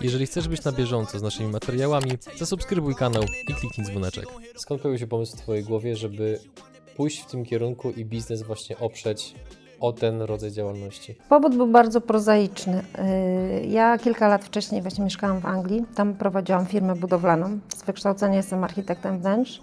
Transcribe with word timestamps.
Jeżeli 0.00 0.26
chcesz 0.26 0.48
być 0.48 0.64
na 0.64 0.72
bieżąco 0.72 1.18
z 1.18 1.22
naszymi 1.22 1.48
materiałami, 1.52 2.10
zasubskrybuj 2.36 2.94
kanał 2.94 3.22
i 3.48 3.54
kliknij 3.54 3.86
dzwoneczek. 3.86 4.24
Skąd 4.56 4.80
pojawił 4.82 4.98
się 4.98 5.06
pomysł 5.06 5.36
w 5.36 5.40
Twojej 5.40 5.64
głowie, 5.64 5.96
żeby 5.96 6.38
pójść 6.96 7.20
w 7.22 7.26
tym 7.26 7.44
kierunku 7.44 7.90
i 7.90 8.04
biznes 8.04 8.42
właśnie 8.42 8.78
oprzeć 8.78 9.34
o 9.80 9.92
ten 9.92 10.22
rodzaj 10.22 10.52
działalności? 10.52 11.14
Powód 11.28 11.56
był 11.56 11.66
bardzo 11.66 12.00
prozaiczny. 12.00 12.82
Yy, 13.60 13.66
Ja 13.66 13.98
kilka 13.98 14.28
lat 14.28 14.44
wcześniej 14.44 14.82
właśnie 14.82 15.04
mieszkałam 15.04 15.40
w 15.40 15.46
Anglii. 15.46 15.84
Tam 15.94 16.14
prowadziłam 16.14 16.66
firmę 16.66 16.94
budowlaną. 16.94 17.58
Z 17.76 17.82
wykształcenia 17.82 18.36
jestem 18.36 18.64
architektem 18.64 19.20
wnętrz. 19.20 19.62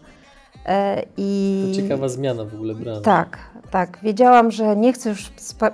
Yy, 0.56 0.72
I 1.18 1.72
To 1.76 1.82
ciekawa 1.82 2.10
zmiana 2.10 2.46
w 2.46 2.54
ogóle 2.54 2.76
branży. 2.76 3.02
Tak, 3.02 3.40
tak. 3.72 4.00
Wiedziałam, 4.04 4.52
że 4.52 4.76
nie 4.76 4.94
chcę 4.94 5.10
już 5.10 5.32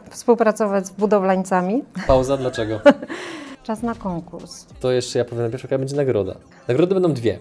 współpracować 0.09 0.87
z 0.87 0.91
budowlańcami. 0.91 1.83
Pauza, 2.07 2.37
dlaczego? 2.37 2.79
Czas 3.63 3.83
na 3.83 3.95
konkurs. 3.95 4.65
To 4.79 4.91
jeszcze 4.91 5.19
ja 5.19 5.25
powiem 5.25 5.41
najpierw, 5.41 5.63
jaka 5.63 5.77
będzie 5.77 5.95
nagroda. 5.95 6.35
Nagrody 6.67 6.93
będą 6.93 7.13
dwie. 7.13 7.39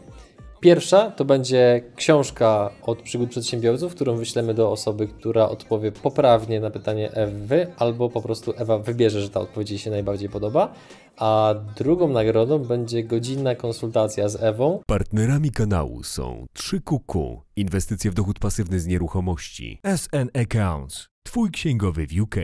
Pierwsza 0.61 1.11
to 1.11 1.25
będzie 1.25 1.83
książka 1.97 2.71
od 2.83 3.03
przygód 3.03 3.31
przedsiębiorców, 3.31 3.95
którą 3.95 4.17
wyślemy 4.17 4.55
do 4.55 4.71
osoby, 4.71 5.09
która 5.09 5.49
odpowie 5.49 5.93
poprawnie 5.93 6.61
na 6.61 6.71
pytanie 6.71 7.13
Ewy, 7.13 7.67
albo 7.79 8.09
po 8.09 8.23
prostu 8.23 8.53
Ewa 8.57 8.79
wybierze, 8.79 9.21
że 9.21 9.31
ta 9.31 9.41
odpowiedź 9.41 9.71
jej 9.71 9.79
się 9.79 9.91
najbardziej 9.91 10.29
podoba. 10.29 10.75
A 11.17 11.55
drugą 11.77 12.09
nagrodą 12.09 12.59
będzie 12.59 13.05
godzinna 13.05 13.55
konsultacja 13.55 14.29
z 14.29 14.43
Ewą, 14.43 14.81
Partnerami 14.87 15.51
kanału 15.51 16.03
są 16.03 16.47
3QQ, 16.59 17.37
inwestycje 17.57 18.11
w 18.11 18.15
dochód 18.15 18.39
pasywny 18.39 18.81
z 18.81 18.87
nieruchomości, 18.87 19.79
SN 19.97 20.29
Accounts, 20.35 21.09
Twój 21.23 21.51
księgowy 21.51 22.07
w 22.07 22.21
UK, 22.21 22.37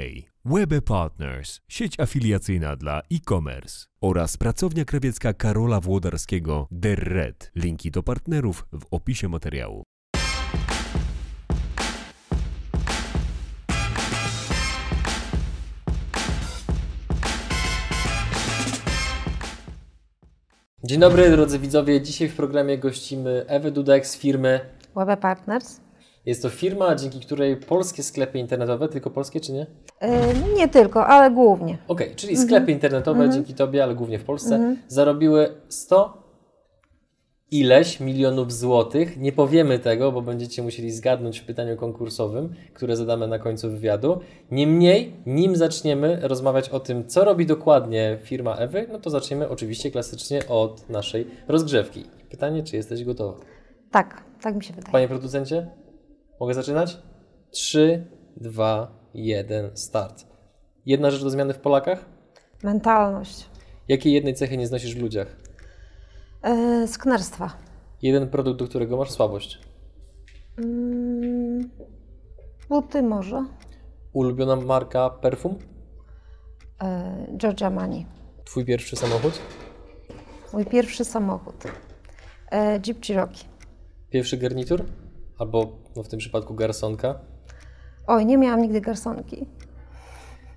Webe 0.55 0.83
Partners, 0.83 1.61
sieć 1.69 2.01
afiliacyjna 2.01 2.77
dla 2.77 3.01
e-commerce 3.13 3.87
oraz 4.01 4.37
pracownia 4.37 4.85
krawiecka 4.85 5.33
Karola 5.33 5.81
Włodarskiego 5.81 6.69
Der 6.71 6.99
Red. 6.99 7.51
Linki 7.55 7.91
do 7.91 8.03
partnerów 8.03 8.67
w 8.73 8.87
opisie 8.91 9.29
materiału. 9.29 9.83
Dzień 20.85 21.01
dobry 21.01 21.31
drodzy 21.31 21.59
widzowie, 21.59 22.03
dzisiaj 22.03 22.29
w 22.29 22.37
programie 22.37 22.79
gościmy 22.79 23.45
Ewę 23.49 23.71
Dudek 23.71 24.07
z 24.07 24.17
firmy. 24.17 24.61
Webe 24.97 25.17
Partners. 25.17 25.86
Jest 26.27 26.43
to 26.43 26.49
firma, 26.49 26.95
dzięki 26.95 27.21
której 27.21 27.57
polskie 27.57 28.03
sklepy 28.03 28.39
internetowe, 28.39 28.89
tylko 28.89 29.11
polskie 29.11 29.41
czy 29.41 29.53
nie? 29.53 29.67
Yy, 30.03 30.09
Nie 30.57 30.69
tylko, 30.69 31.07
ale 31.07 31.31
głównie. 31.31 31.79
Okej, 31.89 32.15
czyli 32.17 32.37
sklepy 32.37 32.73
internetowe 32.73 33.31
dzięki 33.31 33.55
Tobie, 33.55 33.83
ale 33.85 33.95
głównie 33.95 34.19
w 34.19 34.25
Polsce, 34.25 34.77
zarobiły 34.89 35.55
100 35.69 36.27
ileś 37.51 38.01
milionów 38.01 38.53
złotych. 38.53 39.17
Nie 39.17 39.33
powiemy 39.33 39.79
tego, 39.79 40.13
bo 40.13 40.23
będziecie 40.23 40.63
musieli 40.63 40.91
zgadnąć 40.91 41.39
w 41.39 41.45
pytaniu 41.45 41.77
konkursowym, 41.77 42.55
które 42.75 42.97
zadamy 42.97 43.29
na 43.29 43.39
końcu 43.39 43.71
wywiadu. 43.71 44.21
Niemniej, 44.51 45.13
nim 45.27 45.57
zaczniemy 45.57 46.19
rozmawiać 46.23 46.69
o 46.69 46.81
tym, 46.81 47.07
co 47.09 47.25
robi 47.25 47.47
dokładnie 47.47 48.19
firma 48.23 48.55
Ewy, 48.57 48.87
no 48.93 48.99
to 48.99 49.11
zaczniemy 49.11 49.49
oczywiście 49.49 49.91
klasycznie 49.91 50.49
od 50.49 50.91
naszej 50.91 51.27
rozgrzewki. 51.49 52.05
Pytanie, 52.31 52.63
czy 52.63 52.77
jesteś 52.77 53.05
gotowa? 53.05 53.39
Tak, 53.91 54.23
tak 54.41 54.55
mi 54.57 54.65
się 54.65 54.75
wydaje. 54.75 54.93
Panie 54.93 55.09
producencie, 55.09 55.67
mogę 56.41 56.55
zaczynać? 56.55 56.99
3, 57.51 58.07
2, 58.37 58.93
1, 59.15 59.71
start. 59.77 60.27
Jedna 60.87 61.11
rzecz 61.11 61.23
do 61.23 61.31
zmiany 61.31 61.55
w 61.55 61.59
Polakach? 61.59 62.05
Mentalność. 62.63 63.47
Jakiej 63.89 64.13
jednej 64.13 64.35
cechy 64.35 64.57
nie 64.57 64.67
znosisz 64.67 64.95
w 64.95 65.01
ludziach? 65.03 65.37
Yy, 66.45 66.89
Sknerstwa. 66.89 67.51
Jeden 68.03 68.29
produkt, 68.29 68.59
do 68.59 68.69
którego 68.69 68.97
masz 68.97 69.11
słabość. 69.11 69.59
Mm, 70.59 71.71
Buty 72.69 73.03
może. 73.03 73.45
Ulubiona 74.13 74.57
marka 74.57 75.11
perfum? 75.11 75.59
Yy, 76.83 77.37
Giorgia 77.37 77.71
Mani. 77.71 78.07
Twój 78.45 78.65
pierwszy 78.65 78.97
samochód? 78.97 79.39
Mój 80.53 80.65
pierwszy 80.67 81.05
samochód. 81.05 81.65
Yy, 82.53 82.81
Jeep 82.87 83.05
Cherokee. 83.07 83.45
Pierwszy 84.11 84.37
garnitur? 84.37 84.85
Albo 85.39 85.79
no 85.97 86.03
w 86.03 86.09
tym 86.09 86.19
przypadku 86.19 86.55
garsonka? 86.55 87.21
Oj, 88.07 88.27
nie 88.27 88.39
miałam 88.39 88.63
nigdy 88.63 88.81
garsonki. 88.81 89.47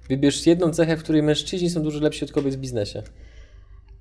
Wybierz 0.10 0.48
jedną 0.48 0.72
cechę, 0.72 0.98
w 0.98 1.04
której 1.04 1.24
mężczyźni 1.24 1.70
są 1.70 1.82
dużo 1.84 2.00
lepsi 2.00 2.26
od 2.26 2.32
kobiet 2.32 2.56
w 2.56 2.58
biznesie. 2.58 3.04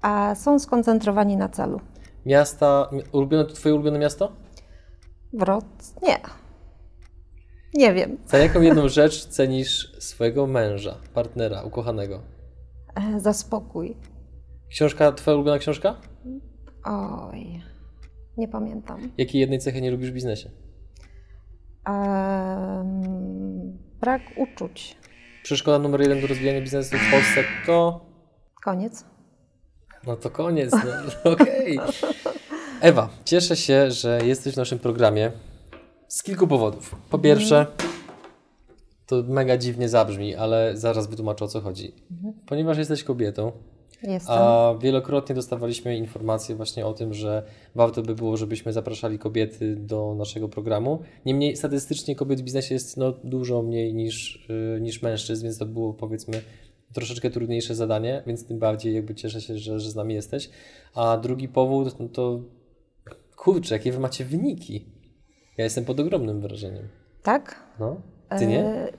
A 0.03 0.35
są 0.35 0.59
skoncentrowani 0.59 1.37
na 1.37 1.49
celu. 1.49 1.81
Miasta, 2.27 2.89
mi- 2.93 3.03
ulubione, 3.13 3.45
twoje 3.47 3.75
ulubione 3.75 3.99
miasto? 3.99 4.33
Wrot? 5.33 5.65
Nie. 6.03 6.19
Nie 7.75 7.95
wiem. 7.95 8.17
Za 8.27 8.39
jaką 8.39 8.61
jedną 8.61 8.89
rzecz 8.89 9.25
cenisz 9.27 9.93
swojego 9.99 10.47
męża, 10.47 10.97
partnera, 11.15 11.63
ukochanego? 11.63 12.21
E, 12.95 13.21
Za 13.21 13.33
spokój. 13.33 13.97
Książka, 14.71 15.13
twoja 15.13 15.35
ulubiona 15.35 15.59
książka? 15.59 15.95
Oj. 16.85 17.63
Nie 18.37 18.49
pamiętam. 18.49 19.11
Jakiej 19.19 19.41
jednej 19.41 19.59
cechy 19.59 19.81
nie 19.81 19.91
lubisz 19.91 20.11
w 20.11 20.15
biznesie? 20.15 20.51
Brak 24.01 24.23
uczuć. 24.37 24.97
Przeszkoda 25.43 25.79
numer 25.79 26.01
jeden 26.01 26.21
do 26.21 26.27
rozwijania 26.27 26.61
biznesu 26.61 26.97
w 26.97 27.11
Polsce 27.11 27.45
to... 27.67 28.07
Koniec. 28.65 29.05
No 30.07 30.17
to 30.17 30.31
koniec, 30.31 30.73
no 31.25 31.31
okej. 31.33 31.81
Ewa, 32.81 33.09
cieszę 33.25 33.57
się, 33.57 33.91
że 33.91 34.21
jesteś 34.25 34.55
w 34.55 34.57
naszym 34.57 34.79
programie 34.79 35.33
z 36.09 36.23
kilku 36.23 36.47
powodów. 36.47 36.97
Po 37.11 37.19
pierwsze, 37.19 37.67
to 39.07 39.23
mega 39.29 39.57
dziwnie 39.57 39.89
zabrzmi, 39.89 40.35
ale 40.35 40.77
zaraz 40.77 41.07
wytłumaczę 41.07 41.45
o 41.45 41.49
co 41.49 41.61
chodzi. 41.61 41.95
Ponieważ 42.47 42.79
jesteś 42.79 43.05
kobietą, 43.05 43.53
Jestem. 44.03 44.35
a 44.39 44.75
wielokrotnie 44.83 45.35
dostawaliśmy 45.35 45.97
informacje 45.97 46.57
właśnie 46.57 46.87
o 46.87 46.93
tym, 46.93 47.15
że 47.15 47.43
warto 47.75 48.03
by 48.03 48.15
było, 48.15 48.37
żebyśmy 48.37 48.73
zapraszali 48.73 49.19
kobiety 49.19 49.77
do 49.77 50.15
naszego 50.19 50.49
programu. 50.49 51.03
Niemniej 51.27 51.57
statystycznie 51.57 52.17
kobiet 52.17 52.41
w 52.41 52.45
biznesie 52.45 52.75
jest 52.75 52.97
no, 52.97 53.13
dużo 53.25 53.63
mniej 53.63 53.95
niż, 53.95 54.47
yy, 54.75 54.81
niż 54.81 55.03
mężczyzn, 55.03 55.43
więc 55.45 55.59
to 55.59 55.67
było 55.67 55.95
powiedzmy 55.95 56.43
troszeczkę 56.93 57.31
trudniejsze 57.31 57.75
zadanie, 57.75 58.23
więc 58.27 58.47
tym 58.47 58.59
bardziej 58.59 58.95
jakby 58.95 59.15
cieszę 59.15 59.41
się, 59.41 59.59
że, 59.59 59.81
że 59.81 59.91
z 59.91 59.95
nami 59.95 60.15
jesteś. 60.15 60.51
A 60.95 61.17
drugi 61.17 61.49
powód 61.49 62.01
no 62.01 62.09
to 62.09 62.41
kurczę, 63.37 63.75
jakie 63.75 63.93
wy 63.93 64.01
macie 64.01 64.25
wyniki. 64.25 64.87
Ja 65.59 65.65
jestem 65.65 65.85
pod 65.85 66.01
ogromnym 66.01 66.41
wrażeniem. 66.41 66.89
Tak? 67.23 67.63
No, 67.81 68.01
ty 68.39 68.47
nie? 68.47 68.65
E, 68.65 68.93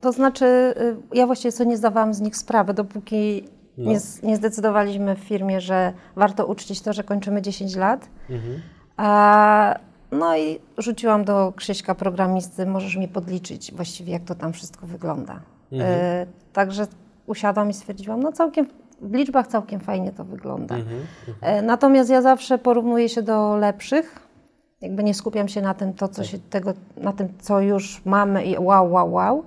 To 0.00 0.12
znaczy, 0.12 0.44
y, 0.44 0.96
ja 1.14 1.26
właściwie 1.26 1.52
sobie 1.52 1.70
nie 1.70 1.76
zdawałam 1.76 2.14
z 2.14 2.20
nich 2.20 2.36
sprawy, 2.36 2.74
dopóki 2.74 3.44
No. 3.78 3.90
nie, 3.90 3.96
s- 3.96 4.22
nie 4.22 4.36
zdecydowaliśmy 4.36 5.14
w 5.16 5.18
firmie, 5.18 5.60
że 5.60 5.92
warto 6.16 6.46
uczcić 6.46 6.80
to, 6.82 6.92
że 6.92 7.04
kończymy 7.04 7.42
10 7.42 7.76
lat. 7.76 8.08
Mhm. 8.30 8.60
A, 8.96 9.78
no 10.12 10.36
i 10.36 10.58
rzuciłam 10.78 11.24
do 11.24 11.52
Krzyśka 11.56 11.94
programisty, 11.94 12.66
możesz 12.66 12.96
mi 12.96 13.08
podliczyć 13.08 13.72
właściwie, 13.74 14.12
jak 14.12 14.22
to 14.24 14.34
tam 14.34 14.52
wszystko 14.52 14.86
wygląda. 14.86 15.40
Mhm. 15.72 15.90
E, 15.94 16.26
także 16.52 16.86
usiadłam 17.26 17.70
i 17.70 17.74
stwierdziłam, 17.74 18.22
no 18.22 18.32
całkiem, 18.32 18.66
w 19.00 19.14
liczbach 19.14 19.46
całkiem 19.46 19.80
fajnie 19.80 20.12
to 20.12 20.24
wygląda. 20.24 20.74
Mhm. 20.76 21.00
E, 21.40 21.62
Natomiast 21.62 22.10
ja 22.10 22.22
zawsze 22.22 22.58
porównuję 22.58 23.08
się 23.08 23.22
do 23.22 23.56
lepszych. 23.56 24.28
Jakby 24.80 25.04
nie 25.04 25.14
skupiam 25.14 25.48
się 25.48 25.62
na 25.62 25.74
tym, 25.74 25.92
to, 25.94 26.08
co 26.08 26.24
się, 26.24 26.38
tego, 26.38 26.72
na 26.96 27.12
tym, 27.12 27.28
co 27.40 27.60
już 27.60 28.02
mamy 28.04 28.44
i 28.44 28.58
wow, 28.58 28.92
wow, 28.92 29.12
wow. 29.12 29.44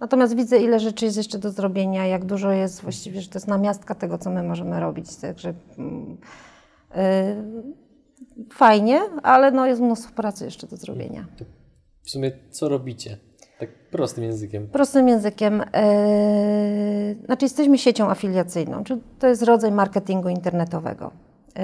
Natomiast 0.00 0.36
widzę, 0.36 0.58
ile 0.58 0.80
rzeczy 0.80 1.04
jest 1.04 1.16
jeszcze 1.16 1.38
do 1.38 1.50
zrobienia, 1.50 2.06
jak 2.06 2.24
dużo 2.24 2.50
jest 2.50 2.82
właściwie, 2.82 3.20
że 3.20 3.28
to 3.28 3.38
jest 3.38 3.48
namiastka 3.48 3.94
tego, 3.94 4.18
co 4.18 4.30
my 4.30 4.42
możemy 4.42 4.80
robić. 4.80 5.16
Także 5.16 5.54
mm, 5.78 6.16
y, 6.96 8.52
fajnie, 8.52 9.00
ale 9.22 9.50
no 9.50 9.66
jest 9.66 9.80
mnóstwo 9.80 10.14
pracy 10.14 10.44
jeszcze 10.44 10.66
do 10.66 10.76
zrobienia. 10.76 11.26
W 12.02 12.10
sumie 12.10 12.32
co 12.50 12.68
robicie? 12.68 13.16
Tak 13.58 13.68
prostym 13.90 14.24
językiem. 14.24 14.68
Prostym 14.68 15.08
językiem, 15.08 15.58
yy, 15.58 17.24
znaczy 17.26 17.44
jesteśmy 17.44 17.78
siecią 17.78 18.10
afiliacyjną, 18.10 18.84
czyli 18.84 19.00
to 19.18 19.26
jest 19.26 19.42
rodzaj 19.42 19.72
marketingu 19.72 20.28
internetowego. 20.28 21.10
Yy, 21.56 21.62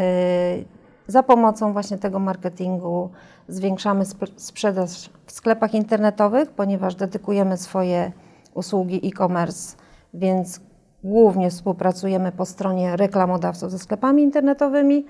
za 1.07 1.23
pomocą 1.23 1.73
właśnie 1.73 1.99
tego 1.99 2.19
marketingu 2.19 3.11
zwiększamy 3.49 4.03
sp- 4.13 4.35
sprzedaż 4.37 5.11
w 5.27 5.33
sklepach 5.33 5.75
internetowych, 5.75 6.51
ponieważ 6.51 6.95
dedykujemy 6.95 7.57
swoje 7.57 8.13
usługi 8.55 9.09
e-commerce, 9.09 9.77
więc 10.15 10.61
głównie 11.05 11.51
współpracujemy 11.51 12.33
po 12.33 12.47
stronie 12.47 12.97
reklamodawców 12.97 13.71
ze 13.71 13.79
sklepami 13.79 14.23
internetowymi. 14.23 15.07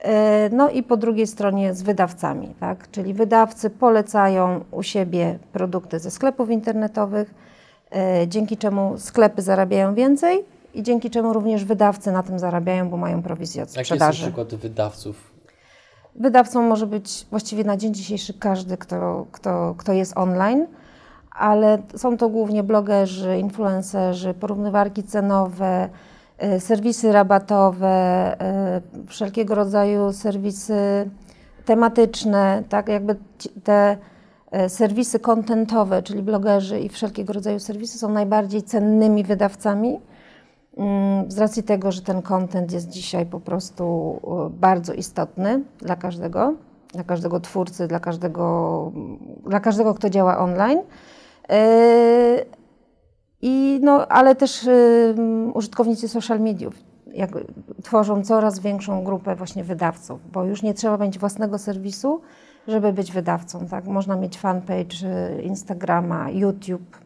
E, 0.00 0.50
No 0.52 0.70
i 0.70 0.82
po 0.82 0.96
drugiej 0.96 1.26
stronie 1.26 1.74
z 1.74 1.82
wydawcami, 1.82 2.54
tak? 2.60 2.90
czyli 2.90 3.14
wydawcy 3.14 3.70
polecają 3.70 4.64
u 4.70 4.82
siebie 4.82 5.38
produkty 5.52 5.98
ze 5.98 6.10
sklepów 6.10 6.50
internetowych, 6.50 7.34
e, 7.92 8.28
dzięki 8.28 8.56
czemu 8.56 8.98
sklepy 8.98 9.42
zarabiają 9.42 9.94
więcej 9.94 10.44
i 10.74 10.82
dzięki 10.82 11.10
czemu 11.10 11.32
również 11.32 11.64
wydawcy 11.64 12.12
na 12.12 12.22
tym 12.22 12.38
zarabiają, 12.38 12.88
bo 12.90 12.96
mają 12.96 13.22
prowizję 13.22 13.62
od 13.62 13.68
Jaki 13.68 13.78
jest 13.78 13.88
sprzedaży. 13.88 14.22
przykład 14.22 14.54
wydawców? 14.54 15.32
Wydawcą 16.14 16.62
może 16.62 16.86
być 16.86 17.26
właściwie 17.30 17.64
na 17.64 17.76
dzień 17.76 17.94
dzisiejszy 17.94 18.34
każdy, 18.34 18.76
kto, 18.76 19.26
kto, 19.32 19.74
kto 19.78 19.92
jest 19.92 20.12
online, 20.16 20.66
ale 21.38 21.78
są 21.96 22.16
to 22.16 22.28
głównie 22.28 22.62
blogerzy, 22.62 23.38
influencerzy, 23.38 24.34
porównywarki 24.34 25.02
cenowe, 25.02 25.88
y, 26.56 26.60
serwisy 26.60 27.12
rabatowe, 27.12 28.36
y, 29.04 29.06
wszelkiego 29.06 29.54
rodzaju 29.54 30.12
serwisy 30.12 31.10
tematyczne, 31.64 32.62
tak 32.68 32.88
jakby 32.88 33.16
te 33.64 33.96
y, 34.66 34.68
serwisy 34.68 35.18
kontentowe, 35.18 36.02
czyli 36.02 36.22
blogerzy 36.22 36.80
i 36.80 36.88
wszelkiego 36.88 37.32
rodzaju 37.32 37.60
serwisy 37.60 37.98
są 37.98 38.08
najbardziej 38.08 38.62
cennymi 38.62 39.24
wydawcami. 39.24 40.00
Mm, 40.76 41.30
Z 41.30 41.38
racji 41.38 41.62
tego, 41.62 41.92
że 41.92 42.02
ten 42.02 42.22
content 42.22 42.72
jest 42.72 42.88
dzisiaj 42.88 43.26
po 43.26 43.40
prostu 43.40 44.16
bardzo 44.50 44.92
istotny 44.92 45.62
dla 45.78 45.96
każdego, 45.96 46.54
dla 46.92 47.04
każdego 47.04 47.40
twórcy, 47.40 47.88
dla 47.88 48.00
każdego, 48.00 48.92
dla 49.46 49.60
każdego 49.60 49.94
kto 49.94 50.10
działa 50.10 50.38
online. 50.38 50.78
E, 51.50 52.44
I 53.42 53.80
no, 53.82 54.08
ale 54.08 54.34
też 54.34 54.68
użytkownicy 55.54 56.08
social 56.08 56.40
mediów 56.40 56.74
jak, 57.16 57.30
tworzą 57.82 58.22
coraz 58.22 58.58
większą 58.58 59.04
grupę 59.04 59.36
właśnie 59.36 59.64
wydawców, 59.64 60.30
bo 60.32 60.44
już 60.44 60.62
nie 60.62 60.74
trzeba 60.74 60.96
mieć 60.96 61.18
własnego 61.18 61.58
serwisu, 61.58 62.20
żeby 62.68 62.92
być 62.92 63.12
wydawcą. 63.12 63.66
Tak? 63.66 63.86
Można 63.86 64.16
mieć 64.16 64.38
fanpage 64.38 64.96
y, 65.38 65.42
Instagrama, 65.42 66.30
YouTube. 66.30 66.96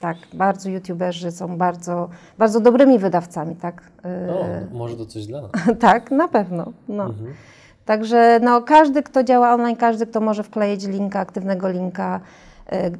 Tak, 0.00 0.16
bardzo 0.34 0.70
youtuberzy 0.70 1.30
są 1.30 1.56
bardzo, 1.56 2.08
bardzo 2.38 2.60
dobrymi 2.60 2.98
wydawcami, 2.98 3.56
tak? 3.56 3.82
Y, 4.26 4.32
O, 4.32 4.44
może 4.78 4.96
to 4.96 5.06
coś 5.06 5.26
dla 5.26 5.42
nas. 5.42 5.50
tak, 5.80 6.10
na 6.10 6.28
pewno. 6.28 6.72
No. 6.88 7.04
Mhm. 7.04 7.34
Także 7.84 8.40
no, 8.42 8.62
każdy, 8.62 9.02
kto 9.02 9.24
działa 9.24 9.54
online, 9.54 9.76
każdy, 9.76 10.06
kto 10.06 10.20
może 10.20 10.42
wkleić 10.42 10.86
linka, 10.86 11.20
aktywnego 11.20 11.68
linka 11.68 12.20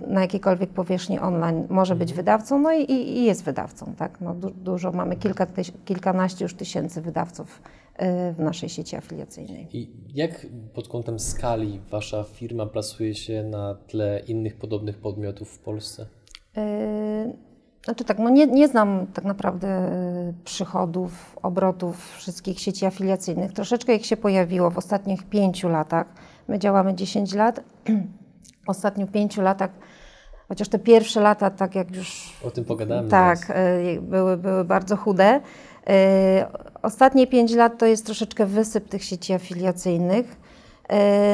na 0.07 0.21
jakiejkolwiek 0.21 0.71
powierzchni 0.71 1.19
online, 1.19 1.67
może 1.71 1.97
być 1.97 2.15
wydawcą, 2.15 2.59
no 2.59 2.73
i, 2.73 2.93
i 2.93 3.25
jest 3.25 3.45
wydawcą. 3.45 3.95
Tak? 3.99 4.21
No, 4.21 4.35
du, 4.35 4.51
dużo, 4.51 4.93
mamy 4.93 5.17
kilka, 5.17 5.47
tyś, 5.47 5.73
kilkanaście 5.85 6.45
już 6.45 6.55
tysięcy 6.55 7.01
wydawców 7.01 7.63
y, 7.95 8.33
w 8.33 8.39
naszej 8.39 8.69
sieci 8.69 8.97
afiliacyjnej. 8.97 9.69
I 9.73 9.91
jak 10.15 10.47
pod 10.75 10.89
kątem 10.89 11.19
skali 11.19 11.81
wasza 11.91 12.25
firma 12.25 12.67
plasuje 12.67 13.15
się 13.15 13.43
na 13.43 13.75
tle 13.75 14.23
innych 14.27 14.57
podobnych 14.57 14.99
podmiotów 14.99 15.51
w 15.51 15.59
Polsce? 15.59 16.07
Yy, 16.57 16.63
Znaczy 17.85 18.05
tak, 18.05 18.19
no 18.19 18.31
nie, 18.31 18.47
nie 18.47 18.69
znam 18.69 19.07
tak 19.15 19.25
naprawdę 19.25 19.93
y, 20.31 20.35
przychodów, 20.45 21.39
obrotów 21.43 22.17
wszystkich 22.17 22.61
sieci 22.61 22.87
afiliacyjnych. 22.87 23.53
Troszeczkę 23.53 23.95
ich 23.95 24.07
się 24.07 24.17
pojawiło 24.17 24.71
w 24.71 24.79
ostatnich 24.79 25.23
pięciu 25.23 25.69
latach. 25.69 26.07
My 26.49 26.59
działamy 26.59 26.95
10 26.95 27.35
lat. 27.35 27.61
W 28.69 28.71
ostatnich 28.71 29.11
pięciu 29.11 29.43
latach, 29.43 29.71
chociaż 30.49 30.69
te 30.69 30.79
pierwsze 30.79 31.21
lata, 31.21 31.51
tak 31.51 31.75
jak 31.75 31.97
już 31.97 32.33
O 32.45 32.51
tym 32.51 32.65
pogadamy. 32.65 33.09
tak, 33.09 33.51
y, 33.97 34.01
były, 34.01 34.37
były 34.37 34.65
bardzo 34.65 34.97
chude. 34.97 35.41
Y, 35.41 35.93
Ostatnie 36.83 37.27
5 37.27 37.55
lat 37.55 37.79
to 37.79 37.87
jest 37.87 38.07
troszeczkę 38.07 38.47
wysyp 38.47 38.89
tych 38.89 39.05
sieci 39.05 39.33
afiliacyjnych. 39.33 40.27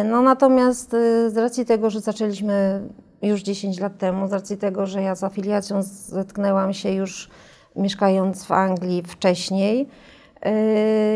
Y, 0.02 0.04
No 0.04 0.22
natomiast 0.22 0.90
z 1.28 1.36
racji 1.36 1.64
tego, 1.66 1.90
że 1.90 2.00
zaczęliśmy 2.00 2.80
już 3.22 3.42
10 3.42 3.80
lat 3.80 3.98
temu, 3.98 4.28
z 4.28 4.32
racji 4.32 4.56
tego, 4.56 4.86
że 4.86 5.02
ja 5.02 5.14
z 5.14 5.24
afiliacją 5.24 5.82
zetknęłam 5.82 6.72
się 6.74 6.90
już 6.92 7.30
mieszkając 7.76 8.44
w 8.44 8.52
Anglii 8.52 9.02
wcześniej, 9.02 9.88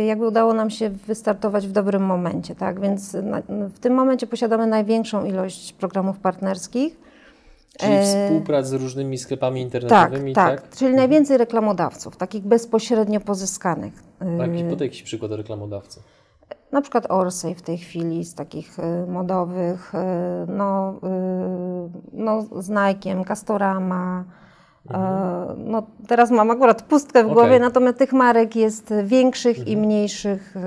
jakby 0.06 0.26
udało 0.26 0.54
nam 0.54 0.70
się 0.70 0.90
wystartować 0.90 1.68
w 1.68 1.72
dobrym 1.72 2.02
momencie, 2.02 2.54
tak? 2.54 2.80
Więc 2.80 3.16
w 3.74 3.78
tym 3.78 3.94
momencie 3.94 4.26
posiadamy 4.26 4.66
największą 4.66 5.24
ilość 5.24 5.72
programów 5.72 6.18
partnerskich. 6.18 7.08
Czyli 7.78 7.92
e, 7.92 8.02
współprac 8.02 8.66
z 8.66 8.72
różnymi 8.72 9.18
sklepami 9.18 9.60
Tak, 9.60 9.64
internetowymi, 9.64 10.32
tak, 10.32 10.60
tak? 10.60 10.76
czyli 10.76 10.94
najwięcej 10.94 11.38
reklamodawców, 11.38 12.16
takich 12.16 12.42
bezpośrednio 12.42 13.20
pozyskanych. 13.20 13.92
Tak, 14.18 14.50
Y, 14.50 14.58
i 14.58 14.64
podaj 14.64 14.86
jakiś 14.86 15.02
przykład 15.02 15.32
reklamodawcy. 15.32 16.00
Na 16.72 16.80
przykład 16.80 17.10
Orsay 17.10 17.54
w 17.54 17.62
tej 17.62 17.78
chwili 17.78 18.24
z 18.24 18.34
takich 18.34 18.78
y, 18.78 19.06
modowych, 19.10 19.94
y, 19.94 19.98
no, 20.52 20.94
y, 20.94 21.90
no 22.12 22.42
z 22.42 22.70
Nike'iem, 22.70 23.24
Castorama. 23.24 24.24
Y, 24.90 24.94
No, 25.56 25.86
teraz 26.08 26.30
mam 26.30 26.50
akurat 26.50 26.82
pustkę 26.82 27.22
w 27.22 27.26
Okej. 27.26 27.34
głowie, 27.34 27.58
natomiast 27.60 27.98
tych 27.98 28.12
marek 28.12 28.56
jest 28.56 28.94
większych 29.04 29.68
i 29.68 29.76
mniejszych. 29.76 30.56
y, 30.56 30.60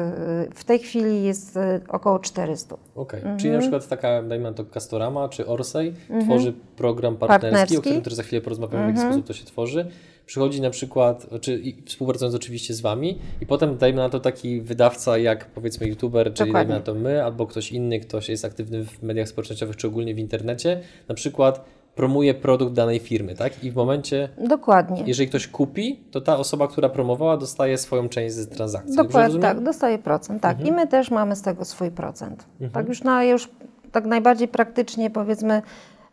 W 0.56 0.64
tej 0.64 0.80
chwili 0.80 1.24
jest 1.24 1.60
około 1.90 2.20
400. 2.20 2.76
Okej, 2.96 3.20
Mhm. 3.20 3.40
czyli 3.40 3.54
na 3.54 3.60
przykład 3.60 3.88
taka, 3.88 4.24
dajmy 4.24 4.44
na 4.50 4.54
to 4.54 4.66
Castorama 4.66 5.30
czy 5.30 5.48
Orsay, 5.48 5.94
tworzy 6.26 6.54
program 6.76 7.16
partnerski, 7.18 7.42
Partnerski. 7.52 7.78
o 7.78 7.82
którym 7.82 8.02
też 8.02 8.14
za 8.14 8.24
chwilę 8.24 8.42
porozmawiamy, 8.42 8.84
w 8.84 8.90
Mhm. 8.90 8.98
jaki 8.98 9.10
sposób 9.14 9.28
to 9.28 9.34
się 9.34 9.46
tworzy. 9.46 9.88
Przychodzi 10.26 10.62
na 10.62 10.70
przykład, 10.70 11.28
czy 11.42 11.54
i 11.60 11.84
współpracując 11.86 12.36
oczywiście 12.36 12.74
z 12.74 12.82
Wami 12.82 13.20
i 13.42 13.46
potem 13.46 13.78
dajmy 13.78 13.98
na 14.02 14.10
to 14.10 14.20
taki 14.20 14.62
wydawca 14.62 15.18
jak 15.18 15.46
powiedzmy 15.46 15.88
youtuber, 15.88 16.34
czyli 16.34 16.50
Dokładnie. 16.50 16.68
dajmy 16.74 16.74
na 16.80 16.86
to 16.86 16.94
my, 16.94 17.24
albo 17.24 17.48
ktoś 17.48 17.72
inny, 17.72 18.00
ktoś 18.00 18.30
jest 18.30 18.46
aktywny 18.46 18.86
w 18.86 19.04
mediach 19.04 19.28
społecznościowych, 19.28 19.76
czy 19.76 19.88
ogólnie 19.88 20.16
w 20.16 20.20
internecie, 20.20 20.82
na 21.08 21.16
przykład 21.16 21.66
promuje 21.96 22.34
produkt 22.34 22.74
danej 22.74 23.00
firmy, 23.00 23.36
tak? 23.36 23.64
I 23.64 23.72
w 23.72 23.76
momencie, 23.76 24.30
Dokładnie. 24.38 25.04
jeżeli 25.06 25.30
ktoś 25.30 25.48
kupi, 25.48 26.04
to 26.12 26.22
ta 26.22 26.38
osoba, 26.38 26.68
która 26.68 26.90
promowała, 26.90 27.38
dostaje 27.38 27.78
swoją 27.78 28.10
część 28.10 28.36
z 28.36 28.50
transakcji. 28.50 28.96
Dokładnie, 28.96 29.40
tak, 29.40 29.64
dostaje 29.64 30.00
procent, 30.00 30.42
tak. 30.42 30.66
I 30.66 30.72
my 30.72 30.88
też 30.88 31.12
mamy 31.12 31.36
z 31.36 31.42
tego 31.42 31.66
swój 31.66 31.92
procent. 31.92 32.46
Tak 32.74 32.88
już 32.88 33.04
na 33.04 33.24
już 33.24 33.50
tak 33.92 34.06
najbardziej 34.06 34.48
praktycznie 34.48 35.10
powiedzmy, 35.10 35.62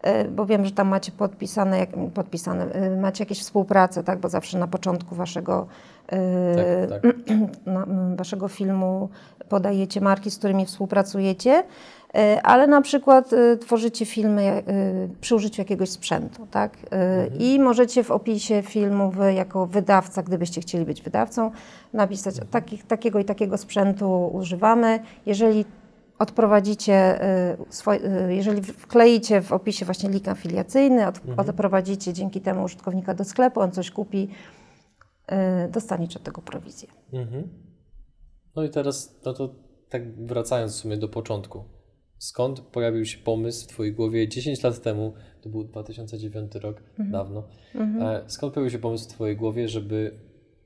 e, 0.02 0.24
bo 0.24 0.46
wiem, 0.46 0.64
że 0.64 0.72
tam 0.72 0.88
macie 0.88 1.12
podpisane, 1.12 1.86
podpisane 2.14 2.72
e, 2.72 2.96
macie 2.96 3.24
jakieś 3.24 3.40
współpracę, 3.40 4.04
tak, 4.04 4.18
bo 4.20 4.28
zawsze 4.28 4.58
na 4.58 4.66
początku 4.66 5.14
waszego, 5.14 5.66
e, 6.08 6.86
Tak, 6.86 7.02
tak. 7.02 7.14
waszego 8.16 8.48
filmu 8.48 9.08
podajecie 9.48 10.00
marki, 10.00 10.30
z 10.30 10.38
którymi 10.38 10.66
współpracujecie, 10.66 11.64
ale 12.42 12.66
na 12.66 12.80
przykład 12.80 13.32
e, 13.32 13.56
tworzycie 13.56 14.06
filmy 14.06 14.42
e, 14.42 14.62
przy 15.20 15.34
użyciu 15.34 15.60
jakiegoś 15.60 15.90
sprzętu, 15.90 16.46
tak? 16.50 16.76
E, 16.90 17.26
I 17.38 17.60
możecie 17.60 18.04
w 18.04 18.10
opisie 18.10 18.62
filmu 18.62 19.10
wy 19.10 19.34
jako 19.34 19.66
wydawca, 19.66 20.22
gdybyście 20.22 20.60
chcieli 20.60 20.84
być 20.84 21.02
wydawcą, 21.02 21.50
napisać 21.92 22.34
takich, 22.50 22.86
takiego 22.86 23.18
i 23.18 23.24
takiego 23.24 23.58
sprzętu 23.58 24.30
używamy. 24.32 25.00
Jeżeli 25.26 25.64
odprowadzicie, 26.18 27.20
jeżeli 28.28 28.62
wkleicie 28.62 29.42
w 29.42 29.52
opisie 29.52 29.84
właśnie 29.84 30.10
link 30.10 30.28
afiliacyjny, 30.28 31.06
od, 31.06 31.20
odprowadzicie 31.36 32.12
dzięki 32.12 32.40
temu 32.40 32.64
użytkownika 32.64 33.14
do 33.14 33.24
sklepu, 33.24 33.60
on 33.60 33.72
coś 33.72 33.90
kupi, 33.90 34.28
dostaniecie 35.70 36.18
od 36.18 36.24
tego 36.24 36.42
prowizję. 36.42 36.88
Mhm. 37.12 37.48
No 38.56 38.64
i 38.64 38.70
teraz, 38.70 39.20
no 39.24 39.32
to 39.32 39.54
tak 39.88 40.24
wracając 40.26 40.72
w 40.72 40.76
sumie 40.76 40.96
do 40.96 41.08
początku. 41.08 41.77
Skąd 42.18 42.60
pojawił 42.60 43.04
się 43.04 43.18
pomysł 43.18 43.64
w 43.64 43.68
Twojej 43.68 43.92
głowie 43.92 44.28
10 44.28 44.62
lat 44.62 44.82
temu, 44.82 45.12
to 45.40 45.48
był 45.48 45.64
2009 45.64 46.54
rok, 46.54 46.82
dawno, 46.98 47.42
e, 48.00 48.22
skąd 48.26 48.54
pojawił 48.54 48.70
się 48.70 48.78
pomysł 48.78 49.04
w 49.04 49.12
Twojej 49.12 49.36
głowie, 49.36 49.68
żeby 49.68 50.12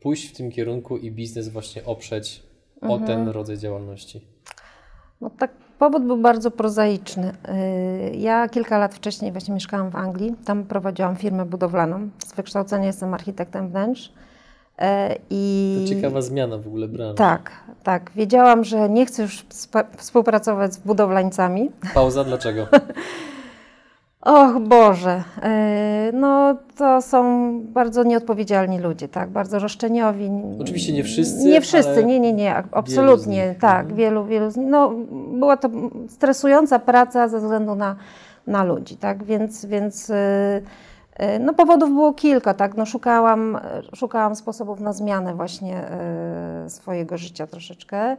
pójść 0.00 0.28
w 0.28 0.36
tym 0.36 0.50
kierunku 0.50 0.96
i 0.96 1.10
biznes 1.10 1.48
właśnie 1.48 1.84
oprzeć 1.84 2.42
o 2.80 2.98
ten 2.98 3.28
rodzaj 3.28 3.58
działalności? 3.58 4.26
No 5.20 5.30
tak, 5.30 5.50
powód 5.78 6.06
był 6.06 6.16
bardzo 6.18 6.50
prozaiczny. 6.50 7.32
Y, 8.12 8.16
Ja 8.16 8.48
kilka 8.48 8.78
lat 8.78 8.94
wcześniej 8.94 9.32
właśnie 9.32 9.54
mieszkałam 9.54 9.90
w 9.90 9.96
Anglii, 9.96 10.34
tam 10.44 10.64
prowadziłam 10.64 11.16
firmę 11.16 11.44
budowlaną. 11.44 12.08
Z 12.26 12.34
wykształcenia 12.34 12.86
jestem 12.86 13.14
architektem 13.14 13.68
wnętrz. 13.68 14.12
E, 14.78 15.16
I 15.30 15.76
To 15.88 15.94
ciekawa 15.94 16.22
zmiana 16.22 16.58
w 16.58 16.66
ogóle 16.66 16.88
branży. 16.88 17.14
Tak, 17.14 17.50
tak. 17.82 18.10
Wiedziałam, 18.16 18.64
że 18.64 18.88
nie 18.88 19.06
chcę 19.06 19.22
już 19.22 19.46
współpracować 19.96 20.74
z 20.74 20.78
budowlańcami. 20.78 21.70
Pauza, 21.94 22.24
dlaczego? 22.24 22.66
Och 24.22 24.60
Boże, 24.60 25.22
e, 25.42 26.10
no 26.14 26.56
to 26.76 27.02
są 27.02 27.50
bardzo 27.64 28.02
nieodpowiedzialni 28.02 28.78
ludzie, 28.78 29.08
tak, 29.08 29.30
bardzo 29.30 29.58
roszczeniowi. 29.58 30.30
Oczywiście 30.60 30.92
nie 30.92 31.04
wszyscy, 31.04 31.44
Nie 31.44 31.60
wszyscy, 31.60 32.04
nie, 32.04 32.20
nie, 32.20 32.32
nie, 32.32 32.54
absolutnie, 32.72 33.48
nich. 33.48 33.58
tak, 33.58 33.80
Mhm. 33.80 33.96
wielu, 33.96 34.24
wielu 34.24 34.50
z 34.50 34.56
nich. 34.56 34.66
No, 34.70 34.92
była 35.38 35.56
to 35.56 35.68
stresująca 36.08 36.78
praca 36.78 37.28
ze 37.28 37.38
względu 37.40 37.74
na, 37.74 37.96
na 38.46 38.64
ludzi, 38.64 38.96
tak, 38.96 39.24
więc, 39.24 39.64
więc 39.66 40.10
e, 40.10 40.60
no 41.40 41.54
powodów 41.54 41.90
było 41.90 42.12
kilka, 42.12 42.54
tak, 42.54 42.76
no 42.76 42.86
szukałam, 42.86 43.58
szukałam 43.94 44.36
sposobów 44.36 44.80
na 44.80 44.92
zmianę 44.92 45.34
właśnie 45.34 45.76
e, 45.76 46.70
swojego 46.70 47.18
życia 47.18 47.46
troszeczkę. 47.46 48.16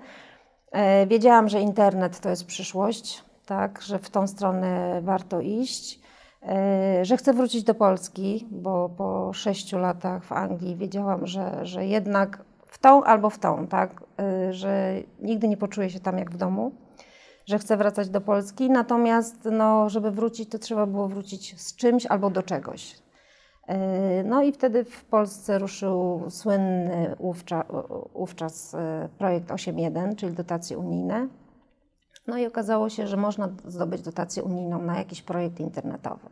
E, 0.71 1.07
Wiedziałam, 1.07 1.49
że 1.49 1.61
internet 1.61 2.19
to 2.19 2.29
jest 2.29 2.45
przyszłość, 2.45 3.23
tak, 3.45 3.81
że 3.81 3.99
w 3.99 4.09
tą 4.09 4.27
stronę 4.27 5.01
warto 5.01 5.41
iść. 5.41 5.99
e, 6.41 7.05
że 7.05 7.17
chcę 7.17 7.33
wrócić 7.33 7.63
do 7.63 7.75
Polski, 7.75 8.47
bo 8.51 8.89
po 8.89 9.33
sześciu 9.33 9.77
latach 9.77 10.23
w 10.23 10.31
Anglii 10.31 10.75
wiedziałam, 10.75 11.27
że, 11.27 11.65
że 11.65 11.85
jednak 11.85 12.43
w 12.67 12.77
tą 12.77 13.03
albo 13.03 13.29
w 13.29 13.39
tą, 13.39 13.67
tak, 13.67 14.03
e, 14.19 14.53
że 14.53 14.93
nigdy 15.21 15.47
nie 15.47 15.57
poczuję 15.57 15.89
się 15.89 15.99
tam 15.99 16.17
jak 16.17 16.31
w 16.31 16.37
domu, 16.37 16.71
że 17.45 17.59
chcę 17.59 17.77
wracać 17.77 18.09
do 18.09 18.21
Polski, 18.21 18.69
natomiast 18.69 19.47
no, 19.51 19.89
żeby 19.89 20.11
wrócić, 20.11 20.49
to 20.49 20.59
trzeba 20.59 20.85
było 20.85 21.07
wrócić 21.07 21.61
z 21.61 21.75
czymś 21.75 22.05
albo 22.05 22.29
do 22.29 22.43
czegoś. 22.43 22.95
E, 23.67 24.23
no 24.23 24.41
i 24.41 24.51
wtedy 24.51 24.85
w 24.85 25.05
Polsce 25.05 25.59
ruszył 25.59 26.25
słynny 26.29 27.15
wówczas, 27.19 27.65
wówczas 28.15 28.75
projekt 29.17 29.49
8.1, 29.49 30.15
czyli 30.15 30.33
dotacje 30.33 30.77
unijne. 30.77 31.27
No 32.27 32.37
i 32.37 32.47
okazało 32.47 32.89
się, 32.89 33.07
że 33.07 33.17
można 33.17 33.49
zdobyć 33.65 34.01
dotację 34.01 34.43
unijną 34.43 34.81
na 34.81 34.97
jakiś 34.97 35.21
projekt 35.21 35.59
internetowy. 35.59 36.29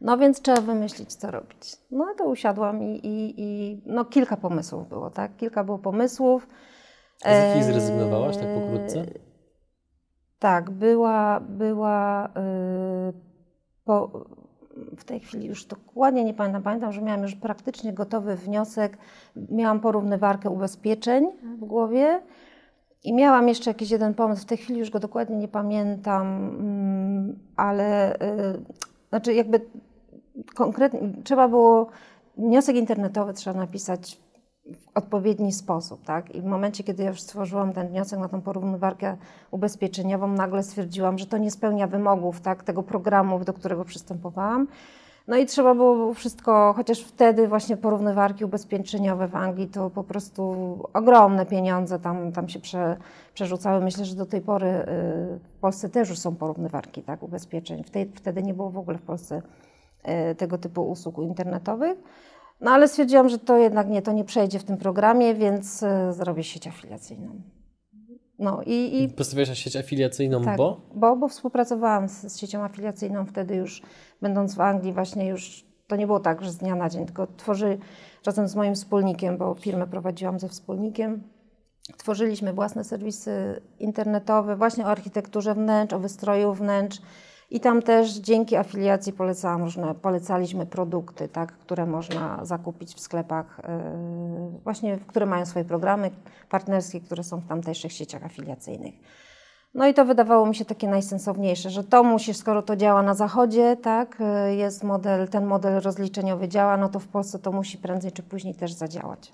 No 0.00 0.18
więc 0.18 0.42
trzeba 0.42 0.60
wymyślić, 0.60 1.14
co 1.14 1.30
robić. 1.30 1.76
No 1.90 2.14
to 2.18 2.24
usiadłam 2.24 2.82
i, 2.82 3.00
i, 3.06 3.34
i 3.40 3.82
no 3.86 4.04
kilka 4.04 4.36
pomysłów 4.36 4.88
było, 4.88 5.10
tak? 5.10 5.36
Kilka 5.36 5.64
było 5.64 5.78
pomysłów. 5.78 6.46
A 7.24 7.34
z 7.34 7.48
jakich 7.48 7.64
zrezygnowałaś 7.64 8.36
tak 8.36 8.54
pokrótce? 8.54 9.04
Tak, 10.42 10.70
była, 10.70 11.40
była 11.40 12.28
yy, 13.06 13.12
po, 13.84 14.10
w 14.96 15.04
tej 15.04 15.20
chwili 15.20 15.46
już 15.46 15.64
dokładnie 15.64 16.24
nie 16.24 16.34
pamiętam, 16.34 16.62
pamiętam, 16.62 16.92
że 16.92 17.02
miałam 17.02 17.22
już 17.22 17.34
praktycznie 17.34 17.92
gotowy 17.92 18.36
wniosek, 18.36 18.98
miałam 19.36 19.80
porównywarkę 19.80 20.50
ubezpieczeń 20.50 21.26
w 21.58 21.64
głowie 21.64 22.22
i 23.04 23.12
miałam 23.14 23.48
jeszcze 23.48 23.70
jakiś 23.70 23.90
jeden 23.90 24.14
pomysł, 24.14 24.42
w 24.42 24.46
tej 24.46 24.58
chwili 24.58 24.78
już 24.78 24.90
go 24.90 25.00
dokładnie 25.00 25.36
nie 25.36 25.48
pamiętam, 25.48 26.26
mm, 26.26 27.38
ale 27.56 28.18
yy, 28.20 28.76
znaczy 29.08 29.34
jakby 29.34 29.60
konkretnie 30.54 31.00
trzeba 31.24 31.48
było, 31.48 31.86
wniosek 32.36 32.76
internetowy 32.76 33.32
trzeba 33.32 33.60
napisać 33.60 34.20
w 34.66 34.88
odpowiedni 34.94 35.52
sposób, 35.52 36.04
tak? 36.04 36.34
I 36.34 36.40
w 36.40 36.44
momencie, 36.44 36.84
kiedy 36.84 37.02
ja 37.02 37.08
już 37.08 37.20
stworzyłam 37.20 37.72
ten 37.72 37.88
wniosek 37.88 38.18
na 38.18 38.28
tą 38.28 38.40
porównywarkę 38.40 39.16
ubezpieczeniową, 39.50 40.28
nagle 40.28 40.62
stwierdziłam, 40.62 41.18
że 41.18 41.26
to 41.26 41.38
nie 41.38 41.50
spełnia 41.50 41.86
wymogów, 41.86 42.40
tak, 42.40 42.62
tego 42.62 42.82
programu, 42.82 43.44
do 43.44 43.52
którego 43.52 43.84
przystępowałam. 43.84 44.66
No 45.28 45.36
i 45.36 45.46
trzeba 45.46 45.74
było 45.74 46.14
wszystko, 46.14 46.72
chociaż 46.76 47.00
wtedy 47.00 47.48
właśnie 47.48 47.76
porównywarki 47.76 48.44
ubezpieczeniowe 48.44 49.28
w 49.28 49.36
Anglii 49.36 49.68
to 49.68 49.90
po 49.90 50.04
prostu 50.04 50.54
ogromne 50.92 51.46
pieniądze 51.46 51.98
tam, 51.98 52.32
tam 52.32 52.48
się 52.48 52.60
prze, 52.60 52.96
przerzucały. 53.34 53.84
Myślę, 53.84 54.04
że 54.04 54.14
do 54.14 54.26
tej 54.26 54.40
pory 54.40 54.66
y, 54.66 54.84
w 55.38 55.58
Polsce 55.60 55.88
też 55.88 56.08
już 56.08 56.18
są 56.18 56.34
porównywarki 56.34 57.02
tak, 57.02 57.22
ubezpieczeń. 57.22 57.84
Wtedy 58.14 58.42
nie 58.42 58.54
było 58.54 58.70
w 58.70 58.78
ogóle 58.78 58.98
w 58.98 59.02
Polsce 59.02 59.42
y, 60.30 60.34
tego 60.34 60.58
typu 60.58 60.90
usług 60.90 61.18
internetowych. 61.18 61.98
No 62.62 62.70
ale 62.70 62.88
stwierdziłam, 62.88 63.28
że 63.28 63.38
to 63.38 63.56
jednak 63.56 63.88
nie, 63.88 64.02
to 64.02 64.12
nie 64.12 64.24
przejdzie 64.24 64.58
w 64.58 64.64
tym 64.64 64.76
programie, 64.76 65.34
więc 65.34 65.82
y, 65.82 66.12
zrobię 66.12 66.44
sieć 66.44 66.66
afiliacyjną. 66.66 67.40
No 68.38 68.62
i, 68.66 69.02
i 69.02 69.08
Postawiłaś 69.08 69.48
na 69.48 69.54
sieć 69.54 69.76
afiliacyjną, 69.76 70.42
tak, 70.42 70.56
bo? 70.56 70.80
bo? 70.94 71.16
Bo 71.16 71.28
współpracowałam 71.28 72.08
z, 72.08 72.12
z 72.12 72.38
siecią 72.38 72.64
afiliacyjną 72.64 73.26
wtedy 73.26 73.54
już, 73.54 73.82
będąc 74.22 74.54
w 74.54 74.60
Anglii 74.60 74.92
właśnie 74.92 75.28
już, 75.28 75.64
to 75.86 75.96
nie 75.96 76.06
było 76.06 76.20
tak, 76.20 76.42
że 76.42 76.50
z 76.50 76.56
dnia 76.56 76.74
na 76.74 76.88
dzień, 76.88 77.06
tylko 77.06 77.26
tworzy 77.26 77.78
razem 78.26 78.48
z 78.48 78.54
moim 78.54 78.74
wspólnikiem, 78.74 79.38
bo 79.38 79.54
firmę 79.54 79.86
prowadziłam 79.86 80.40
ze 80.40 80.48
wspólnikiem, 80.48 81.22
tworzyliśmy 81.96 82.52
własne 82.52 82.84
serwisy 82.84 83.60
internetowe 83.78 84.56
właśnie 84.56 84.84
o 84.84 84.88
architekturze 84.88 85.54
wnętrz, 85.54 85.94
o 85.94 85.98
wystroju 85.98 86.54
wnętrz, 86.54 87.00
i 87.52 87.60
tam 87.60 87.82
też 87.82 88.12
dzięki 88.12 88.56
afiliacji 88.56 89.12
polecałam 89.12 89.62
różne, 89.62 89.94
polecaliśmy 89.94 90.66
produkty, 90.66 91.28
tak, 91.28 91.52
które 91.52 91.86
można 91.86 92.44
zakupić 92.44 92.94
w 92.94 93.00
sklepach, 93.00 93.60
yy, 94.52 94.58
właśnie 94.64 94.98
które 95.06 95.26
mają 95.26 95.46
swoje 95.46 95.64
programy 95.64 96.10
partnerskie, 96.50 97.00
które 97.00 97.22
są 97.22 97.40
w 97.40 97.46
tamtejszych 97.46 97.92
sieciach 97.92 98.24
afiliacyjnych. 98.24 98.94
No 99.74 99.86
i 99.86 99.94
to 99.94 100.04
wydawało 100.04 100.46
mi 100.46 100.54
się 100.54 100.64
takie 100.64 100.88
najsensowniejsze, 100.88 101.70
że 101.70 101.84
to 101.84 102.04
musi, 102.04 102.34
skoro 102.34 102.62
to 102.62 102.76
działa 102.76 103.02
na 103.02 103.14
zachodzie, 103.14 103.76
tak, 103.82 104.22
yy, 104.48 104.54
jest 104.54 104.84
model, 104.84 105.28
ten 105.28 105.46
model 105.46 105.80
rozliczeniowy 105.80 106.48
działa, 106.48 106.76
no 106.76 106.88
to 106.88 106.98
w 106.98 107.08
Polsce 107.08 107.38
to 107.38 107.52
musi 107.52 107.78
prędzej 107.78 108.12
czy 108.12 108.22
później 108.22 108.54
też 108.54 108.72
zadziałać. 108.72 109.32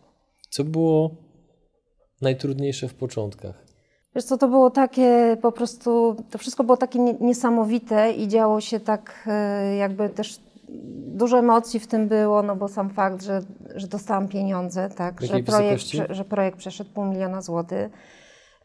Co 0.50 0.64
było 0.64 1.10
najtrudniejsze 2.20 2.88
w 2.88 2.94
początkach? 2.94 3.67
Wiesz 4.14 4.24
co, 4.24 4.38
to 4.38 4.48
było 4.48 4.70
takie 4.70 5.36
po 5.42 5.52
prostu, 5.52 6.16
to 6.30 6.38
wszystko 6.38 6.64
było 6.64 6.76
takie 6.76 6.98
niesamowite 6.98 8.12
i 8.12 8.28
działo 8.28 8.60
się 8.60 8.80
tak 8.80 9.24
e, 9.26 9.76
jakby 9.76 10.08
też 10.08 10.40
dużo 11.06 11.38
emocji 11.38 11.80
w 11.80 11.86
tym 11.86 12.08
było, 12.08 12.42
no 12.42 12.56
bo 12.56 12.68
sam 12.68 12.90
fakt, 12.90 13.22
że, 13.22 13.40
że 13.74 13.86
dostałam 13.86 14.28
pieniądze, 14.28 14.88
tak, 14.90 15.20
że 15.20 15.42
projekt, 15.42 15.84
że 16.10 16.24
projekt 16.24 16.58
przeszedł 16.58 16.90
pół 16.90 17.04
miliona 17.04 17.42
złotych, 17.42 17.92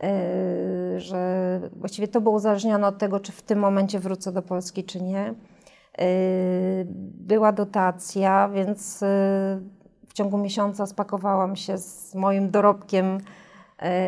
yy, 0.04 1.00
że 1.00 1.60
właściwie 1.76 2.08
to 2.08 2.22
było 2.22 2.36
uzależnione 2.36 2.88
od 2.88 2.98
tego, 2.98 3.20
czy 3.20 3.32
w 3.32 3.42
tym 3.42 3.60
momencie 3.60 4.00
wrócę 4.00 4.32
do 4.32 4.42
Polski, 4.42 4.84
czy 4.84 5.02
nie. 5.02 5.34
Yy, 5.98 6.06
była 7.18 7.52
dotacja, 7.52 8.50
więc 8.50 9.02
yy, 9.02 9.08
w 10.08 10.14
ciągu 10.14 10.38
miesiąca 10.38 10.86
spakowałam 10.86 11.56
się 11.56 11.78
z 11.78 12.16
moim 12.16 12.52
dorobkiem 12.52 13.18
E, 13.18 13.43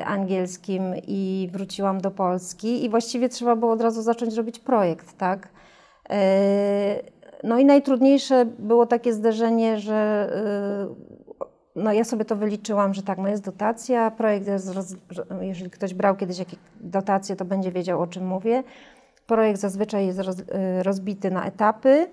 angielskim 0.06 0.94
i 1.08 1.50
wróciłam 1.54 2.02
do 2.02 2.12
Polski 2.12 2.86
i 2.86 2.90
właściwie 2.90 3.30
trzeba 3.30 3.56
było 3.56 3.72
od 3.72 3.82
razu 3.82 4.02
zacząć 4.02 4.36
robić 4.36 4.60
projekt, 4.60 5.18
tak? 5.18 5.50
E, 6.10 7.02
no 7.44 7.60
i 7.60 7.66
najtrudniejsze 7.66 8.46
było 8.46 8.86
takie 8.86 9.14
zderzenie, 9.14 9.80
że 9.80 9.96
e, 10.96 11.16
no 11.76 11.94
ja 11.94 12.04
sobie 12.04 12.26
to 12.26 12.36
wyliczyłam, 12.36 12.94
że 12.94 13.04
tak, 13.04 13.18
no 13.18 13.28
jest 13.28 13.44
dotacja, 13.44 14.12
projekt 14.12 14.48
jest, 14.48 14.74
roz, 14.74 14.96
jeżeli 15.42 15.70
ktoś 15.70 15.94
brał 15.94 16.16
kiedyś 16.16 16.40
jakieś 16.40 16.60
dotacje, 16.82 17.36
to 17.36 17.46
będzie 17.46 17.72
wiedział 17.72 18.02
o 18.02 18.08
czym 18.08 18.28
mówię. 18.28 18.64
Projekt 19.28 19.60
zazwyczaj 19.60 20.08
jest 20.08 20.20
roz, 20.20 20.36
rozbity 20.84 21.32
na 21.32 21.46
etapy, 21.46 22.08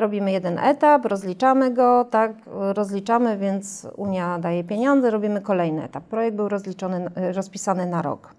robimy 0.00 0.32
jeden 0.32 0.58
etap, 0.58 1.04
rozliczamy 1.04 1.70
go, 1.70 2.04
tak, 2.04 2.32
rozliczamy, 2.46 3.38
więc 3.38 3.86
Unia 3.96 4.38
daje 4.38 4.64
pieniądze, 4.64 5.10
robimy 5.10 5.40
kolejny 5.40 5.84
etap. 5.84 6.04
Projekt 6.04 6.36
był 6.36 6.48
rozliczony, 6.48 7.10
rozpisany 7.32 7.86
na 7.86 8.02
rok. 8.02 8.34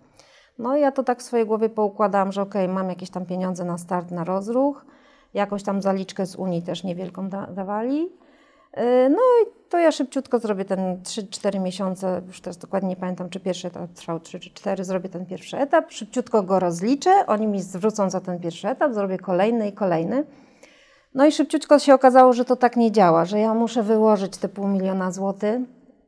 No 0.59 0.77
i 0.77 0.81
ja 0.81 0.91
to 0.91 1.03
tak 1.03 1.19
w 1.19 1.23
swojej 1.23 1.45
głowie 1.45 1.69
poukładałam, 1.69 2.31
że 2.31 2.41
ok, 2.41 2.53
mam 2.69 2.89
jakieś 2.89 3.09
tam 3.09 3.25
pieniądze 3.25 3.65
na 3.65 3.77
start, 3.77 4.11
na 4.11 4.23
rozruch, 4.23 4.85
jakąś 5.33 5.63
tam 5.63 5.81
zaliczkę 5.81 6.25
z 6.25 6.35
Unii 6.35 6.61
też 6.61 6.83
niewielką 6.83 7.29
da 7.29 7.47
dawali. 7.47 8.09
Y, 8.77 9.09
no 9.09 9.17
i 9.17 9.69
to 9.69 9.77
ja 9.77 9.91
szybciutko 9.91 10.39
zrobię 10.39 10.65
ten 10.65 10.97
3-4 11.03 11.59
miesiące, 11.59 12.21
już 12.27 12.41
teraz 12.41 12.57
dokładnie 12.57 12.89
nie 12.89 12.95
pamiętam, 12.95 13.29
czy 13.29 13.39
pierwszy 13.39 13.67
etap 13.67 13.93
trwał 13.93 14.19
3 14.19 14.39
czy 14.39 14.49
4, 14.53 14.83
zrobię 14.83 15.09
ten 15.09 15.25
pierwszy 15.25 15.57
etap, 15.57 15.91
szybciutko 15.91 16.43
go 16.43 16.59
rozliczę, 16.59 17.11
oni 17.27 17.47
mi 17.47 17.61
zwrócą 17.61 18.09
za 18.09 18.21
ten 18.21 18.39
pierwszy 18.39 18.69
etap, 18.69 18.93
zrobię 18.93 19.17
kolejny 19.17 19.67
i 19.67 19.73
kolejny. 19.73 20.23
No 21.13 21.25
i 21.25 21.31
szybciutko 21.31 21.79
się 21.79 21.93
okazało, 21.93 22.33
że 22.33 22.45
to 22.45 22.55
tak 22.55 22.77
nie 22.77 22.91
działa, 22.91 23.25
że 23.25 23.39
ja 23.39 23.53
muszę 23.53 23.83
wyłożyć 23.83 24.37
te 24.37 24.49
pół 24.49 24.67
miliona 24.67 25.11
złotych, 25.11 25.61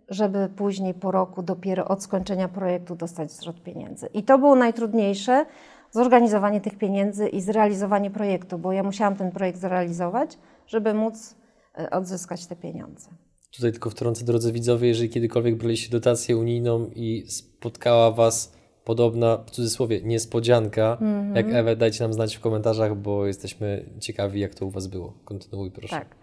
żeby 0.09 0.49
później 0.55 0.93
po 0.93 1.11
roku 1.11 1.43
dopiero 1.43 1.87
od 1.87 2.03
skończenia 2.03 2.47
projektu 2.47 2.95
dostać 2.95 3.31
zwrot 3.31 3.63
pieniędzy. 3.63 4.07
I 4.13 4.23
to 4.23 4.37
było 4.37 4.55
najtrudniejsze, 4.55 5.45
zorganizowanie 5.91 6.61
tych 6.61 6.77
pieniędzy 6.77 7.27
i 7.27 7.41
zrealizowanie 7.41 8.11
projektu, 8.11 8.57
bo 8.57 8.71
ja 8.71 8.83
musiałam 8.83 9.15
ten 9.15 9.31
projekt 9.31 9.59
zrealizować, 9.59 10.37
żeby 10.67 10.93
móc 10.93 11.35
e, 11.77 11.89
odzyskać 11.89 12.45
te 12.45 12.55
pieniądze. 12.55 13.09
Tutaj 13.55 13.71
tylko 13.71 13.89
wtrącę, 13.89 14.25
drodzy 14.25 14.51
widzowie, 14.51 14.87
jeżeli 14.87 15.09
kiedykolwiek 15.09 15.55
braliście 15.55 15.89
dotację 15.89 16.37
unijną 16.37 16.89
i 16.95 17.25
spotkała 17.27 18.11
Was 18.11 18.53
podobna, 18.91 19.37
w 19.45 19.51
cudzysłowie, 19.51 20.01
niespodzianka. 20.03 20.97
Mm 21.01 21.33
-hmm. 21.33 21.35
Jak 21.35 21.45
Ewę, 21.53 21.75
dajcie 21.75 22.03
nam 22.03 22.13
znać 22.13 22.35
w 22.35 22.39
komentarzach, 22.39 22.95
bo 22.95 23.25
jesteśmy 23.25 23.85
ciekawi, 23.99 24.39
jak 24.39 24.55
to 24.55 24.65
u 24.65 24.69
Was 24.69 24.87
było. 24.87 25.13
Kontynuuj 25.25 25.71
proszę. 25.71 25.95
Tak. 25.95 26.15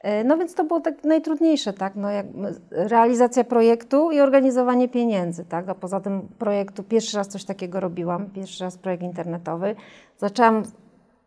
E, 0.00 0.24
no 0.24 0.36
więc 0.38 0.54
to 0.54 0.64
było 0.64 0.80
tak 0.80 1.04
najtrudniejsze, 1.04 1.72
tak? 1.72 1.96
No 1.96 2.10
jak 2.10 2.26
realizacja 2.70 3.44
projektu 3.44 4.10
i 4.10 4.20
organizowanie 4.20 4.88
pieniędzy, 4.88 5.44
tak? 5.44 5.68
A 5.68 5.74
poza 5.74 6.00
tym 6.00 6.28
projektu, 6.38 6.82
pierwszy 6.82 7.16
raz 7.16 7.28
coś 7.28 7.44
takiego 7.44 7.80
robiłam, 7.80 8.30
pierwszy 8.30 8.64
raz 8.64 8.78
projekt 8.78 9.02
internetowy. 9.02 9.76
Zaczęłam, 10.18 10.62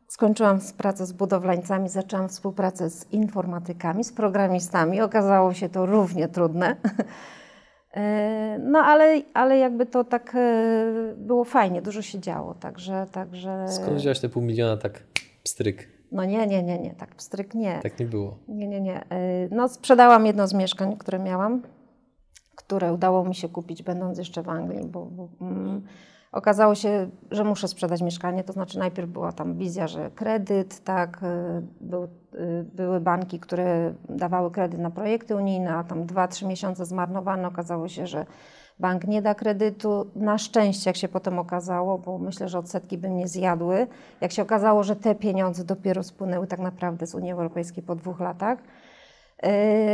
skończyłam 0.08 0.60
pracę 0.78 1.06
z 1.06 1.12
budowlańcami, 1.12 1.90
zaczęłam 1.90 2.30
współpracę 2.30 2.90
z 2.90 3.12
informatykami, 3.12 4.04
z 4.04 4.12
programistami. 4.12 5.02
Okazało 5.02 5.54
się 5.54 5.70
to 5.70 5.86
równie 5.86 6.28
trudne. 6.28 6.76
E, 7.98 8.60
no 8.60 8.80
ale, 8.80 9.22
ale 9.34 9.58
jakby 9.58 9.86
to 9.86 10.04
tak 10.04 10.36
e, 10.36 11.14
było 11.18 11.44
fajnie, 11.44 11.82
dużo 11.82 12.02
się 12.02 12.20
działo, 12.20 12.54
także... 12.54 13.08
także... 13.12 13.66
Skąd 13.68 13.98
wziąłeś 13.98 14.20
te 14.20 14.30
pół 14.30 14.44
miliona 14.44 14.78
tak 14.78 15.04
pstryk? 15.44 15.90
No 16.12 16.26
nie, 16.26 16.48
nie, 16.48 16.64
nie, 16.64 16.80
nie, 16.80 16.96
tak 16.96 17.16
pstryk 17.16 17.54
nie. 17.54 17.80
Tak 17.84 18.00
nie 18.00 18.06
było. 18.06 18.38
Nie, 18.48 18.68
nie, 18.68 18.82
nie. 18.82 19.10
E, 19.10 19.48
no 19.52 19.70
sprzedałam 19.70 20.26
jedno 20.26 20.48
z 20.48 20.54
mieszkań, 20.54 20.98
które 20.98 21.20
miałam. 21.20 21.62
które 22.56 22.94
udało 22.94 23.26
mi 23.26 23.36
się 23.36 23.50
kupić 23.50 23.84
będąc 23.84 24.18
jeszcze 24.18 24.44
w 24.44 24.50
Anglii, 24.50 24.88
bo, 24.88 25.06
bo 25.06 25.30
mm, 25.42 25.82
okazało 26.38 26.76
się, 26.76 27.10
że 27.32 27.44
muszę 27.44 27.68
sprzedać 27.68 28.02
mieszkanie, 28.02 28.44
to 28.44 28.54
znaczy 28.54 28.80
najpierw 28.80 29.10
była 29.10 29.32
tam 29.32 29.58
wizja, 29.58 29.88
że 29.88 30.12
kredyt, 30.12 30.84
tak, 30.84 31.24
y, 31.24 31.62
był, 31.82 32.04
y, 32.04 32.08
były 32.74 33.00
banki, 33.00 33.40
które 33.40 33.94
dawały 34.10 34.52
kredyt 34.52 34.80
na 34.80 34.92
projekty 34.92 35.36
unijne, 35.36 35.76
a 35.76 35.84
tam 35.84 36.06
2-3 36.06 36.48
miesiące 36.48 36.86
zmarnowane, 36.86 37.48
okazało 37.48 37.88
się, 37.88 38.08
że 38.08 38.26
bank 38.80 39.08
nie 39.08 39.22
da 39.22 39.36
kredytu. 39.36 40.08
Na 40.16 40.38
szczęście, 40.38 40.90
jak 40.90 40.98
się 40.98 41.08
potem 41.08 41.40
okazało, 41.40 41.98
bo 41.98 42.18
myślę, 42.18 42.50
że 42.50 42.60
odsetki 42.60 42.98
by 42.98 43.10
mnie 43.10 43.28
zjadły, 43.28 43.88
jak 44.22 44.32
się 44.32 44.42
okazało, 44.42 44.84
że 44.84 44.96
te 44.96 45.16
pieniądze 45.16 45.64
dopiero 45.64 46.04
spłynęły 46.04 46.48
tak 46.48 46.60
naprawdę 46.60 47.08
z 47.08 47.16
Unii 47.16 47.32
Europejskiej 47.32 47.84
po 47.84 47.96
dwóch 47.96 48.20
latach, 48.20 48.60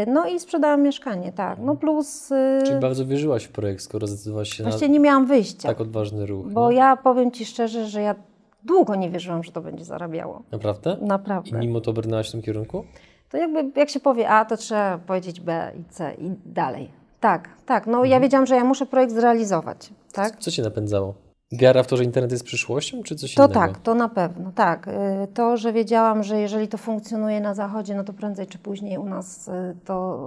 no 0.07 0.27
i 0.27 0.39
sprzedałam 0.39 0.81
mieszkanie, 0.81 1.31
tak. 1.31 1.59
No 1.61 1.75
plus... 1.75 2.31
y, 2.31 2.61
Czyli 2.65 2.79
bardzo 2.79 3.05
wierzyłaś 3.05 3.43
w 3.43 3.51
projekt, 3.51 3.81
skoro 3.83 4.07
zdecydowałaś 4.07 4.49
się 4.53 4.63
Właściwie 4.63 4.87
na 4.87 4.93
nie 4.93 4.99
miałam 4.99 5.25
wyjścia, 5.25 5.67
tak 5.69 5.81
odważny 5.81 6.25
ruch. 6.25 6.51
bo 6.51 6.69
nie? 6.71 6.77
ja 6.77 6.95
powiem 6.97 7.31
Ci 7.31 7.45
szczerze, 7.45 7.85
że 7.87 8.01
ja 8.01 8.15
długo 8.63 8.95
nie 8.95 9.09
wierzyłam, 9.09 9.43
że 9.43 9.51
to 9.51 9.61
będzie 9.61 9.85
zarabiało. 9.85 10.41
Naprawdę? 10.51 10.97
I 11.01 11.05
Naprawdę. 11.05 11.59
mimo 11.59 11.81
to 11.81 11.93
brnęłaś 11.93 12.29
w 12.29 12.31
tym 12.31 12.41
kierunku? 12.41 12.83
To 13.29 13.37
jakby, 13.37 13.79
jak 13.79 13.89
się 13.89 13.99
powie 13.99 14.29
A, 14.29 14.45
to 14.45 14.57
trzeba 14.57 14.97
powiedzieć 14.97 15.39
B 15.41 15.71
i 15.81 15.83
C 15.93 16.13
i 16.17 16.31
dalej. 16.45 16.89
Tak, 17.19 17.49
tak. 17.65 17.87
No 17.87 17.91
Mhm. 17.93 18.11
ja 18.11 18.19
wiedziałam, 18.19 18.45
że 18.47 18.55
ja 18.55 18.63
muszę 18.63 18.85
projekt 18.85 19.13
zrealizować, 19.13 19.89
tak? 20.13 20.39
Co 20.39 20.51
Cię 20.51 20.63
napędzało? 20.63 21.13
Wiara 21.53 21.83
w 21.83 21.87
to, 21.87 21.97
że 21.97 22.03
internet 22.03 22.31
jest 22.31 22.43
przyszłością, 22.43 23.03
czy 23.03 23.15
coś 23.15 23.35
To 23.35 23.43
innego? 23.45 23.59
tak, 23.59 23.77
to 23.77 23.95
na 23.95 24.09
pewno, 24.09 24.51
tak. 24.55 24.87
Y, 24.87 24.91
To, 25.33 25.57
że 25.57 25.73
wiedziałam, 25.73 26.23
że 26.23 26.39
jeżeli 26.41 26.67
to 26.67 26.77
funkcjonuje 26.77 27.41
na 27.41 27.53
Zachodzie, 27.53 27.95
no 27.95 28.03
to 28.03 28.13
prędzej 28.13 28.47
czy 28.47 28.57
później 28.57 28.97
u 28.97 29.05
nas 29.05 29.47
y, 29.47 29.51
to 29.85 30.17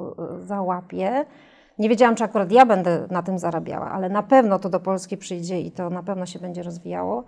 y, 0.42 0.46
załapie. 0.46 1.24
Nie 1.78 1.88
wiedziałam, 1.88 2.14
czy 2.14 2.24
akurat 2.24 2.52
ja 2.52 2.66
będę 2.66 3.06
na 3.10 3.22
tym 3.22 3.38
zarabiała, 3.38 3.90
ale 3.90 4.08
na 4.08 4.22
pewno 4.22 4.58
to 4.58 4.68
do 4.68 4.80
Polski 4.80 5.16
przyjdzie 5.16 5.60
i 5.60 5.70
to 5.70 5.90
na 5.90 6.02
pewno 6.02 6.26
się 6.26 6.38
będzie 6.38 6.62
rozwijało. 6.62 7.24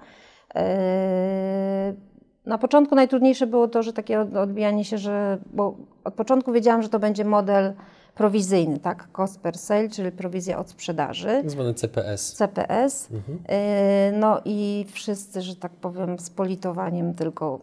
Na 2.47 2.59
początku 2.59 2.95
najtrudniejsze 2.95 3.47
było 3.47 3.69
to, 3.69 3.83
że 3.83 3.93
takie 3.93 4.21
od- 4.21 4.37
odbijanie 4.37 4.85
się, 4.85 4.99
że, 4.99 5.39
bo 5.53 5.75
od 6.05 6.15
początku 6.15 6.53
wiedziałam, 6.53 6.83
że 6.83 6.89
to 6.89 6.99
będzie 6.99 7.25
model 7.25 7.73
prowizyjny, 8.19 8.79
tak? 8.79 9.09
Cost 9.17 9.41
per 9.41 9.59
sale, 9.59 9.89
czyli 9.89 10.13
prowizja 10.13 10.59
od 10.59 10.71
sprzedaży. 10.71 11.27
Tak 11.29 11.51
zwany 11.51 11.75
CPS. 11.75 12.33
CPS. 12.33 13.09
Mhm. 13.13 13.39
Y, 13.39 14.19
No 14.19 14.41
i 14.45 14.87
wszyscy, 14.93 15.43
że 15.43 15.57
tak 15.57 15.73
powiem, 15.73 16.19
z 16.19 16.31
politowaniem 16.31 17.15
tylko 17.15 17.61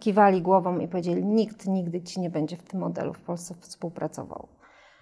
kiwali 0.00 0.42
głową 0.42 0.78
i 0.78 0.88
powiedzieli, 0.88 1.24
nikt 1.24 1.66
nigdy 1.66 2.02
ci 2.02 2.20
nie 2.20 2.30
będzie 2.30 2.56
w 2.56 2.62
tym 2.62 2.80
modelu 2.80 3.12
w 3.12 3.20
Polsce 3.20 3.54
współpracował. 3.60 4.48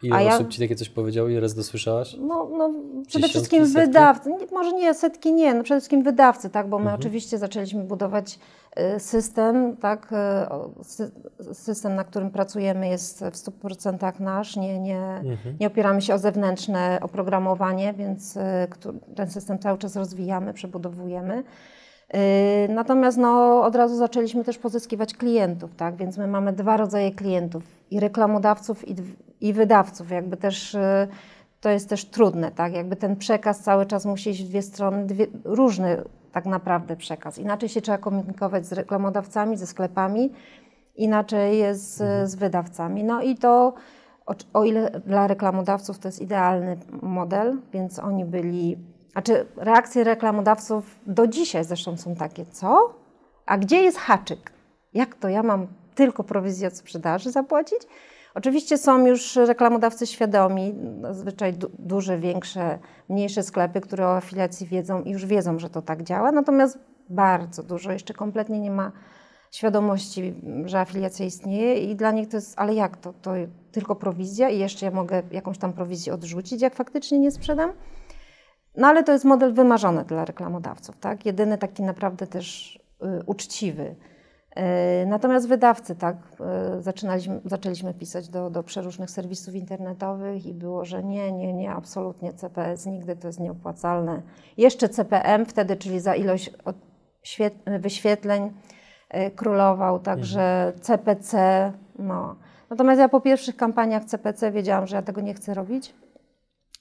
Ile 0.02 0.16
A 0.16 0.22
ja- 0.22 0.34
osób 0.34 0.48
Ci 0.48 0.58
takie 0.60 0.76
coś 0.76 0.88
powiedziało? 0.88 1.28
Ile 1.28 1.40
razy 1.40 1.56
dosłyszałaś? 1.56 2.16
No, 2.20 2.48
no 2.58 2.74
przede 3.06 3.28
wszystkim 3.28 3.66
setki? 3.66 3.80
wydawcy, 3.86 4.30
może 4.52 4.72
nie 4.72 4.94
setki, 4.94 5.32
nie, 5.32 5.54
no 5.54 5.62
przede 5.62 5.80
wszystkim 5.80 6.02
wydawcy, 6.02 6.50
tak, 6.50 6.68
bo 6.68 6.78
my 6.78 6.82
Mhm. 6.82 7.00
oczywiście 7.00 7.38
zaczęliśmy 7.38 7.84
budować 7.84 8.38
y, 8.96 9.00
system, 9.00 9.76
tak, 9.76 10.12
y, 11.50 11.54
system, 11.54 11.94
na 11.94 12.04
którym 12.04 12.30
pracujemy 12.30 12.88
jest 12.88 13.24
w 13.24 13.36
100% 13.36 14.20
nasz, 14.20 14.56
nie, 14.56 14.78
nie, 14.78 15.00
Mhm. 15.00 15.56
nie 15.60 15.66
opieramy 15.66 16.02
się 16.02 16.14
o 16.14 16.18
zewnętrzne 16.18 16.98
oprogramowanie, 17.02 17.92
więc 17.92 18.36
y, 18.36 18.40
ten 19.16 19.30
system 19.30 19.58
cały 19.58 19.78
czas 19.78 19.96
rozwijamy, 19.96 20.52
przebudowujemy. 20.54 21.44
Natomiast 22.68 23.18
no, 23.18 23.62
od 23.64 23.76
razu 23.76 23.96
zaczęliśmy 23.96 24.44
też 24.44 24.58
pozyskiwać 24.58 25.14
klientów, 25.14 25.74
tak? 25.76 25.96
więc 25.96 26.18
my 26.18 26.26
mamy 26.26 26.52
dwa 26.52 26.76
rodzaje 26.76 27.10
klientów, 27.12 27.62
i 27.90 28.00
reklamodawców, 28.00 28.88
i, 28.88 28.94
i 29.42 29.52
wydawców. 29.52 30.10
Jakby 30.10 30.36
też 30.36 30.74
y, 30.74 31.08
to 31.60 31.70
jest 31.70 31.88
też 31.88 32.04
trudne, 32.04 32.50
tak? 32.50 32.74
Jakby 32.74 32.96
ten 32.96 33.16
przekaz 33.16 33.60
cały 33.60 33.86
czas 33.86 34.06
musi 34.06 34.30
iść 34.30 34.44
w 34.44 34.48
dwie 34.48 34.62
strony, 34.62 35.06
dwie, 35.06 35.26
różny 35.44 36.02
tak 36.32 36.46
naprawdę 36.46 36.96
przekaz. 36.96 37.38
Inaczej 37.38 37.68
się 37.68 37.80
trzeba 37.80 37.98
komunikować 37.98 38.66
z 38.66 38.72
reklamodawcami, 38.72 39.56
ze 39.56 39.66
sklepami, 39.66 40.32
inaczej 40.96 41.58
jest 41.58 41.96
z, 41.96 42.30
z 42.30 42.34
wydawcami. 42.34 43.04
No 43.04 43.22
i 43.22 43.36
to, 43.36 43.74
o, 44.26 44.34
o 44.52 44.64
ile 44.64 44.90
dla 45.06 45.26
reklamodawców 45.26 45.98
to 45.98 46.08
jest 46.08 46.22
idealny 46.22 46.76
model, 47.02 47.58
więc 47.72 47.98
oni 47.98 48.24
byli, 48.24 48.78
znaczy 49.12 49.46
reakcje 49.56 50.04
reklamodawców 50.04 50.98
do 51.06 51.26
dzisiaj 51.26 51.64
zresztą 51.64 51.96
są 51.96 52.14
takie, 52.14 52.46
co? 52.46 52.94
A 53.46 53.58
gdzie 53.58 53.82
jest 53.82 53.98
haczyk? 53.98 54.52
Jak 54.94 55.14
to 55.14 55.28
ja 55.28 55.42
mam 55.42 55.66
tylko 55.94 56.24
prowizję 56.24 56.68
od 56.68 56.76
sprzedaży 56.76 57.30
zapłacić? 57.30 57.82
Oczywiście 58.34 58.78
są 58.78 59.06
już 59.06 59.36
reklamodawcy 59.36 60.06
świadomi, 60.06 60.74
zazwyczaj 61.02 61.52
du- 61.52 61.70
duże, 61.78 62.18
większe, 62.18 62.78
mniejsze 63.08 63.42
sklepy, 63.42 63.80
które 63.80 64.06
o 64.06 64.16
afiliacji 64.16 64.66
wiedzą 64.66 65.02
i 65.02 65.10
już 65.10 65.26
wiedzą, 65.26 65.58
że 65.58 65.70
to 65.70 65.82
tak 65.82 66.02
działa, 66.02 66.32
natomiast 66.32 66.78
bardzo 67.08 67.62
dużo 67.62 67.92
jeszcze 67.92 68.14
kompletnie 68.14 68.60
nie 68.60 68.70
ma 68.70 68.92
świadomości, 69.50 70.34
że 70.64 70.80
afiliacja 70.80 71.26
istnieje 71.26 71.74
i 71.74 71.96
dla 71.96 72.10
nich 72.10 72.28
to 72.28 72.36
jest, 72.36 72.54
ale 72.56 72.74
jak 72.74 72.96
to? 72.96 73.12
To 73.12 73.32
tylko 73.72 73.96
prowizja 73.96 74.48
i 74.48 74.58
jeszcze 74.58 74.86
ja 74.86 74.92
mogę 74.92 75.22
jakąś 75.30 75.58
tam 75.58 75.72
prowizję 75.72 76.14
odrzucić, 76.14 76.62
jak 76.62 76.74
faktycznie 76.74 77.18
nie 77.18 77.30
sprzedam? 77.30 77.72
No 78.76 78.86
ale 78.88 79.04
to 79.04 79.12
jest 79.12 79.24
model 79.24 79.54
wymarzony 79.54 80.04
dla 80.04 80.24
reklamodawców, 80.24 80.96
tak? 80.96 81.26
Jedyny 81.26 81.58
taki 81.58 81.82
naprawdę 81.82 82.26
też 82.26 82.76
y, 83.02 83.22
uczciwy. 83.26 83.96
Y, 85.02 85.06
Natomiast 85.06 85.48
wydawcy, 85.48 85.96
tak, 85.96 86.16
y, 86.78 86.82
zaczynaliśmy, 86.82 87.40
zaczęliśmy 87.44 87.94
pisać 87.94 88.28
do, 88.28 88.50
do 88.50 88.62
przeróżnych 88.62 89.10
serwisów 89.10 89.54
internetowych 89.54 90.46
i 90.46 90.54
było, 90.54 90.84
że 90.84 91.02
nie, 91.02 91.32
nie, 91.32 91.52
nie, 91.52 91.70
absolutnie 91.70 92.32
CPS 92.32 92.86
nigdy 92.86 93.16
to 93.16 93.26
jest 93.26 93.40
nieopłacalne. 93.40 94.22
Jeszcze 94.56 94.88
CPM 94.88 95.46
wtedy, 95.46 95.76
czyli 95.76 96.00
za 96.00 96.14
ilość 96.14 96.50
wyświetleń 97.80 98.50
y, 99.14 99.30
królował, 99.30 99.98
także 99.98 100.72
CPC, 100.80 101.72
no. 101.98 102.36
Natomiast 102.70 103.00
ja 103.00 103.08
po 103.08 103.20
pierwszych 103.20 103.56
kampaniach 103.56 104.04
CPC 104.04 104.52
wiedziałam, 104.52 104.86
że 104.86 104.96
ja 104.96 105.02
tego 105.02 105.20
nie 105.20 105.34
chcę 105.34 105.54
robić 105.54 105.94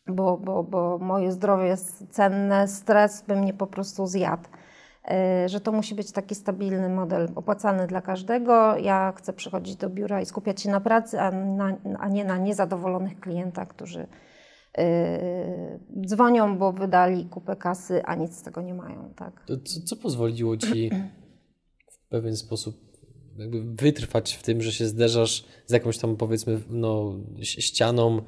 bo, 0.08 0.38
bo, 0.38 0.64
bo 0.64 0.98
moje 0.98 1.32
zdrowie 1.32 1.66
jest 1.66 2.08
cenne, 2.10 2.68
stres 2.68 3.22
by 3.28 3.36
mnie 3.36 3.54
po 3.54 3.68
prostu 3.68 4.08
zjadł. 4.08 4.50
Y, 5.46 5.50
Że 5.50 5.60
to 5.60 5.72
musi 5.72 5.96
być 5.96 6.12
taki 6.12 6.36
stabilny 6.36 6.90
model, 6.90 7.30
opłacalny 7.36 7.88
dla 7.88 8.02
każdego. 8.02 8.78
Ja 8.78 9.14
chcę 9.18 9.34
przychodzić 9.34 9.76
do 9.76 9.90
biura 9.90 10.22
i 10.22 10.26
skupiać 10.26 10.62
się 10.62 10.70
na 10.70 10.82
pracy, 10.82 11.20
a, 11.20 11.32
na, 11.32 11.78
a 12.00 12.10
nie 12.10 12.26
na 12.26 12.38
niezadowolonych 12.38 13.20
klientach, 13.20 13.68
którzy 13.68 14.02
y, 14.02 15.80
dzwonią, 16.08 16.58
bo 16.58 16.74
wydali 16.74 17.26
kupę 17.26 17.56
kasy, 17.56 18.04
a 18.06 18.16
nic 18.16 18.38
z 18.38 18.44
tego 18.44 18.62
nie 18.62 18.74
mają. 18.74 19.14
Tak? 19.16 19.44
Co, 19.64 19.82
co 19.86 19.96
pozwoliło 19.96 20.58
Ci 20.58 20.92
w 21.92 22.10
pewien 22.10 22.38
sposób 22.38 22.92
jakby 23.38 23.64
wytrwać 23.64 24.34
w 24.34 24.44
tym, 24.44 24.62
że 24.62 24.72
się 24.72 24.88
zderzasz 24.88 25.46
z 25.66 25.72
jakąś 25.72 25.98
tam 25.98 26.18
powiedzmy 26.18 26.62
no, 26.70 27.16
ścianą 27.42 28.22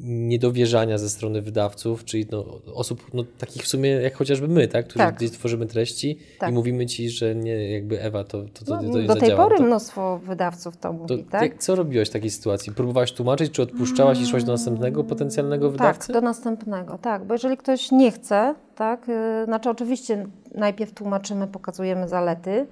niedowierzania 0.00 0.98
ze 0.98 1.10
strony 1.10 1.42
wydawców, 1.42 2.04
czyli 2.04 2.26
no, 2.32 2.44
osób 2.74 3.04
no, 3.14 3.24
takich 3.38 3.62
w 3.62 3.68
sumie 3.68 3.90
jak 3.90 4.14
chociażby 4.16 4.48
my, 4.48 4.68
tak? 4.68 4.84
którzy 4.84 4.98
Tak. 4.98 5.16
gdzieś 5.16 5.30
tworzymy 5.30 5.66
treści 5.66 6.18
Tak. 6.38 6.50
i 6.50 6.52
mówimy 6.52 6.86
Ci, 6.86 7.10
że 7.10 7.34
nie, 7.34 7.70
jakby 7.70 8.02
Ewa, 8.02 8.24
to, 8.24 8.42
to, 8.42 8.64
to, 8.64 8.74
No, 8.74 8.92
to 8.92 8.98
nie 8.98 9.06
do 9.06 9.12
tej 9.14 9.20
zadziała. 9.20 9.42
pory 9.44 9.56
to, 9.58 9.62
mnóstwo 9.64 10.18
wydawców 10.18 10.76
to 10.76 10.82
to, 10.88 10.92
mówi, 10.92 11.24
tak? 11.30 11.42
jak, 11.42 11.58
co 11.58 11.74
robiłaś 11.74 12.08
w 12.08 12.12
takiej 12.12 12.30
sytuacji? 12.30 12.72
Próbowałaś 12.72 13.12
tłumaczyć, 13.12 13.52
czy 13.52 13.62
odpuszczałaś 13.62 14.20
i 14.20 14.26
szłaś 14.26 14.44
do 14.44 14.52
następnego 14.52 15.04
potencjalnego 15.04 15.70
wydawcy? 15.70 16.06
Tak, 16.06 16.16
do 16.16 16.20
następnego, 16.20 16.98
tak. 16.98 17.24
Bo 17.24 17.34
jeżeli 17.34 17.56
ktoś 17.56 17.90
nie 17.90 18.12
chce, 18.12 18.54
tak, 18.74 19.08
y, 19.08 19.44
znaczy 19.44 19.70
oczywiście 19.70 20.26
najpierw 20.54 20.92
tłumaczymy, 20.94 21.46
pokazujemy 21.46 22.08
zalety, 22.08 22.66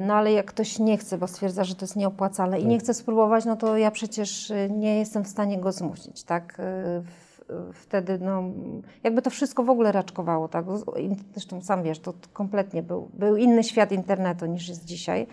no 0.00 0.14
ale 0.14 0.32
jak 0.32 0.46
ktoś 0.46 0.78
nie 0.78 0.98
chce, 0.98 1.18
bo 1.18 1.26
stwierdza, 1.26 1.64
że 1.64 1.74
to 1.74 1.84
jest 1.84 1.96
nieopłacalne 1.96 2.58
i 2.58 2.62
Tak. 2.62 2.70
nie 2.70 2.78
chce 2.78 2.94
spróbować, 2.94 3.44
no 3.44 3.56
to 3.56 3.76
ja 3.76 3.90
przecież 3.90 4.50
y, 4.50 4.68
nie 4.70 4.98
jestem 4.98 5.24
w 5.24 5.28
stanie 5.28 5.58
go 5.58 5.72
zmusić, 5.72 6.24
tak. 6.24 6.52
Y, 6.60 6.62
w- 7.02 7.26
Wtedy, 7.74 8.18
no, 8.18 8.42
jakby 9.04 9.22
to 9.22 9.30
wszystko 9.30 9.62
w 9.62 9.70
ogóle 9.70 9.92
raczkowało, 9.92 10.48
tak. 10.48 10.64
Zresztą 11.32 11.62
sam 11.62 11.82
wiesz, 11.82 11.98
to 11.98 12.12
kompletnie 12.32 12.82
był, 12.82 13.10
był 13.14 13.36
inny 13.36 13.64
świat 13.64 13.92
internetu 13.92 14.46
niż 14.46 14.68
jest 14.68 14.84
dzisiaj. 14.84 15.26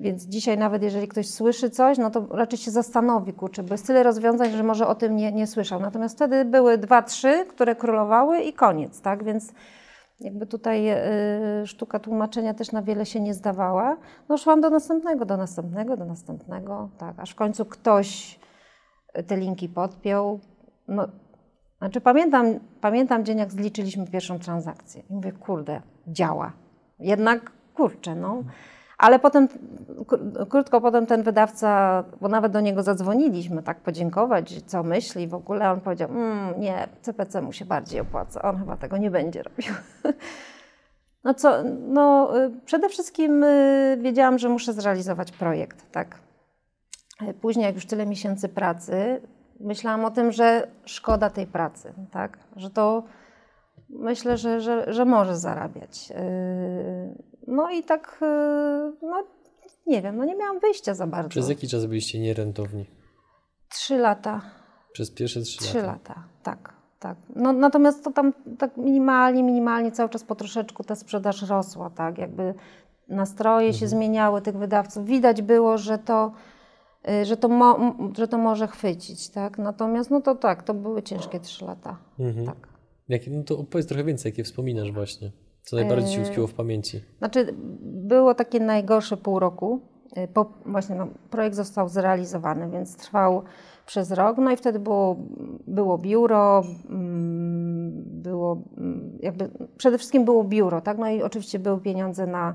Więc 0.00 0.24
dzisiaj 0.24 0.58
nawet 0.58 0.82
jeżeli 0.82 1.08
ktoś 1.08 1.28
słyszy 1.30 1.70
coś, 1.70 1.98
no 1.98 2.10
to 2.10 2.26
raczej 2.30 2.58
się 2.58 2.70
zastanowi, 2.70 3.32
kurczę, 3.32 3.62
bo 3.62 3.74
jest 3.74 3.86
tyle 3.86 4.02
rozwiązań, 4.02 4.50
że 4.50 4.62
może 4.62 4.86
o 4.86 4.94
tym 4.94 5.16
nie, 5.16 5.32
nie 5.32 5.46
słyszał. 5.46 5.80
Natomiast 5.80 6.16
wtedy 6.16 6.44
były 6.44 6.78
dwa, 6.78 7.02
trzy, 7.02 7.44
które 7.48 7.76
królowały 7.76 8.40
i 8.40 8.52
koniec, 8.52 9.00
tak? 9.00 9.24
Więc 9.24 9.52
jakby 10.24 10.46
tutaj 10.46 10.90
y, 11.62 11.66
sztuka 11.66 11.98
tłumaczenia 11.98 12.54
też 12.54 12.72
na 12.72 12.82
wiele 12.82 13.06
się 13.06 13.20
nie 13.20 13.34
zdawała. 13.34 13.96
No 14.28 14.38
szłam 14.38 14.60
do 14.60 14.70
następnego, 14.70 15.24
do 15.24 15.36
następnego, 15.36 15.96
do 15.96 16.04
następnego, 16.04 16.88
tak. 16.98 17.18
Aż 17.18 17.30
w 17.30 17.34
końcu 17.34 17.64
ktoś 17.64 18.38
te 19.26 19.36
linki 19.36 19.68
podpiął. 19.68 20.40
No, 20.88 21.08
znaczy 21.78 22.00
pamiętam, 22.00 22.46
pamiętam 22.80 23.24
dzień, 23.24 23.38
jak 23.38 23.52
zliczyliśmy 23.52 24.06
pierwszą 24.06 24.38
transakcję. 24.38 25.02
I 25.10 25.14
mówię, 25.14 25.32
kurde, 25.32 25.82
działa. 26.06 26.52
Jednak, 26.98 27.52
kurczę, 27.74 28.14
no. 28.14 28.42
Ale 28.98 29.18
potem, 29.18 29.48
krótko 30.48 30.80
potem 30.80 31.06
ten 31.06 31.22
wydawca, 31.22 32.04
bo 32.20 32.28
nawet 32.28 32.52
do 32.52 32.60
niego 32.60 32.82
zadzwoniliśmy, 32.82 33.62
tak 33.62 33.80
podziękować, 33.80 34.62
co 34.62 34.82
myśli 34.82 35.28
w 35.28 35.34
ogóle, 35.34 35.70
on 35.70 35.80
powiedział, 35.80 36.10
mmm, 36.10 36.60
nie, 36.60 36.88
CPC 37.02 37.42
mu 37.42 37.52
się 37.52 37.64
bardziej 37.64 38.00
opłaca, 38.00 38.42
on 38.42 38.58
chyba 38.58 38.76
tego 38.76 38.96
nie 38.96 39.10
będzie 39.10 39.42
robił. 39.42 39.74
No 41.24 41.34
co, 41.34 41.62
no 41.88 42.32
y, 42.44 42.50
przede 42.64 42.88
wszystkim 42.88 43.44
y, 43.44 43.98
wiedziałam, 44.02 44.38
że 44.38 44.48
muszę 44.48 44.72
zrealizować 44.72 45.32
projekt, 45.32 45.92
tak. 45.92 46.18
Y, 47.22 47.34
później, 47.34 47.66
jak 47.66 47.74
już 47.74 47.86
tyle 47.86 48.06
miesięcy 48.06 48.48
pracy, 48.48 49.20
myślałam 49.60 50.04
o 50.04 50.10
tym, 50.10 50.32
że 50.32 50.66
szkoda 50.84 51.30
tej 51.30 51.46
pracy, 51.46 51.92
tak, 52.10 52.38
że 52.56 52.70
to 52.70 53.02
myślę, 53.88 54.36
że, 54.36 54.60
że, 54.60 54.92
że 54.92 55.04
może 55.04 55.36
zarabiać. 55.36 56.12
No 57.46 57.70
i 57.70 57.82
tak, 57.82 58.20
no 59.02 59.24
nie 59.86 60.02
wiem, 60.02 60.16
no 60.16 60.24
nie 60.24 60.36
miałam 60.36 60.60
wyjścia 60.60 60.94
za 60.94 61.06
bardzo. 61.06 61.28
Przez 61.28 61.48
jaki 61.48 61.68
czas 61.68 61.86
byliście 61.86 62.20
nierentowni? 62.20 62.86
Trzy 63.68 63.98
lata. 63.98 64.40
Przez 64.92 65.10
pierwsze 65.10 65.40
trzy, 65.40 65.58
trzy 65.58 65.76
lata? 65.76 65.80
Trzy 65.80 65.86
lata, 65.86 66.28
tak 66.42 66.74
tak. 67.04 67.16
No, 67.36 67.52
natomiast 67.52 68.04
to 68.04 68.12
tam 68.12 68.32
tak 68.58 68.76
minimalnie, 68.76 69.42
minimalnie 69.42 69.92
cały 69.92 70.08
czas 70.10 70.24
po 70.24 70.34
troszeczku 70.34 70.84
ta 70.84 70.94
sprzedaż 70.94 71.42
rosła, 71.42 71.90
tak, 71.90 72.18
jakby 72.18 72.54
nastroje 73.08 73.66
mhm. 73.66 73.80
się 73.80 73.88
zmieniały 73.88 74.42
tych 74.42 74.56
wydawców. 74.56 75.06
Widać 75.06 75.42
było, 75.42 75.78
że 75.78 75.98
to, 75.98 76.32
y, 77.08 77.24
że 77.24 77.36
to, 77.36 77.48
mo, 77.48 77.94
że 78.16 78.28
to 78.28 78.38
może 78.38 78.66
chwycić, 78.66 79.28
tak. 79.28 79.58
Natomiast 79.58 80.10
no 80.10 80.20
to 80.20 80.34
tak, 80.34 80.62
to 80.62 80.74
były 80.74 81.02
ciężkie 81.02 81.40
trzy 81.40 81.64
lata, 81.64 81.96
mhm. 82.18 82.46
tak. 82.46 82.68
Jakie, 83.08 83.30
no 83.30 83.42
to 83.42 83.58
opowiedz 83.58 83.86
trochę 83.86 84.04
więcej, 84.04 84.30
jakie 84.32 84.44
wspominasz 84.44 84.92
właśnie. 84.92 85.30
Co 85.64 85.76
najbardziej 85.76 86.10
Ci 86.10 86.18
y, 86.18 86.22
utkwiło 86.22 86.46
w 86.46 86.54
pamięci? 86.54 87.00
Znaczy, 87.18 87.54
było 87.82 88.34
takie 88.34 88.60
najgorsze 88.60 89.16
pół 89.16 89.38
roku. 89.38 89.80
Y, 90.18 90.28
po, 90.28 90.52
właśnie 90.66 90.94
no, 90.94 91.06
projekt 91.30 91.56
został 91.56 91.88
zrealizowany, 91.88 92.70
więc 92.70 92.96
trwał 92.96 93.42
przez 93.86 94.10
rok. 94.10 94.38
No 94.38 94.50
i 94.50 94.56
wtedy 94.56 94.78
było, 94.78 95.16
było 95.66 95.98
biuro, 95.98 96.62
mm, 96.90 98.02
było 98.06 98.62
mm, 98.78 99.18
jakby 99.22 99.50
przede 99.76 99.98
wszystkim 99.98 100.24
było 100.24 100.44
biuro, 100.44 100.80
tak? 100.80 100.98
No 100.98 101.10
i 101.10 101.22
oczywiście 101.22 101.58
były 101.58 101.80
pieniądze 101.80 102.26
na, 102.26 102.54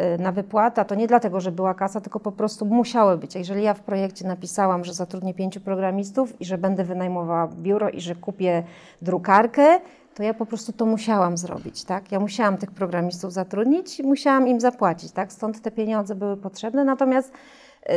y, 0.00 0.18
na 0.18 0.32
wypłatę. 0.32 0.84
To 0.84 0.94
nie 0.94 1.06
dlatego, 1.06 1.40
że 1.40 1.52
była 1.52 1.74
kasa, 1.74 2.00
tylko 2.00 2.20
po 2.20 2.32
prostu 2.32 2.66
musiały 2.66 3.18
być. 3.18 3.34
Jeżeli 3.34 3.62
ja 3.62 3.74
w 3.74 3.80
projekcie 3.80 4.26
napisałam, 4.26 4.84
że 4.84 4.92
zatrudnię 4.92 5.34
pięciu 5.34 5.60
programistów 5.60 6.40
i 6.40 6.44
że 6.44 6.58
będę 6.58 6.84
wynajmowała 6.84 7.48
biuro 7.48 7.90
i 7.90 8.00
że 8.00 8.14
kupię 8.14 8.64
drukarkę, 9.02 9.80
to 10.16 10.22
ja 10.22 10.34
po 10.34 10.46
prostu 10.46 10.72
to 10.72 10.86
musiałam 10.86 11.36
zrobić, 11.36 11.84
tak? 11.84 12.12
Ja 12.12 12.20
musiałam 12.20 12.56
tych 12.56 12.70
programistów 12.70 13.32
zatrudnić 13.32 14.00
i 14.00 14.02
musiałam 14.02 14.48
im 14.48 14.60
zapłacić, 14.60 15.12
tak? 15.12 15.32
Stąd 15.32 15.62
te 15.62 15.70
pieniądze 15.70 16.14
były 16.14 16.36
potrzebne. 16.36 16.84
Natomiast 16.84 17.32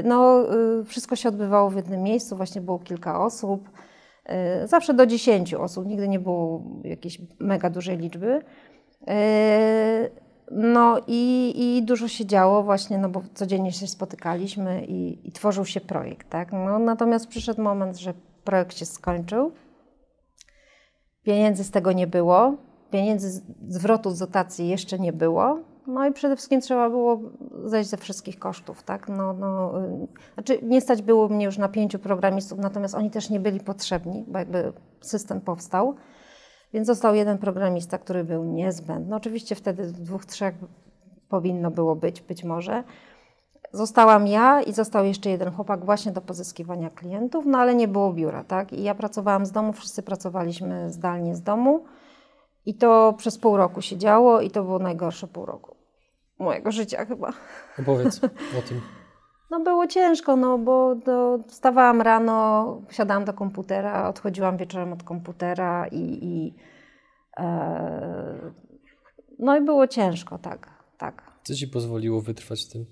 no, 0.03 0.45
y, 0.81 0.85
wszystko 0.85 1.15
się 1.15 1.29
odbywało 1.29 1.69
w 1.69 1.75
jednym 1.75 2.03
miejscu, 2.03 2.35
właśnie 2.35 2.61
było 2.61 2.79
kilka 2.79 3.25
osób, 3.25 3.69
y, 4.63 4.67
zawsze 4.67 4.93
do 4.93 5.05
10 5.05 5.53
osób, 5.53 5.85
nigdy 5.85 6.07
nie 6.07 6.19
było 6.19 6.61
jakiejś 6.83 7.21
mega 7.39 7.69
dużej 7.69 7.97
liczby. 7.97 8.41
Y, 9.01 10.11
no 10.51 10.97
i, 11.07 11.53
i 11.57 11.83
dużo 11.83 12.07
się 12.07 12.25
działo 12.25 12.63
właśnie, 12.63 12.97
no 12.97 13.09
bo 13.09 13.21
codziennie 13.33 13.71
się 13.71 13.87
spotykaliśmy 13.87 14.85
i, 14.85 15.27
i 15.27 15.31
tworzył 15.31 15.65
się 15.65 15.81
projekt, 15.81 16.29
tak? 16.29 16.51
No, 16.51 16.79
natomiast 16.79 17.27
przyszedł 17.27 17.61
moment, 17.61 17.97
że 17.97 18.13
projekt 18.43 18.77
się 18.77 18.85
skończył, 18.85 19.51
pieniędzy 21.23 21.63
z 21.63 21.71
tego 21.71 21.91
nie 21.91 22.07
było, 22.07 22.55
pieniędzy 22.91 23.41
zwrotu 23.67 24.11
z 24.11 24.19
dotacji 24.19 24.67
jeszcze 24.67 24.99
nie 24.99 25.13
było, 25.13 25.59
no 25.87 26.07
i 26.07 26.13
przede 26.13 26.35
wszystkim 26.35 26.61
trzeba 26.61 26.89
było 26.89 27.19
zejść 27.65 27.89
ze 27.89 27.97
wszystkich 27.97 28.39
kosztów, 28.39 28.83
tak? 28.83 29.09
No, 29.09 29.33
no, 29.33 29.81
y, 29.85 30.07
znaczy 30.33 30.59
nie 30.61 30.81
stać 30.81 31.01
było 31.01 31.29
mnie 31.29 31.45
już 31.45 31.57
na 31.57 31.69
pięciu 31.69 31.99
programistów, 31.99 32.59
natomiast 32.59 32.95
oni 32.95 33.09
też 33.09 33.29
nie 33.29 33.39
byli 33.39 33.59
potrzebni, 33.59 34.25
bo 34.27 34.39
jakby 34.39 34.73
system 35.01 35.41
powstał. 35.41 35.95
Więc 36.73 36.87
został 36.87 37.15
jeden 37.15 37.37
programista, 37.37 37.97
który 37.97 38.23
był 38.23 38.43
niezbędny. 38.43 39.15
Oczywiście 39.15 39.55
wtedy 39.55 39.91
dwóch, 39.91 40.25
trzech 40.25 40.55
powinno 41.29 41.71
było 41.71 41.95
być, 41.95 42.21
być 42.21 42.43
może. 42.43 42.83
Zostałam 43.71 44.27
ja 44.27 44.61
i 44.61 44.73
został 44.73 45.05
jeszcze 45.05 45.29
jeden 45.29 45.51
chłopak 45.51 45.85
właśnie 45.85 46.11
do 46.11 46.21
pozyskiwania 46.21 46.89
klientów, 46.89 47.45
no 47.45 47.57
ale 47.57 47.75
nie 47.75 47.87
było 47.87 48.13
biura, 48.13 48.43
tak? 48.43 48.73
I 48.73 48.83
ja 48.83 48.95
pracowałam 48.95 49.45
z 49.45 49.51
domu, 49.51 49.73
wszyscy 49.73 50.03
pracowaliśmy 50.03 50.91
zdalnie 50.91 51.35
z 51.35 51.41
domu. 51.41 51.85
I 52.65 52.75
to 52.75 53.13
przez 53.17 53.37
pół 53.37 53.57
roku 53.57 53.81
się 53.81 53.97
działo 53.97 54.41
i 54.41 54.51
to 54.51 54.63
było 54.63 54.79
najgorsze 54.79 55.27
pół 55.27 55.45
roku 55.45 55.79
mojego 56.39 56.71
życia 56.71 57.05
chyba. 57.05 57.33
Opowiedz 57.79 58.23
o 58.59 58.61
tym. 58.67 58.81
No 59.51 59.59
było 59.59 59.87
ciężko, 59.87 60.35
no 60.35 60.57
bo 60.57 60.95
do, 60.95 61.39
wstawałam 61.47 62.01
rano, 62.01 62.81
siadałam 62.89 63.25
do 63.25 63.33
komputera, 63.33 64.09
odchodziłam 64.09 64.57
wieczorem 64.57 64.93
od 64.93 65.03
komputera 65.03 65.87
i, 65.87 66.25
i 66.25 66.55
e, 67.37 68.51
no 69.39 69.57
i 69.57 69.61
było 69.61 69.87
ciężko, 69.87 70.37
tak, 70.37 70.69
tak. 70.97 71.31
Co 71.43 71.53
Ci 71.53 71.67
pozwoliło 71.67 72.21
wytrwać 72.21 72.67
tym? 72.67 72.85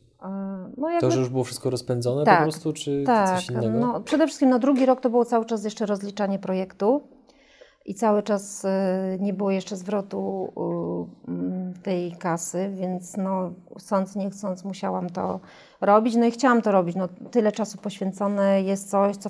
No 0.78 0.90
jakby, 0.90 1.08
to, 1.08 1.12
że 1.12 1.20
już 1.20 1.30
było 1.30 1.44
wszystko 1.44 1.70
rozpędzone 1.70 2.24
tak, 2.24 2.38
po 2.38 2.44
prostu, 2.44 2.74
czy 2.74 3.04
tak, 3.06 3.36
coś 3.36 3.50
innego? 3.50 3.80
No, 3.80 4.02
przede 4.02 4.28
wszystkim 4.28 4.50
no, 4.50 4.60
drugi 4.60 4.86
rok 4.86 5.02
to 5.02 5.10
było 5.10 5.26
cały 5.26 5.46
czas 5.46 5.64
jeszcze 5.64 5.86
rozliczanie 5.86 6.40
projektu 6.40 7.02
i 7.86 7.96
cały 7.96 8.24
czas 8.24 8.66
y, 8.66 8.68
nie 9.20 9.34
było 9.34 9.52
jeszcze 9.52 9.76
zwrotu 9.76 10.54
y, 11.28 11.32
mm, 11.32 11.74
tej 11.84 12.12
kasy, 12.12 12.70
więc 12.74 13.18
no, 13.18 13.52
chcąc, 13.80 14.16
nie 14.16 14.30
chcąc, 14.30 14.64
musiałam 14.64 15.10
to 15.10 15.40
robić. 15.82 16.16
No 16.16 16.26
i 16.26 16.32
chciałam 16.32 16.62
to 16.62 16.72
robić. 16.72 16.96
No, 16.96 17.08
tyle 17.32 17.52
czasu 17.52 17.78
poświęcone 17.78 18.62
jest 18.62 18.90
coś, 18.90 19.18
co 19.18 19.30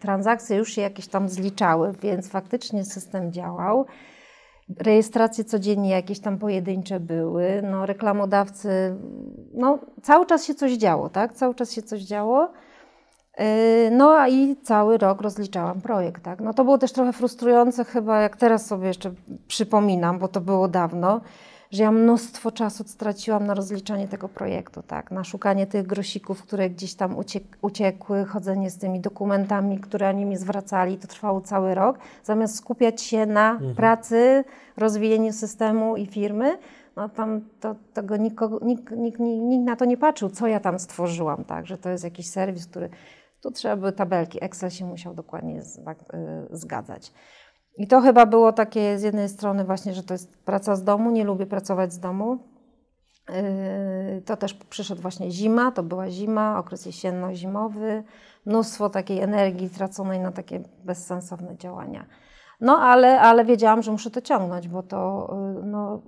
transakcje 0.00 0.56
już 0.56 0.72
się 0.72 0.82
jakieś 0.82 1.06
tam 1.06 1.28
zliczały, 1.28 1.92
więc 2.02 2.28
faktycznie 2.28 2.84
system 2.84 3.32
działał. 3.32 3.86
Rejestracje 4.78 5.44
codziennie 5.44 5.90
jakieś 5.90 6.20
tam 6.20 6.38
pojedyncze 6.38 7.00
były, 7.00 7.62
no 7.62 7.86
reklamodawcy, 7.86 8.96
no 9.54 9.78
cały 10.02 10.26
czas 10.26 10.44
się 10.44 10.54
coś 10.54 10.72
działo, 10.72 11.08
tak? 11.08 11.32
Cały 11.32 11.54
czas 11.54 11.72
się 11.72 11.82
coś 11.82 12.00
działo. 12.00 12.52
Yy, 13.38 13.44
no 13.90 14.10
a 14.10 14.28
i 14.28 14.56
cały 14.56 14.98
rok 14.98 15.20
rozliczałam 15.20 15.80
projekt, 15.80 16.22
tak. 16.22 16.40
No 16.40 16.54
to 16.54 16.64
było 16.64 16.78
też 16.78 16.92
trochę 16.92 17.12
frustrujące 17.12 17.84
chyba, 17.84 18.20
jak 18.20 18.36
teraz 18.36 18.66
sobie 18.66 18.86
jeszcze 18.86 19.12
przypominam, 19.48 20.18
bo 20.18 20.28
to 20.28 20.40
było 20.40 20.68
dawno, 20.68 21.20
że 21.70 21.82
ja 21.82 21.92
mnóstwo 21.92 22.52
czasu 22.52 22.84
straciłam 22.86 23.46
na 23.46 23.54
rozliczanie 23.54 24.08
tego 24.08 24.28
projektu, 24.28 24.82
tak, 24.82 25.10
na 25.10 25.24
szukanie 25.24 25.66
tych 25.66 25.86
grosików, 25.86 26.42
które 26.42 26.70
gdzieś 26.70 26.94
tam 26.94 27.18
uciek 27.18 27.44
uciekły, 27.62 28.24
chodzenie 28.24 28.70
z 28.70 28.78
tymi 28.78 29.00
dokumentami, 29.00 29.78
które 29.78 30.08
oni 30.08 30.24
mi 30.24 30.36
zwracali, 30.36 30.98
to 30.98 31.08
trwało 31.08 31.40
cały 31.40 31.74
rok, 31.74 31.98
zamiast 32.24 32.56
skupiać 32.56 33.02
się 33.02 33.26
na 33.26 33.52
mhm. 33.52 33.74
pracy, 33.74 34.44
rozwijaniu 34.76 35.32
systemu 35.32 35.96
i 35.96 36.06
firmy, 36.06 36.58
no 36.96 37.08
tam 37.08 37.40
to, 37.60 37.74
tego 37.92 38.16
nikogo, 38.16 38.58
nikt, 38.62 38.90
nikt, 38.90 39.20
nikt, 39.20 39.42
nikt 39.42 39.64
na 39.64 39.76
to 39.76 39.84
nie 39.84 39.96
patrzył, 39.96 40.30
co 40.30 40.46
ja 40.46 40.60
tam 40.60 40.78
stworzyłam, 40.78 41.44
tak, 41.44 41.66
że 41.66 41.78
to 41.78 41.90
jest 41.90 42.04
jakiś 42.04 42.30
serwis, 42.30 42.66
który 42.66 42.88
tu 43.40 43.50
trzeba 43.50 43.76
były 43.76 43.92
tabelki, 43.92 44.44
Excel 44.44 44.70
się 44.70 44.86
musiał 44.86 45.14
dokładnie 45.14 45.60
y, 45.60 45.62
zgadzać. 46.50 47.12
I 47.76 47.86
to 47.86 48.00
chyba 48.00 48.26
było 48.26 48.52
takie 48.52 48.98
z 48.98 49.02
jednej 49.02 49.28
strony 49.28 49.64
właśnie, 49.64 49.94
że 49.94 50.02
to 50.02 50.14
jest 50.14 50.36
praca 50.36 50.76
z 50.76 50.84
domu, 50.84 51.10
nie 51.10 51.24
lubię 51.24 51.46
pracować 51.46 51.92
z 51.92 51.98
domu. 51.98 52.38
Y, 53.30 54.22
to 54.22 54.36
też 54.36 54.54
przyszedł 54.54 55.02
właśnie 55.02 55.30
zima, 55.30 55.72
to 55.72 55.82
była 55.82 56.10
zima, 56.10 56.58
okres 56.58 56.86
jesienno-zimowy, 56.86 58.02
mnóstwo 58.46 58.90
takiej 58.90 59.20
energii 59.20 59.70
traconej 59.70 60.20
na 60.20 60.32
takie 60.32 60.62
bezsensowne 60.84 61.56
działania. 61.56 62.06
No 62.60 62.78
ale, 62.78 63.20
ale 63.20 63.44
wiedziałam, 63.44 63.82
że 63.82 63.92
muszę 63.92 64.10
to 64.10 64.20
ciągnąć, 64.20 64.68
bo 64.68 64.82
to, 64.82 65.30
y, 65.60 65.66
no, 65.66 66.02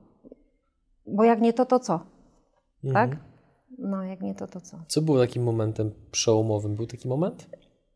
bo 1.07 1.25
jak 1.25 1.41
nie 1.41 1.53
to, 1.53 1.67
to 1.67 1.79
co? 1.79 2.01
Mhm. 2.85 3.11
Tak? 3.11 3.19
No, 3.79 4.05
jak 4.05 4.21
nie 4.21 4.35
to, 4.35 4.47
to 4.47 4.61
co? 4.61 4.77
Co 4.87 5.03
było 5.03 5.19
takim 5.19 5.43
momentem 5.43 5.91
przełomowym? 6.11 6.77
Był 6.77 6.87
taki 6.87 7.09
moment? 7.09 7.47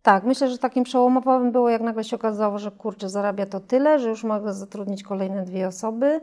Tak, 0.02 0.24
myślę, 0.24 0.50
że 0.50 0.58
takim 0.58 0.84
przełomowym 0.84 1.52
było, 1.52 1.70
jak 1.70 1.82
nagle 1.82 2.04
się 2.04 2.16
okazało, 2.16 2.58
że 2.58 2.70
kurczę, 2.70 3.08
zarabia 3.08 3.46
to 3.46 3.60
tyle, 3.60 3.98
że 3.98 4.08
już 4.08 4.24
mogę 4.24 4.52
zatrudnić 4.52 5.02
kolejne 5.02 5.44
dwie 5.44 5.68
osoby, 5.68 6.20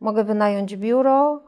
mogę 0.00 0.24
wynająć 0.24 0.76
biuro 0.76 1.42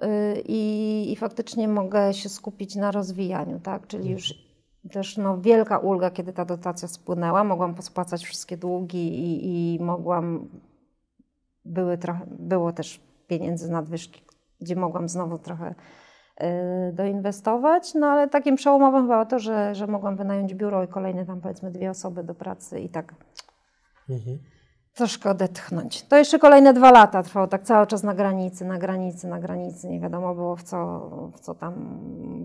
yy, 0.00 0.08
i, 0.48 1.12
i 1.12 1.16
faktycznie 1.16 1.68
mogę 1.68 2.14
się 2.14 2.28
skupić 2.28 2.76
na 2.76 2.90
rozwijaniu, 2.90 3.60
tak? 3.60 3.86
Czyli 3.86 4.10
już 4.10 4.34
też 4.92 5.16
no, 5.16 5.40
wielka 5.40 5.78
ulga, 5.78 6.10
kiedy 6.10 6.32
ta 6.32 6.44
dotacja 6.44 6.88
spłynęła, 6.88 7.44
mogłam 7.44 7.74
pospłacać 7.74 8.24
wszystkie 8.24 8.56
długi 8.56 9.08
i, 9.08 9.74
i 9.74 9.82
mogłam, 9.82 10.48
były 11.64 11.98
trochę, 11.98 12.26
było 12.26 12.72
też 12.72 13.00
pieniędzy 13.26 13.70
nadwyżki, 13.70 14.22
gdzie 14.60 14.76
mogłam 14.76 15.08
znowu 15.08 15.38
trochę 15.38 15.70
Y, 15.70 16.03
doinwestować, 16.92 17.94
no 17.94 18.06
ale 18.06 18.28
takim 18.28 18.56
przełomowym 18.56 19.02
chyba 19.02 19.24
to, 19.26 19.38
że, 19.38 19.74
że 19.74 19.86
mogłam 19.86 20.16
wynająć 20.16 20.54
biuro 20.54 20.84
i 20.84 20.88
kolejne 20.88 21.26
tam 21.26 21.40
powiedzmy 21.40 21.70
dwie 21.70 21.90
osoby 21.90 22.24
do 22.24 22.34
pracy 22.34 22.80
i 22.80 22.88
tak. 22.88 23.14
Mhm. 24.10 24.38
troszkę 24.94 25.30
odetchnąć. 25.30 26.02
To 26.02 26.16
jeszcze 26.16 26.38
kolejne 26.38 26.72
dwa 26.74 26.90
lata 26.92 27.22
trwało, 27.22 27.46
tak 27.46 27.62
cały 27.62 27.86
czas 27.86 28.02
na 28.02 28.14
granicy, 28.14 28.64
na 28.64 28.78
granicy, 28.78 29.26
na 29.28 29.38
granicy. 29.40 29.88
Nie 29.88 30.00
wiadomo 30.00 30.34
było, 30.34 30.56
w 30.56 30.62
co, 30.62 31.00
w 31.36 31.40
co 31.40 31.54
tam 31.54 31.74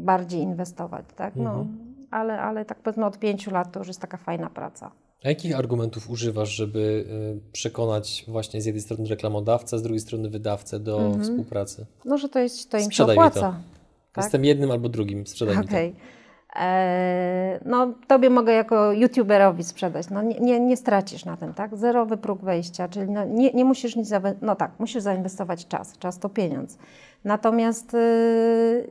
bardziej 0.06 0.42
inwestować, 0.42 1.06
tak? 1.16 1.36
No, 1.36 1.50
Mhm. 1.52 1.78
ale, 2.12 2.42
ale 2.42 2.66
tak 2.66 2.80
powiedzmy 2.80 3.06
od 3.06 3.20
pięciu 3.20 3.52
lat 3.52 3.72
to 3.72 3.80
już 3.80 3.88
jest 3.88 4.02
taka 4.02 4.18
fajna 4.18 4.50
praca. 4.50 4.92
A 5.26 5.30
jakich 5.30 5.58
argumentów 5.60 6.10
używasz, 6.10 6.50
żeby 6.50 7.06
y, 7.50 7.52
przekonać 7.52 8.26
właśnie 8.28 8.62
z 8.62 8.66
jednej 8.66 8.82
strony 8.82 9.08
reklamodawcę, 9.10 9.78
z 9.78 9.82
drugiej 9.82 10.00
strony 10.00 10.30
wydawcę 10.30 10.80
do 10.80 10.98
Mhm. 11.02 11.24
współpracy? 11.24 11.86
No, 12.06 12.18
że 12.18 12.30
to, 12.30 12.40
jest, 12.40 12.72
to 12.72 12.78
im 12.78 12.84
się 12.84 12.88
Sprzedaj 12.88 13.16
to. 13.16 13.22
opłaca. 13.22 13.56
Tak? 14.14 14.24
Jestem 14.24 14.46
jednym 14.46 14.72
albo 14.72 14.90
drugim, 14.90 15.28
sprzedaj 15.28 15.58
mi 15.58 15.64
to. 15.64 15.70
Okej. 15.70 15.96
Eee, 16.56 17.60
No, 17.66 17.94
tobie 18.08 18.30
mogę 18.30 18.54
jako 18.54 18.92
youtuberowi 18.92 19.64
sprzedać. 19.64 20.10
No, 20.10 20.22
nie, 20.22 20.40
nie, 20.40 20.60
nie 20.60 20.78
stracisz 20.78 21.26
na 21.26 21.38
tym, 21.38 21.54
tak? 21.54 21.78
Zerowy 21.78 22.18
próg 22.18 22.42
wejścia, 22.44 22.88
czyli 22.88 23.12
no, 23.12 23.26
nie, 23.26 23.52
nie 23.52 23.66
musisz 23.66 23.96
nic, 23.96 24.08
zawe- 24.08 24.36
no 24.42 24.56
tak, 24.56 24.72
musisz 24.80 25.04
zainwestować 25.04 25.68
czas. 25.68 25.98
Czas 25.98 26.20
to 26.20 26.30
pieniądz. 26.30 26.78
Natomiast 27.24 27.94
yy, 27.94 28.90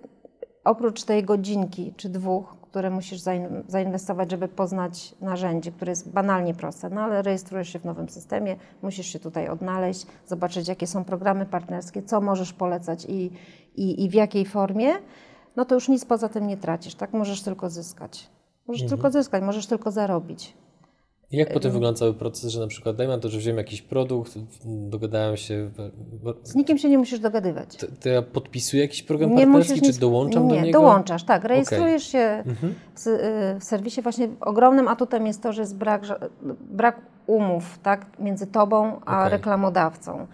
oprócz 0.64 1.04
tej 1.04 1.24
godzinki 1.24 1.92
czy 1.96 2.08
dwóch, 2.08 2.54
które 2.70 2.90
musisz 2.90 3.20
zain- 3.20 3.62
zainwestować, 3.68 4.30
żeby 4.30 4.48
poznać 4.48 5.14
narzędzie, 5.20 5.72
które 5.72 5.92
jest 5.92 6.10
banalnie 6.10 6.54
proste, 6.54 6.90
no 6.90 7.00
ale 7.00 7.22
rejestrujesz 7.22 7.68
się 7.68 7.78
w 7.78 7.84
nowym 7.84 8.08
systemie, 8.08 8.56
musisz 8.82 9.06
się 9.06 9.18
tutaj 9.18 9.48
odnaleźć, 9.48 10.06
zobaczyć, 10.26 10.68
jakie 10.68 10.86
są 10.86 11.04
programy 11.04 11.46
partnerskie, 11.46 12.02
co 12.02 12.20
możesz 12.20 12.52
polecać 12.52 13.04
i, 13.04 13.30
i, 13.76 14.04
i 14.04 14.08
w 14.10 14.14
jakiej 14.14 14.46
formie, 14.46 14.88
no 15.56 15.64
to 15.64 15.74
już 15.74 15.88
nic 15.88 16.04
poza 16.04 16.28
tym 16.28 16.46
nie 16.46 16.56
tracisz, 16.56 16.94
tak? 16.94 17.12
Możesz 17.12 17.42
tylko 17.42 17.70
zyskać. 17.70 18.30
Możesz 18.66 18.82
Mhm. 18.82 18.98
tylko 19.00 19.10
zyskać, 19.10 19.42
możesz 19.42 19.66
tylko 19.66 19.90
zarobić. 19.90 20.54
I 21.32 21.36
Jak 21.36 21.52
potem 21.52 21.72
wygląda 21.72 21.98
cały 21.98 22.14
proces, 22.14 22.50
że 22.52 22.60
na 22.60 22.66
przykład 22.66 22.96
dajmy 22.96 23.12
na 23.16 23.20
to, 23.22 23.28
że 23.28 23.38
wziąłem 23.38 23.58
jakiś 23.58 23.82
produkt, 23.82 24.32
dogadałem 24.64 25.36
się, 25.36 25.70
Z 26.42 26.54
nikim 26.54 26.78
się 26.78 26.90
nie 26.90 26.98
musisz 26.98 27.18
dogadywać. 27.20 27.76
to, 27.76 27.86
to 28.02 28.08
ja 28.08 28.22
podpisuję 28.22 28.82
jakiś 28.82 29.02
program 29.02 29.30
Nie 29.30 29.36
partnerski, 29.36 29.72
musisz 29.72 29.82
czy 29.82 29.88
nic- 29.88 29.98
dołączam 29.98 30.48
nie, 30.48 30.54
do 30.60 30.60
niego? 30.66 30.78
dołączasz, 30.80 31.24
tak. 31.24 31.44
Rejestrujesz 31.44 32.04
się 32.12 32.18
Mhm. 32.46 32.74
w, 32.96 33.06
y, 33.06 33.60
w 33.60 33.64
serwisie. 33.64 34.02
Właśnie 34.02 34.28
ogromnym 34.40 34.88
atutem 34.88 35.26
jest 35.26 35.42
to, 35.42 35.52
że 35.52 35.62
jest 35.62 35.76
brak, 35.76 36.02
brak 36.60 37.00
umów 37.26 37.78
tak, 37.82 38.06
między 38.18 38.46
tobą 38.46 39.00
a 39.06 39.18
Okej. 39.20 39.30
reklamodawcą. 39.30 40.26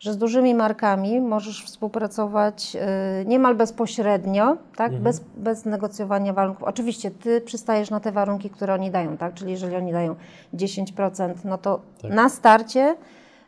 Że 0.00 0.12
z 0.12 0.16
dużymi 0.16 0.54
markami 0.54 1.20
możesz 1.20 1.64
współpracować 1.64 2.76
y, 3.22 3.26
niemal 3.26 3.54
bezpośrednio, 3.54 4.56
tak, 4.76 4.86
Mhm. 4.86 5.02
bez, 5.02 5.20
bez 5.36 5.64
negocjowania 5.64 6.32
warunków. 6.32 6.64
Oczywiście 6.64 7.10
ty 7.10 7.40
przystajesz 7.40 7.90
na 7.90 8.00
te 8.00 8.12
warunki, 8.12 8.50
które 8.50 8.74
oni 8.74 8.90
dają, 8.90 9.16
tak? 9.16 9.34
czyli 9.34 9.50
jeżeli 9.50 9.76
oni 9.76 9.92
dają 9.92 10.14
10%, 10.54 11.34
no 11.44 11.58
to 11.58 11.80
Tak. 12.02 12.10
na 12.12 12.28
starcie 12.28 12.96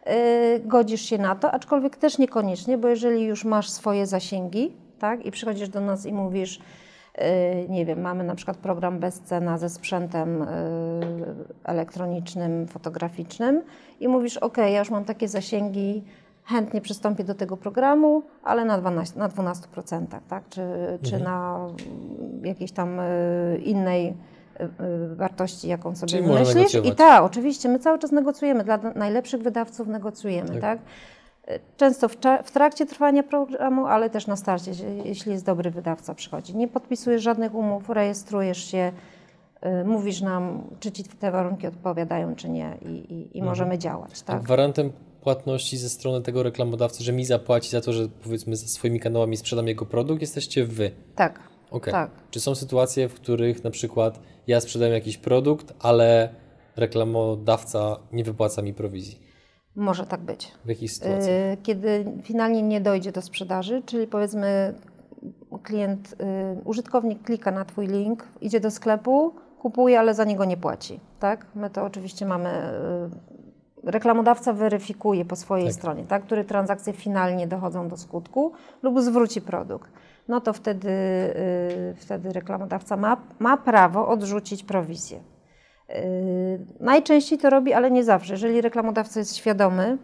y, 0.06 0.60
godzisz 0.64 1.02
się 1.02 1.18
na 1.18 1.34
to, 1.36 1.50
aczkolwiek 1.52 1.96
też 1.96 2.18
niekoniecznie, 2.18 2.78
bo 2.78 2.88
jeżeli 2.88 3.24
już 3.24 3.44
masz 3.44 3.70
swoje 3.70 4.06
zasięgi 4.06 4.72
tak, 4.98 5.26
i 5.26 5.30
przychodzisz 5.30 5.68
do 5.68 5.80
nas 5.80 6.06
i 6.06 6.12
mówisz, 6.12 6.58
y, 6.58 7.68
nie 7.68 7.86
wiem, 7.86 8.00
mamy 8.00 8.24
na 8.24 8.34
przykład 8.34 8.56
program 8.56 8.98
bezcena 8.98 9.58
ze 9.58 9.68
sprzętem 9.68 10.46
elektronicznym, 11.64 12.66
fotograficznym 12.66 13.62
i 14.00 14.08
mówisz, 14.08 14.36
ok, 14.36 14.56
ja 14.58 14.78
już 14.78 14.90
mam 14.90 15.04
takie 15.04 15.28
zasięgi, 15.28 16.04
chętnie 16.44 16.80
przystąpię 16.80 17.24
do 17.24 17.34
tego 17.34 17.56
programu, 17.56 18.22
ale 18.44 18.64
na 18.64 18.78
12%, 18.82 19.16
na 19.16 19.28
12% 19.28 20.06
tak? 20.28 20.48
czy, 20.48 20.62
czy 21.02 21.16
Mhm. 21.16 21.22
na 21.24 21.66
jakiejś 22.42 22.72
tam 22.72 23.00
y, 23.00 23.60
innej 23.64 24.06
y, 24.08 24.64
y, 25.12 25.16
wartości, 25.16 25.68
jaką 25.68 25.96
sobie 25.96 26.10
Czyli. 26.12 26.24
I 26.88 26.92
tak, 26.94 27.22
oczywiście, 27.22 27.68
my 27.68 27.78
cały 27.78 27.98
czas 27.98 28.12
negocjujemy. 28.12 28.64
Dla 28.64 28.78
najlepszych 28.94 29.42
wydawców 29.42 29.88
negocjujemy, 29.88 30.50
Tak. 30.50 30.60
tak? 30.60 30.78
Często 31.76 32.08
w, 32.08 32.16
w 32.44 32.50
trakcie 32.50 32.86
trwania 32.86 33.22
programu, 33.22 33.86
ale 33.86 34.10
też 34.10 34.26
na 34.26 34.36
starcie, 34.36 34.70
jeśli- 35.04 35.32
jest 35.32 35.44
dobry 35.46 35.70
wydawca 35.70 36.14
przychodzi. 36.14 36.56
Nie 36.56 36.68
podpisujesz 36.68 37.22
żadnych 37.22 37.54
umów, 37.54 37.88
rejestrujesz 37.88 38.64
się, 38.64 38.92
mówisz 39.84 40.20
nam, 40.20 40.62
czy 40.80 40.92
ci 40.92 41.04
te 41.04 41.30
warunki 41.30 41.66
odpowiadają, 41.66 42.34
czy 42.34 42.48
nie 42.48 42.76
i, 42.82 42.88
i, 42.88 43.20
i 43.20 43.24
Mhm. 43.26 43.44
możemy 43.44 43.78
działać, 43.78 44.22
A 44.22 44.26
tak? 44.26 44.42
gwarantem 44.42 44.92
płatności 45.22 45.78
ze 45.78 45.88
strony 45.88 46.22
tego 46.22 46.42
reklamodawcy, 46.42 47.04
że 47.04 47.12
mi 47.12 47.24
zapłaci 47.24 47.70
za 47.70 47.80
to, 47.80 47.92
że 47.92 48.08
powiedzmy 48.24 48.56
swoimi 48.56 49.00
kanałami 49.00 49.36
sprzedam 49.36 49.68
jego 49.68 49.86
produkt, 49.86 50.20
jesteście 50.20 50.64
wy. 50.64 50.90
Tak, 51.14 51.40
Okej. 51.70 51.92
tak. 51.92 52.10
Czy 52.30 52.40
są 52.40 52.54
sytuacje, 52.54 53.08
w 53.08 53.14
których 53.14 53.64
na 53.64 53.70
przykład 53.70 54.20
ja 54.46 54.60
sprzedam 54.60 54.90
jakiś 54.90 55.16
produkt, 55.18 55.74
ale 55.80 56.34
reklamodawca 56.76 57.96
nie 58.12 58.24
wypłaca 58.24 58.62
mi 58.62 58.74
prowizji? 58.74 59.18
Może 59.76 60.06
tak 60.06 60.20
być. 60.20 60.52
W 60.64 60.68
jakich 60.68 60.92
sytuacjach? 60.92 61.28
Y, 61.28 61.56
Kiedy 61.62 62.04
finalnie 62.22 62.62
nie 62.62 62.80
dojdzie 62.80 63.12
do 63.12 63.22
sprzedaży, 63.22 63.82
czyli 63.86 64.06
powiedzmy 64.06 64.74
klient, 65.62 66.12
y, 66.12 66.16
użytkownik 66.64 67.22
klika 67.22 67.50
na 67.50 67.64
Twój 67.64 67.86
link, 67.86 68.28
idzie 68.40 68.60
do 68.60 68.70
sklepu, 68.70 69.34
kupuje, 69.58 69.98
ale 70.00 70.14
za 70.14 70.24
niego 70.24 70.44
nie 70.44 70.56
płaci. 70.56 71.00
Tak? 71.20 71.46
My 71.54 71.70
to 71.70 71.84
oczywiście 71.84 72.26
mamy. 72.26 72.50
Y, 73.84 73.90
Reklamodawca 73.90 74.52
weryfikuje 74.52 75.24
po 75.24 75.36
swojej 75.36 75.66
Tak. 75.66 75.74
stronie, 75.74 76.04
tak, 76.04 76.22
które 76.24 76.44
transakcje 76.44 76.92
finalnie 76.92 77.46
dochodzą 77.46 77.88
do 77.88 77.96
skutku 77.96 78.52
lub 78.82 79.00
zwróci 79.00 79.40
produkt. 79.40 79.90
No 80.28 80.40
to 80.40 80.52
wtedy, 80.52 80.88
y, 80.90 81.94
wtedy 81.96 82.32
reklamodawca 82.32 82.96
ma, 82.96 83.16
ma 83.38 83.56
prawo 83.56 84.08
odrzucić 84.08 84.62
prowizję. 84.62 85.20
Yy, 85.88 85.96
Najczęściej 86.80 87.38
to 87.38 87.50
robi, 87.50 87.72
ale 87.72 87.90
nie 87.90 88.04
zawsze. 88.04 88.32
Jeżeli 88.34 88.60
reklamodawca 88.60 89.20
jest 89.20 89.36
świadomy, 89.36 89.98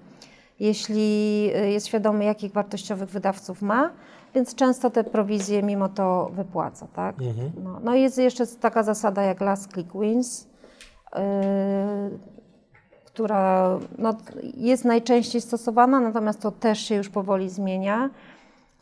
jeśli 0.60 1.42
yy, 1.44 1.70
jest 1.70 1.86
świadomy, 1.86 2.24
jakich 2.24 2.52
wartościowych 2.52 3.08
wydawców 3.08 3.62
ma, 3.62 3.90
więc 4.34 4.54
często 4.54 4.90
te 4.90 5.04
prowizje 5.04 5.62
mimo 5.62 5.88
to 5.88 6.30
wypłaca. 6.32 6.86
Tak? 6.94 7.14
Mhm. 7.22 7.50
No, 7.64 7.80
no 7.84 7.94
i 7.94 8.02
jest 8.02 8.18
jeszcze 8.18 8.46
taka 8.46 8.82
zasada 8.82 9.22
jak 9.22 9.40
last 9.40 9.72
click 9.72 9.92
wins, 10.00 10.48
yy, 11.14 11.20
która 13.20 13.78
no, 13.98 14.16
jest 14.56 14.84
najczęściej 14.84 15.40
stosowana, 15.40 16.00
natomiast 16.00 16.40
to 16.40 16.50
też 16.50 16.78
się 16.80 16.94
już 16.94 17.08
powoli 17.08 17.50
zmienia. 17.50 18.10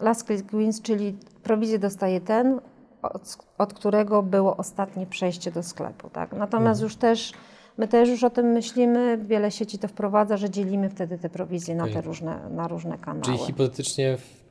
Last 0.00 0.26
click 0.26 0.50
wins, 0.54 0.82
czyli 0.82 1.16
prowizję 1.42 1.78
dostaje 1.78 2.20
ten, 2.20 2.60
od, 3.02 3.36
od 3.58 3.74
którego 3.74 4.22
było 4.22 4.56
ostatnie 4.56 5.06
przejście 5.06 5.50
do 5.50 5.62
sklepu. 5.62 6.10
Tak? 6.10 6.32
Natomiast 6.32 6.80
Mhm. 6.80 6.84
już 6.84 6.96
też, 6.96 7.32
my 7.78 7.88
też 7.88 8.08
już 8.08 8.24
o 8.24 8.30
tym 8.30 8.46
myślimy, 8.46 9.18
wiele 9.24 9.50
sieci 9.50 9.78
to 9.78 9.88
wprowadza, 9.88 10.36
że 10.36 10.50
dzielimy 10.50 10.90
wtedy 10.90 11.18
te 11.18 11.28
prowizje 11.30 11.74
na 11.74 11.84
te 11.88 12.00
różne, 12.00 12.50
na 12.50 12.68
różne 12.68 12.98
kanały. 12.98 13.22
Czyli 13.24 13.38
hipotetycznie, 13.38 14.16
w- 14.16 14.44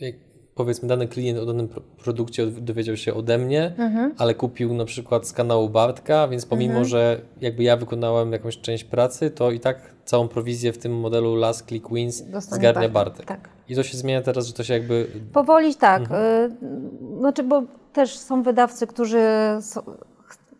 jak 0.00 0.14
powiedzmy, 0.54 0.88
dany 0.88 1.08
klient 1.08 1.38
o 1.38 1.46
danym 1.46 1.68
pro- 1.68 1.82
produkcie 2.04 2.42
od- 2.44 2.60
dowiedział 2.60 2.96
się 2.96 3.14
ode 3.14 3.38
mnie, 3.38 3.72
Mhm. 3.78 4.14
ale 4.18 4.34
kupił 4.34 4.74
na 4.74 4.84
przykład 4.84 5.26
z 5.28 5.32
kanału 5.32 5.68
Bartka, 5.68 6.28
więc 6.28 6.46
pomimo, 6.46 6.84
że 6.84 7.20
jakby 7.40 7.62
ja 7.62 7.76
wykonałem 7.76 8.32
jakąś 8.32 8.58
część 8.58 8.84
pracy, 8.84 9.30
to 9.30 9.50
i 9.50 9.60
tak 9.60 9.78
całą 10.04 10.28
prowizję 10.28 10.72
w 10.72 10.78
tym 10.78 10.98
modelu 11.00 11.36
Last 11.36 11.66
Click 11.66 11.88
Wins 11.92 12.22
Dostanie 12.22 12.60
zgarnia 12.60 12.88
Bartek. 12.88 13.26
Tak. 13.26 13.48
I 13.68 13.74
to 13.74 13.82
się 13.82 13.96
zmienia 13.98 14.22
teraz, 14.22 14.46
że 14.46 14.52
to 14.52 14.64
się 14.64 14.74
jakby 14.74 15.06
Powoli 15.32 15.74
tak. 15.74 16.00
Mhm. 16.02 16.24
Y, 16.24 17.18
Znaczy, 17.18 17.42
bo 17.42 17.62
też 17.92 18.18
są 18.18 18.42
wydawcy, 18.42 18.86
którzy 18.86 19.20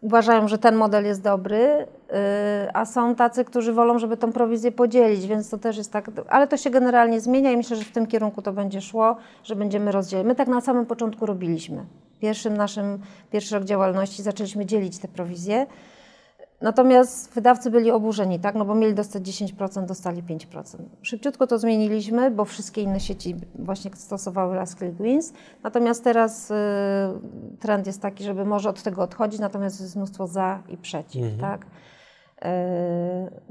uważają, 0.00 0.48
że 0.48 0.59
ten 0.59 0.74
model 0.76 1.04
jest 1.04 1.22
dobry, 1.22 1.87
a 2.75 2.85
są 2.85 3.14
tacy, 3.14 3.45
którzy 3.45 3.73
wolą, 3.73 3.99
żeby 3.99 4.17
tą 4.17 4.33
prowizję 4.33 4.73
podzielić, 4.73 5.27
więc 5.27 5.51
to 5.51 5.59
też 5.59 5.77
jest 5.77 5.93
tak. 5.93 6.11
Ale 6.29 6.47
to 6.47 6.57
się 6.57 6.71
generalnie 6.71 7.21
zmienia 7.21 7.51
i 7.53 7.57
myślę, 7.57 7.77
że 7.77 7.85
w 7.85 7.93
tym 7.93 8.07
kierunku 8.07 8.43
to 8.43 8.53
będzie 8.53 8.81
szło, 8.81 9.17
że 9.45 9.57
będziemy 9.57 9.93
rozdzielać. 9.93 10.27
My 10.27 10.35
tak 10.35 10.49
na 10.49 10.61
samym 10.61 10.87
początku 10.87 11.27
robiliśmy. 11.27 11.85
Pierwszym 12.21 12.57
naszym, 12.57 12.99
pierwszy 13.33 13.55
rok 13.55 13.64
działalności 13.64 14.23
zaczęliśmy 14.23 14.67
dzielić 14.67 14.99
te 14.99 15.09
prowizje. 15.09 15.67
Natomiast 16.61 17.35
wydawcy 17.35 17.71
byli 17.71 17.90
oburzeni, 17.90 18.40
tak? 18.40 18.55
No 18.55 18.64
bo 18.64 18.75
mieli 18.75 18.95
dostać 18.95 19.23
10%, 19.23 19.85
dostali 19.87 20.23
5%. 20.23 20.77
Szybciutko 21.03 21.47
to 21.47 21.59
zmieniliśmy, 21.59 22.31
bo 22.31 22.45
wszystkie 22.45 22.83
inne 22.83 23.01
sieci 23.01 23.37
właśnie 23.59 23.90
stosowały 23.95 24.57
Last 24.57 24.79
Click 24.79 25.03
Wins. 25.03 25.33
Natomiast 25.62 26.05
teraz 26.05 26.51
y, 26.51 26.55
trend 27.61 27.87
jest 27.87 28.03
taki, 28.03 28.25
żeby 28.25 28.45
może 28.45 28.69
od 28.69 28.83
tego 28.83 29.03
odchodzić, 29.03 29.40
natomiast 29.40 29.81
jest 29.81 29.97
mnóstwo 29.97 30.27
za 30.27 30.59
i 30.69 30.77
przeciw, 30.77 31.23
Mhm. 31.23 31.40
tak? 31.40 31.67
Y, 32.35 32.47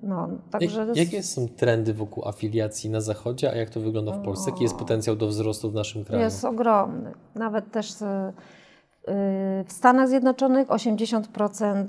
no, 0.04 0.30
także... 0.52 0.86
Jak, 0.88 0.98
jakie 0.98 1.24
są 1.24 1.48
trendy 1.48 1.94
wokół 1.94 2.28
afiliacji 2.28 2.90
na 2.90 3.02
zachodzie, 3.02 3.52
a 3.52 3.56
jak 3.56 3.70
to 3.70 3.80
wygląda 3.80 4.12
w 4.12 4.24
Polsce? 4.24 4.52
Jaki 4.52 4.64
jest 4.64 4.76
potencjał 4.76 5.16
do 5.16 5.28
wzrostu 5.28 5.72
w 5.72 5.74
naszym 5.74 6.06
kraju? 6.06 6.24
Jest 6.24 6.46
ogromny. 6.46 7.12
Nawet 7.36 7.72
też 7.72 7.92
y, 7.92 8.06
y, 8.06 8.06
w 9.68 9.72
Stanach 9.72 10.08
Zjednoczonych 10.10 10.68
80% 10.68 11.86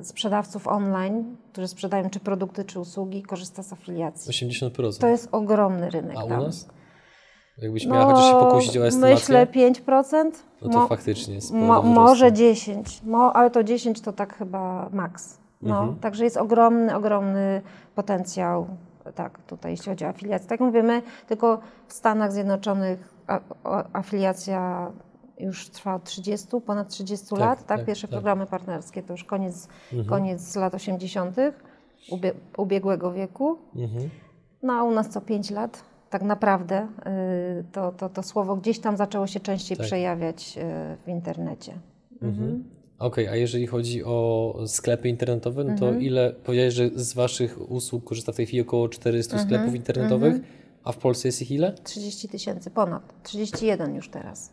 y, 0.00 0.04
sprzedawców 0.04 0.68
online, 0.68 1.36
którzy 1.52 1.68
sprzedają 1.68 2.10
czy 2.10 2.20
produkty, 2.20 2.64
czy 2.64 2.80
usługi, 2.80 3.22
korzysta 3.22 3.62
z 3.62 3.72
afiliacji. 3.72 4.32
80%. 4.32 5.00
To 5.00 5.08
jest 5.08 5.28
ogromny 5.32 5.90
rynek. 5.90 6.16
a 6.18 6.24
u 6.24 6.28
tam. 6.28 6.42
nas? 6.42 6.68
Jakbyś 7.58 7.86
miała 7.86 8.14
chociaż 8.14 8.30
się 8.30 8.32
pokusić 8.32 8.76
o 8.76 8.86
estymację? 8.86 9.14
Myślę 9.14 9.46
5%. 9.46 10.30
no 10.62 10.68
to 10.68 10.78
Mo- 10.78 10.86
faktycznie 10.86 11.34
jest 11.34 11.52
mo, 11.52 11.82
może 11.82 12.32
10, 12.32 13.02
mo, 13.02 13.32
ale 13.32 13.50
to 13.50 13.64
10 13.64 14.00
to 14.00 14.12
tak 14.12 14.36
chyba 14.36 14.88
maks. 14.92 15.45
No, 15.62 15.78
Mhm. 15.80 15.98
Także 15.98 16.24
jest 16.24 16.36
ogromny, 16.36 16.96
ogromny 16.96 17.62
potencjał, 17.94 18.66
tak, 19.14 19.38
tutaj 19.42 19.70
jeśli 19.72 19.86
chodzi 19.90 20.04
o 20.04 20.08
afiliację. 20.08 20.48
Tak 20.48 20.60
jak 20.60 20.66
mówimy, 20.66 21.02
tylko 21.26 21.60
w 21.86 21.92
Stanach 21.92 22.32
Zjednoczonych 22.32 23.14
a, 23.26 23.40
afiliacja 23.92 24.90
już 25.38 25.68
trwa 25.70 25.94
od 25.94 26.04
30, 26.04 26.46
ponad 26.66 26.88
30 26.88 27.26
Tak, 27.30 27.38
lat, 27.38 27.58
tak? 27.58 27.78
tak, 27.78 27.86
Pierwsze 27.86 28.06
tak. 28.08 28.12
programy 28.12 28.46
partnerskie 28.46 29.02
to 29.02 29.12
już 29.12 29.24
koniec, 29.24 29.68
Mhm. 29.92 30.08
koniec 30.08 30.56
lat 30.56 30.74
80. 30.74 31.36
Ubie, 32.10 32.32
ubiegłego 32.56 33.12
wieku. 33.12 33.58
Mhm. 33.76 34.10
No 34.62 34.72
a 34.72 34.82
u 34.82 34.90
nas 34.90 35.08
co 35.08 35.20
5 35.20 35.50
lat 35.50 35.82
tak 36.10 36.22
naprawdę 36.22 36.88
y, 37.60 37.64
to, 37.72 37.92
to, 37.92 38.08
to 38.08 38.22
słowo 38.22 38.56
gdzieś 38.56 38.78
tam 38.78 38.96
zaczęło 38.96 39.26
się 39.26 39.40
częściej 39.40 39.76
Tak. 39.78 39.86
przejawiać 39.86 40.58
y, 40.58 40.62
w 41.04 41.08
internecie. 41.08 41.72
Mhm. 42.22 42.64
Okej, 42.98 43.28
a 43.28 43.36
jeżeli 43.36 43.66
chodzi 43.66 44.04
o 44.04 44.54
sklepy 44.66 45.08
internetowe, 45.08 45.64
no 45.64 45.78
to 45.78 45.86
Mhm. 45.86 46.02
ile, 46.02 46.32
powiedziałeś, 46.44 46.74
że 46.74 46.90
z 46.94 47.14
Waszych 47.14 47.70
usług 47.70 48.04
korzysta 48.04 48.32
w 48.32 48.36
tej 48.36 48.46
chwili 48.46 48.62
około 48.62 48.88
400 48.88 49.36
Mhm. 49.36 49.48
sklepów 49.48 49.74
internetowych, 49.74 50.34
a 50.84 50.92
w 50.92 50.96
Polsce 50.98 51.28
jest 51.28 51.42
ich 51.42 51.50
ile? 51.50 51.72
30 51.72 52.28
tysięcy 52.28 52.70
ponad, 52.70 53.22
31 53.22 53.94
już 53.94 54.08
teraz. 54.08 54.52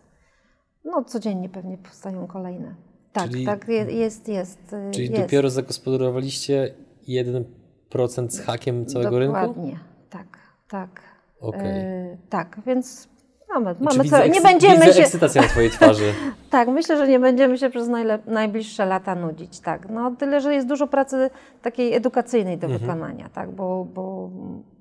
No 0.86 1.04
codziennie 1.04 1.50
pewnie 1.50 1.78
powstają 1.78 2.28
kolejne. 2.28 2.76
Tak, 3.14 3.30
Czyli- 3.32 3.46
tak, 3.46 3.68
je- 3.68 3.76
jest, 3.92 4.28
jest. 4.28 4.74
y, 4.74 4.92
Czyli 4.92 5.10
jest. 5.10 5.22
dopiero 5.22 5.50
zagospodarowaliście 5.50 6.74
1% 7.08 8.34
z 8.34 8.40
hakiem 8.40 8.86
całego 8.86 9.20
rynku? 9.20 9.34
Dokładnie, 9.36 9.80
tak, 10.10 10.38
tak. 10.70 11.02
Okej. 11.40 11.82
Y, 11.82 12.18
tak, 12.30 12.62
więc 12.68 13.08
mamy, 13.54 13.76
mamy 13.80 14.04
widzę 14.04 14.18
co, 14.18 14.28
nie 14.28 14.42
będziemy 14.42 14.80
widzę 14.80 14.94
się, 14.94 15.02
ekscytację 15.02 15.42
na 15.42 15.48
Twojej 15.48 15.70
twarzy. 15.70 16.14
tak, 16.50 16.68
myślę, 16.68 16.98
że 16.98 17.08
nie 17.08 17.20
będziemy 17.20 17.58
się 17.58 17.70
przez 17.70 17.88
najbliższe 18.28 18.86
lata 18.86 19.16
nudzić, 19.16 19.60
tak. 19.60 19.90
No 19.90 20.16
tyle, 20.20 20.42
że 20.42 20.54
jest 20.54 20.68
dużo 20.68 20.88
pracy 20.88 21.30
takiej 21.62 21.94
edukacyjnej 21.94 22.58
do 22.58 22.68
wykonania, 22.68 23.30
tak, 23.30 23.52
bo, 23.52 23.86
bo 23.94 24.30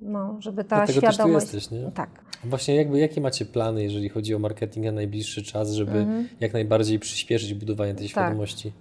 no, 0.02 0.36
żeby 0.40 0.64
ta 0.64 0.76
Mhm. 0.76 0.86
Dlatego 0.86 1.00
też 1.06 1.10
tu 1.10 1.14
świadomość... 1.14 1.54
jesteś, 1.54 1.70
nie? 1.70 1.92
Tak. 1.92 2.10
Właśnie 2.44 2.76
jakby, 2.76 2.98
jakie 2.98 3.20
macie 3.20 3.44
plany, 3.44 3.82
jeżeli 3.82 4.08
chodzi 4.08 4.34
o 4.34 4.38
marketing 4.38 4.86
na 4.86 4.92
najbliższy 4.92 5.42
czas, 5.42 5.72
żeby 5.72 6.06
jak 6.40 6.52
najbardziej 6.52 6.98
przyspieszyć 6.98 7.54
budowanie 7.54 7.94
tej 7.94 8.06
Mhm. 8.06 8.14
Tak. 8.14 8.24
świadomości? 8.24 8.72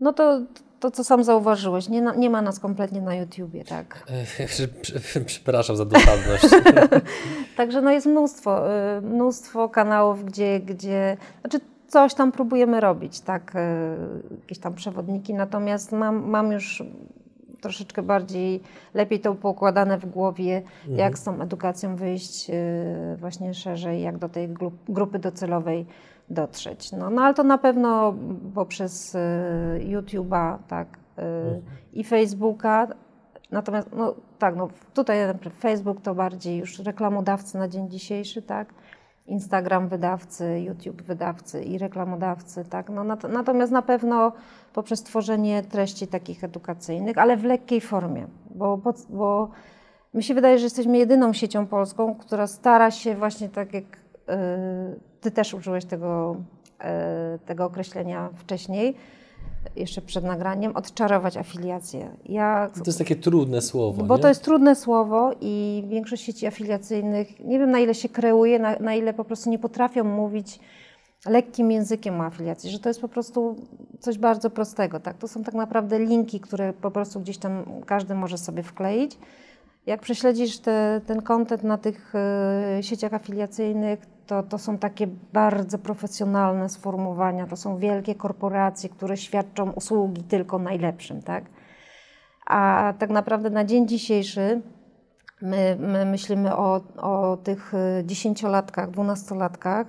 No 0.00 0.12
to, 0.12 0.40
to 0.80 0.90
co 0.90 1.04
sam 1.04 1.24
zauważyłeś, 1.24 1.88
nie, 1.88 2.02
na, 2.02 2.14
nie 2.14 2.30
ma 2.30 2.42
nas 2.42 2.60
kompletnie 2.60 3.00
na 3.00 3.14
YouTubie, 3.14 3.64
tak. 3.64 4.06
Przy- 4.82 5.24
Przepraszam 5.24 5.76
za 5.76 5.84
dosadność. 5.84 6.44
Także 7.56 7.82
no 7.82 7.90
jest 7.90 8.06
mnóstwo, 8.06 8.72
y, 8.98 9.00
mnóstwo 9.00 9.68
kanałów, 9.68 10.24
gdzie, 10.24 10.60
gdzie 10.60 11.16
znaczy 11.40 11.60
coś 11.88 12.14
tam 12.14 12.32
próbujemy 12.32 12.80
robić, 12.80 13.20
tak, 13.20 13.54
y, 13.56 13.58
jakieś 14.40 14.58
tam 14.58 14.74
przewodniki, 14.74 15.34
natomiast 15.34 15.92
mam, 15.92 16.28
mam 16.28 16.52
już 16.52 16.82
troszeczkę 17.60 18.02
bardziej, 18.02 18.60
lepiej 18.94 19.20
to 19.20 19.34
poukładane 19.34 19.98
w 19.98 20.06
głowie, 20.06 20.62
jak 20.88 21.18
z 21.18 21.24
tą 21.24 21.40
edukacją 21.42 21.96
wyjść 21.96 22.50
y, 22.50 23.16
właśnie 23.16 23.54
szerzej, 23.54 24.02
jak 24.02 24.18
do 24.18 24.28
tej 24.28 24.48
gru- 24.48 24.70
grupy 24.88 25.18
docelowej 25.18 25.86
dotrzeć. 26.30 26.92
No, 26.92 27.10
no 27.10 27.22
ale 27.22 27.34
to 27.34 27.44
na 27.44 27.58
pewno 27.58 28.14
poprzez 28.54 29.14
y, 29.14 29.18
YouTube'a, 29.78 30.58
tak, 30.68 30.98
y, 31.18 31.22
i 31.92 32.04
Facebooka, 32.04 32.88
Natomiast, 33.50 33.88
no 33.96 34.14
tak, 34.38 34.56
no 34.56 34.68
tutaj 34.94 35.18
Facebook 35.58 36.00
to 36.00 36.14
bardziej 36.14 36.58
już 36.58 36.78
reklamodawcy 36.78 37.58
na 37.58 37.68
dzień 37.68 37.90
dzisiejszy, 37.90 38.42
tak? 38.42 38.74
Instagram 39.26 39.88
wydawcy, 39.88 40.60
YouTube 40.60 41.02
wydawcy 41.02 41.62
i 41.62 41.78
reklamodawcy, 41.78 42.64
tak? 42.64 42.90
No, 42.90 43.04
nat- 43.04 43.32
natomiast 43.32 43.72
na 43.72 43.82
pewno 43.82 44.32
poprzez 44.72 45.02
tworzenie 45.02 45.62
treści 45.62 46.06
takich 46.06 46.44
edukacyjnych, 46.44 47.18
ale 47.18 47.36
w 47.36 47.44
lekkiej 47.44 47.80
formie, 47.80 48.26
bo, 48.50 48.76
bo, 48.76 48.94
bo 49.08 49.50
mi 50.14 50.22
się 50.22 50.34
wydaje, 50.34 50.58
że 50.58 50.64
jesteśmy 50.64 50.98
jedyną 50.98 51.32
siecią 51.32 51.66
polską, 51.66 52.14
która 52.14 52.46
stara 52.46 52.90
się 52.90 53.14
właśnie 53.14 53.48
tak 53.48 53.74
jak 53.74 53.84
Ty 55.20 55.30
też 55.30 55.54
użyłeś 55.54 55.84
tego, 55.84 56.36
y, 57.34 57.38
tego 57.38 57.64
określenia 57.64 58.28
wcześniej, 58.36 58.94
jeszcze 59.76 60.00
przed 60.00 60.24
nagraniem, 60.24 60.76
odczarować 60.76 61.36
afiliację. 61.36 62.10
Ja 62.24 62.70
To 62.74 62.82
jest 62.86 62.98
takie 62.98 63.16
trudne 63.16 63.62
słowo, 63.62 64.04
bo 64.04 64.16
nie? 64.16 64.22
to 64.22 64.28
jest 64.28 64.42
trudne 64.42 64.76
słowo 64.76 65.32
i 65.40 65.84
większość 65.88 66.22
sieci 66.24 66.46
afiliacyjnych, 66.46 67.40
nie 67.40 67.58
wiem 67.58 67.70
na 67.70 67.78
ile 67.78 67.94
się 67.94 68.08
kreuje, 68.08 68.58
na, 68.58 68.76
na 68.76 68.94
ile 68.94 69.14
po 69.14 69.24
prostu 69.24 69.50
nie 69.50 69.58
potrafią 69.58 70.04
mówić 70.04 70.60
lekkim 71.26 71.70
językiem 71.70 72.20
o 72.20 72.24
afiliacji, 72.24 72.70
że 72.70 72.78
to 72.78 72.88
jest 72.88 73.00
po 73.00 73.08
prostu 73.08 73.56
coś 74.00 74.18
bardzo 74.18 74.50
prostego. 74.50 75.00
Tak? 75.00 75.18
To 75.18 75.28
są 75.28 75.44
tak 75.44 75.54
naprawdę 75.54 75.98
linki, 75.98 76.40
które 76.40 76.72
po 76.72 76.90
prostu 76.90 77.20
gdzieś 77.20 77.38
tam 77.38 77.64
każdy 77.86 78.14
może 78.14 78.38
sobie 78.38 78.62
wkleić. 78.62 79.18
Jak 79.88 80.00
prześledzisz 80.00 80.58
te, 80.58 81.00
ten 81.06 81.22
content 81.22 81.62
na 81.62 81.78
tych 81.78 82.14
e, 82.14 82.82
sieciach 82.82 83.14
afiliacyjnych, 83.14 83.98
to, 84.26 84.42
to 84.42 84.58
są 84.58 84.78
takie 84.78 85.06
bardzo 85.32 85.78
profesjonalne 85.78 86.68
sformułowania, 86.68 87.46
to 87.46 87.56
są 87.56 87.78
wielkie 87.78 88.14
korporacje, 88.14 88.88
które 88.88 89.16
świadczą 89.16 89.70
usługi 89.70 90.22
tylko 90.22 90.58
najlepszym, 90.58 91.22
tak? 91.22 91.44
A 92.46 92.92
tak 92.98 93.10
naprawdę 93.10 93.50
na 93.50 93.64
dzień 93.64 93.88
dzisiejszy 93.88 94.62
my, 95.42 95.76
my 95.80 96.04
myślimy 96.04 96.56
o, 96.56 96.80
o 96.96 97.36
tych 97.36 97.74
y, 97.74 98.04
dziesięciolatkach, 98.04 98.90
dwunastolatkach, 98.90 99.86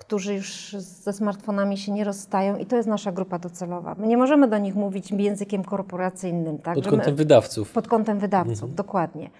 którzy 0.00 0.34
już 0.34 0.72
ze 0.78 1.12
smartfonami 1.12 1.78
się 1.78 1.92
nie 1.92 2.04
rozstają 2.04 2.56
i 2.56 2.66
to 2.66 2.76
jest 2.76 2.88
nasza 2.88 3.12
grupa 3.12 3.38
docelowa. 3.38 3.94
My 3.98 4.06
nie 4.06 4.16
możemy 4.16 4.48
do 4.48 4.58
nich 4.58 4.74
mówić 4.74 5.10
językiem 5.10 5.64
korporacyjnym, 5.64 6.58
tak? 6.58 6.74
Pod 6.74 6.84
że 6.84 6.90
my- 6.90 6.96
kątem 6.96 7.16
wydawców. 7.16 7.72
pod 7.72 7.88
kątem 7.88 8.18
wydawców, 8.18 8.74
dokładnie. 8.74 9.30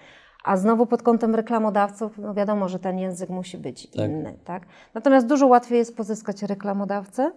A 0.43 0.57
znowu 0.57 0.85
pod 0.85 1.03
kątem 1.03 1.35
reklamodawców, 1.35 2.17
no 2.17 2.33
wiadomo, 2.33 2.69
że 2.69 2.79
ten 2.79 2.99
język 2.99 3.29
musi 3.29 3.57
być 3.57 3.87
Tak. 3.87 4.09
inny, 4.09 4.37
tak? 4.45 4.63
Natomiast 4.93 5.27
dużo 5.27 5.47
łatwiej 5.47 5.77
jest 5.77 5.97
pozyskać 5.97 6.43
reklamodawcę, 6.43 7.31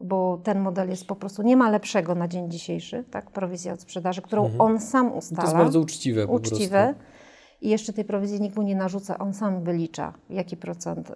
bo 0.00 0.40
ten 0.44 0.60
model 0.60 0.90
jest 0.90 1.06
po 1.06 1.16
prostu, 1.16 1.42
nie 1.42 1.56
ma 1.56 1.70
lepszego 1.70 2.14
na 2.14 2.28
dzień 2.28 2.50
dzisiejszy, 2.50 3.04
tak? 3.10 3.30
Prowizja 3.30 3.72
od 3.72 3.80
sprzedaży, 3.80 4.22
którą 4.22 4.50
on 4.58 4.80
sam 4.80 5.00
Mhm. 5.06 5.12
To 5.12 5.18
ustala. 5.18 5.42
jest 5.42 5.56
bardzo 5.56 5.80
uczciwe 5.80 6.26
po 6.26 6.32
uczciwe. 6.32 6.94
prostu. 6.94 7.19
I 7.60 7.68
jeszcze 7.68 7.92
tej 7.92 8.04
prowizji 8.04 8.40
nikt 8.40 8.56
mu 8.56 8.62
nie 8.62 8.76
narzuca, 8.76 9.18
on 9.18 9.34
sam 9.34 9.64
wylicza, 9.64 10.12
jaki 10.30 10.56
procent 10.56 11.10
y, 11.10 11.14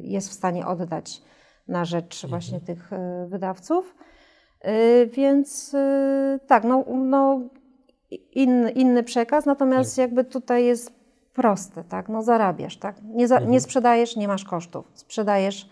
jest 0.00 0.28
w 0.28 0.32
stanie 0.32 0.66
oddać 0.66 1.22
na 1.68 1.84
rzecz 1.84 2.24
Mhm. 2.24 2.30
właśnie 2.30 2.60
tych 2.60 2.92
y, 2.92 2.96
wydawców. 3.28 3.94
Y, 4.64 5.06
Więc 5.12 5.76
tak, 6.46 6.64
no, 6.64 6.84
no 6.94 7.40
inny, 8.32 8.70
inny 8.70 9.02
przekaz, 9.02 9.46
natomiast 9.46 9.96
Tak. 9.96 9.98
jakby 9.98 10.24
tutaj 10.24 10.64
jest 10.64 10.92
proste, 11.34 11.84
tak? 11.84 12.08
No 12.08 12.22
zarabiasz, 12.22 12.76
tak? 12.76 12.96
Nie, 13.02 13.28
za, 13.28 13.34
Mhm. 13.34 13.52
nie 13.52 13.60
sprzedajesz, 13.60 14.16
nie 14.16 14.28
masz 14.28 14.44
kosztów. 14.44 14.90
Sprzedajesz, 14.94 15.68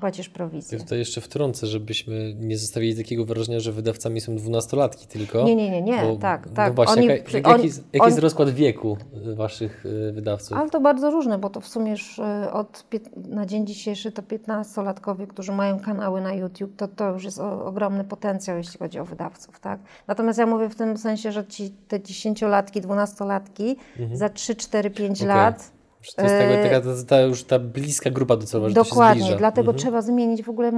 płacisz 0.00 0.26
Ja 0.26 0.32
prowizję. 0.34 0.78
tutaj 0.78 0.98
jeszcze 0.98 1.20
wtrącę, 1.20 1.66
żebyśmy 1.66 2.34
nie 2.40 2.58
zostawili 2.58 2.96
takiego 2.96 3.24
wrażenia, 3.24 3.60
że 3.60 3.72
wydawcami 3.72 4.20
są 4.20 4.36
dwunastolatki 4.36 5.06
tylko. 5.06 5.42
Nie, 5.44 5.56
nie, 5.56 5.70
nie, 5.70 5.82
nie, 5.82 6.02
Bo- 6.02 6.16
tak, 6.16 6.46
No 6.46 6.52
tak. 6.52 6.74
właśnie, 6.74 7.02
Oni 7.02 7.06
jaka, 7.06 7.24
przy- 7.24 7.36
jak, 7.36 7.46
jaki, 7.46 7.54
oni- 7.58 7.64
jest- 7.66 7.84
jaki 7.92 8.00
oni- 8.00 8.10
jest 8.10 8.18
rozkład 8.22 8.50
wieku 8.50 8.96
y, 9.26 9.34
waszych 9.34 9.86
y, 9.86 10.12
wydawców? 10.12 10.56
Ale 10.58 10.70
to 10.70 10.80
bardzo 10.80 11.10
różne, 11.10 11.38
bo 11.38 11.50
to 11.50 11.60
w 11.60 11.68
sumie 11.68 11.90
już 11.90 12.18
y, 12.18 12.52
od 12.52 12.84
na 13.16 13.46
dzień 13.46 13.66
dzisiejszy 13.66 14.12
to 14.12 14.22
15-latkowie, 14.22 15.26
którzy 15.26 15.52
mają 15.52 15.80
kanały 15.80 16.20
na 16.20 16.32
YouTube, 16.34 16.76
to 16.76 16.88
to 16.88 17.10
już 17.12 17.24
jest 17.24 17.38
o, 17.38 17.64
ogromny 17.64 18.04
potencjał, 18.04 18.56
jeśli 18.56 18.78
chodzi 18.78 18.98
o 18.98 19.04
wydawców, 19.04 19.60
tak? 19.60 19.80
Natomiast 20.06 20.38
ja 20.38 20.46
mówię 20.46 20.68
w 20.68 20.74
tym 20.74 20.96
sensie, 20.96 21.32
że 21.32 21.46
ci 21.46 21.70
te 21.88 21.98
10-latki, 22.00 22.80
12-latki 22.82 23.76
za 24.12 24.28
3, 24.28 24.54
4, 24.56 24.90
5 24.90 25.22
Mhm. 25.22 25.30
Okej. 25.38 25.44
lat 25.52 25.72
To 26.16 26.22
jest 26.22 26.34
taka, 26.34 26.50
e, 26.50 26.62
taka 26.62 26.80
ta, 26.80 27.04
ta 27.08 27.20
już 27.20 27.44
ta 27.44 27.58
bliska 27.58 28.10
grupa 28.10 28.36
docelowa, 28.36 28.68
że 28.68 28.74
to 28.74 28.84
się 28.84 28.90
Dokładnie, 28.90 29.22
zbliża. 29.22 29.38
dlatego 29.38 29.70
Mhm. 29.70 29.78
trzeba 29.78 30.02
zmienić 30.02 30.42
w 30.42 30.48
ogóle 30.50 30.72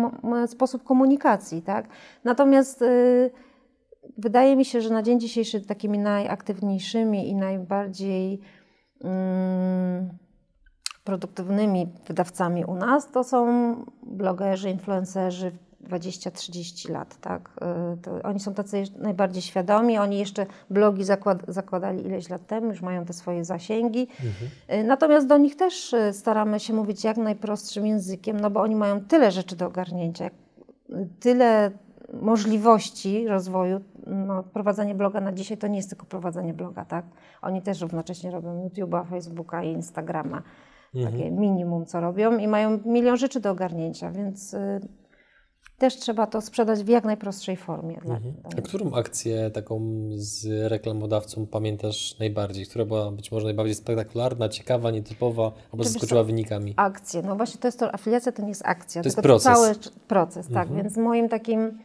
sposób 0.47 0.85
komunikacji, 0.85 1.63
tak? 1.63 1.89
Natomiast 2.25 2.83
y, 2.83 3.31
wydaje 4.19 4.57
mi 4.57 4.65
się, 4.65 4.81
że 4.81 4.91
na 4.91 5.03
dzień 5.03 5.21
dzisiejszy 5.21 5.61
takimi 5.61 5.99
najaktywniejszymi 5.99 7.29
i 7.29 7.35
najbardziej 7.35 8.41
mm, 9.05 10.09
produktywnymi 11.05 11.93
wydawcami 12.07 12.65
u 12.65 12.75
nas 12.75 13.11
to 13.11 13.25
są 13.25 13.75
blogerzy, 14.03 14.71
influencerzy 14.71 15.53
20-30 15.85 16.91
lat, 16.91 17.17
tak? 17.21 17.51
Y, 17.95 18.03
To 18.03 18.11
oni 18.23 18.41
są 18.41 18.55
tacy 18.55 18.83
najbardziej 18.99 19.43
świadomi, 19.43 19.99
oni 19.99 20.19
jeszcze 20.19 20.47
blogi 20.71 21.05
zakład, 21.05 21.43
zakładali 21.49 22.07
ileś 22.07 22.29
lat 22.31 22.47
temu, 22.47 22.67
już 22.69 22.83
mają 22.83 23.05
te 23.05 23.13
swoje 23.13 23.45
zasięgi. 23.45 24.09
Y, 24.73 24.85
Natomiast 24.85 25.27
do 25.27 25.39
nich 25.39 25.57
też 25.57 25.93
y, 25.93 26.13
staramy 26.13 26.61
się 26.61 26.73
mówić 26.75 27.05
jak 27.05 27.17
najprostszym 27.17 27.87
językiem, 27.87 28.41
no 28.41 28.51
bo 28.51 28.61
oni 28.61 28.77
mają 28.77 29.01
tyle 29.01 29.31
rzeczy 29.31 29.57
do 29.57 29.67
ogarnięcia, 29.67 30.31
tyle 31.21 31.71
możliwości 32.23 33.29
rozwoju. 33.29 33.81
No, 34.07 34.43
prowadzenie 34.43 34.95
bloga 34.95 35.21
na 35.21 35.33
dzisiaj 35.33 35.59
to 35.59 35.67
nie 35.67 35.77
jest 35.77 35.89
tylko 35.91 36.07
prowadzenie 36.07 36.55
bloga, 36.55 36.85
tak? 36.85 37.05
Oni 37.43 37.63
też 37.63 37.81
równocześnie 37.81 38.31
robią 38.31 38.69
YouTube'a, 38.69 39.07
Facebooka 39.11 39.63
i 39.63 39.73
Instagrama. 39.73 40.43
Takie 41.05 41.31
minimum, 41.31 41.87
co 41.87 42.01
robią 42.01 42.39
i 42.39 42.49
mają 42.49 42.79
milion 42.85 43.17
rzeczy 43.17 43.41
do 43.41 43.51
ogarnięcia, 43.51 44.11
więc 44.11 44.57
też 45.85 45.97
trzeba 45.97 46.27
to 46.27 46.41
sprzedać 46.41 46.83
w 46.83 46.89
jak 46.89 47.05
najprostszej 47.05 47.57
formie. 47.57 47.97
Mhm. 47.97 48.35
A 48.59 48.63
którą 48.63 48.93
akcję 48.95 49.51
taką 49.51 49.81
z 50.15 50.47
reklamodawcą 50.71 51.47
pamiętasz 51.47 52.19
najbardziej? 52.19 52.67
Która 52.67 52.85
była 52.85 53.11
być 53.11 53.33
może 53.33 53.45
najbardziej 53.45 53.75
spektakularna, 53.75 54.49
ciekawa, 54.49 54.91
nietypowa, 54.91 55.53
albo 55.73 55.85
zaskoczyła 55.85 56.25
wynikami? 56.25 56.75
Akcje. 56.77 57.23
No 57.23 57.37
właśnie 57.37 57.61
to 57.61 57.69
jest 57.69 57.79
to, 57.79 57.95
afiliacja 57.95 58.33
to 58.33 58.43
nie 58.43 58.49
jest 58.49 58.63
akcja, 58.65 59.03
to 59.03 59.07
jest 59.07 59.17
tylko 59.17 59.29
proces. 59.29 59.45
to 59.45 59.55
cały 59.55 59.75
proces, 60.09 60.47
tak. 60.49 60.69
Mhm. 60.69 60.83
Więc 60.83 60.97
moim 60.97 61.29
takim 61.29 61.79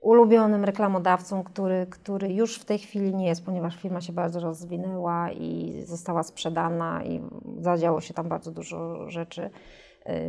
ulubionym 0.00 0.64
reklamodawcą, 0.64 1.44
który, 1.44 1.86
który 1.90 2.32
już 2.32 2.58
w 2.58 2.64
tej 2.64 2.78
chwili 2.78 3.14
nie 3.14 3.26
jest, 3.26 3.44
ponieważ 3.44 3.76
firma 3.76 4.00
się 4.00 4.12
bardzo 4.12 4.40
rozwinęła 4.40 5.30
i 5.30 5.82
została 5.86 6.22
sprzedana 6.22 7.04
i 7.04 7.20
zadziało 7.58 8.00
się 8.00 8.14
tam 8.14 8.28
bardzo 8.28 8.50
dużo 8.50 9.10
rzeczy 9.10 9.50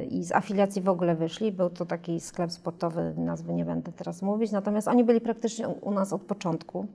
i 0.09 0.23
z 0.23 0.31
afiliacji 0.31 0.81
w 0.81 0.89
ogóle 0.89 1.15
wyszli. 1.15 1.51
Był 1.51 1.69
to 1.69 1.85
taki 1.85 2.19
sklep 2.19 2.51
sportowy, 2.51 3.13
nazwy 3.17 3.53
nie 3.53 3.65
będę 3.65 3.91
teraz 3.91 4.21
mówić, 4.21 4.51
natomiast 4.51 4.87
oni 4.87 5.03
byli 5.03 5.21
praktycznie 5.21 5.67
u 5.67 5.91
nas 5.91 6.13
od 6.13 6.21
początku 6.21 6.87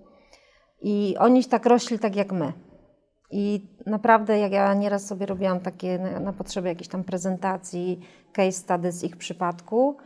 i 0.80 1.16
oni 1.18 1.44
tak 1.44 1.66
rośli 1.66 1.98
tak 1.98 2.16
jak 2.16 2.32
my. 2.32 2.52
I 3.30 3.68
naprawdę, 3.86 4.38
jak 4.38 4.52
ja 4.52 4.74
nieraz 4.74 5.06
sobie 5.06 5.26
robiłam 5.26 5.60
takie 5.60 5.98
na, 5.98 6.20
na 6.20 6.32
potrzeby 6.32 6.68
jakiejś 6.68 6.88
tam 6.88 7.04
prezentacji, 7.04 8.00
case 8.32 8.52
study 8.52 8.92
z 8.92 9.04
ich 9.04 9.16
przypadku, 9.16 9.96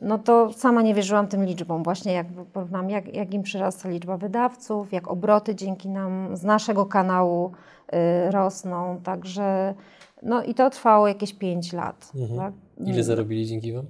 no 0.00 0.18
to 0.18 0.52
sama 0.52 0.82
nie 0.82 0.94
wierzyłam 0.94 1.26
tym 1.26 1.44
liczbom. 1.44 1.82
Właśnie 1.82 2.12
jak 2.12 2.26
porównam, 2.52 2.90
jak, 2.90 3.14
jak 3.14 3.34
im 3.34 3.42
przyrasta 3.42 3.88
liczba 3.88 4.16
wydawców, 4.16 4.92
jak 4.92 5.08
obroty 5.08 5.54
dzięki 5.54 5.88
nam 5.88 6.36
z 6.36 6.42
naszego 6.42 6.86
kanału 6.86 7.52
y, 8.26 8.30
rosną. 8.30 9.00
Także 9.04 9.74
no 10.22 10.42
i 10.42 10.54
to 10.54 10.70
trwało 10.70 11.08
jakieś 11.08 11.34
5 11.34 11.72
lat. 11.72 12.12
Mhm. 12.14 12.38
Tak? 12.38 12.54
Ile 12.86 13.02
zarobili 13.02 13.46
dzięki 13.46 13.72
Wam? 13.72 13.86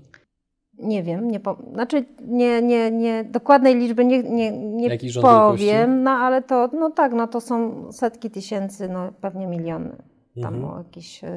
Nie 0.78 1.02
wiem, 1.02 1.30
nie 1.30 1.40
po, 1.40 1.56
znaczy 1.72 2.04
nie, 2.20 2.62
nie, 2.62 2.90
nie, 2.90 3.24
dokładnej 3.24 3.74
liczby 3.74 4.04
nie, 4.04 4.22
nie, 4.22 4.52
nie 4.52 4.98
powiem, 5.22 6.02
no 6.02 6.10
ale 6.10 6.42
to, 6.42 6.70
no 6.72 6.90
tak, 6.90 7.12
no 7.12 7.26
to 7.26 7.40
są 7.40 7.92
setki 7.92 8.30
tysięcy, 8.30 8.88
no 8.88 9.12
pewnie 9.20 9.46
miliony 9.46 9.96
tam 10.42 10.54
Mhm. 10.54 10.78
jakieś. 10.84 11.22
Yy... 11.22 11.28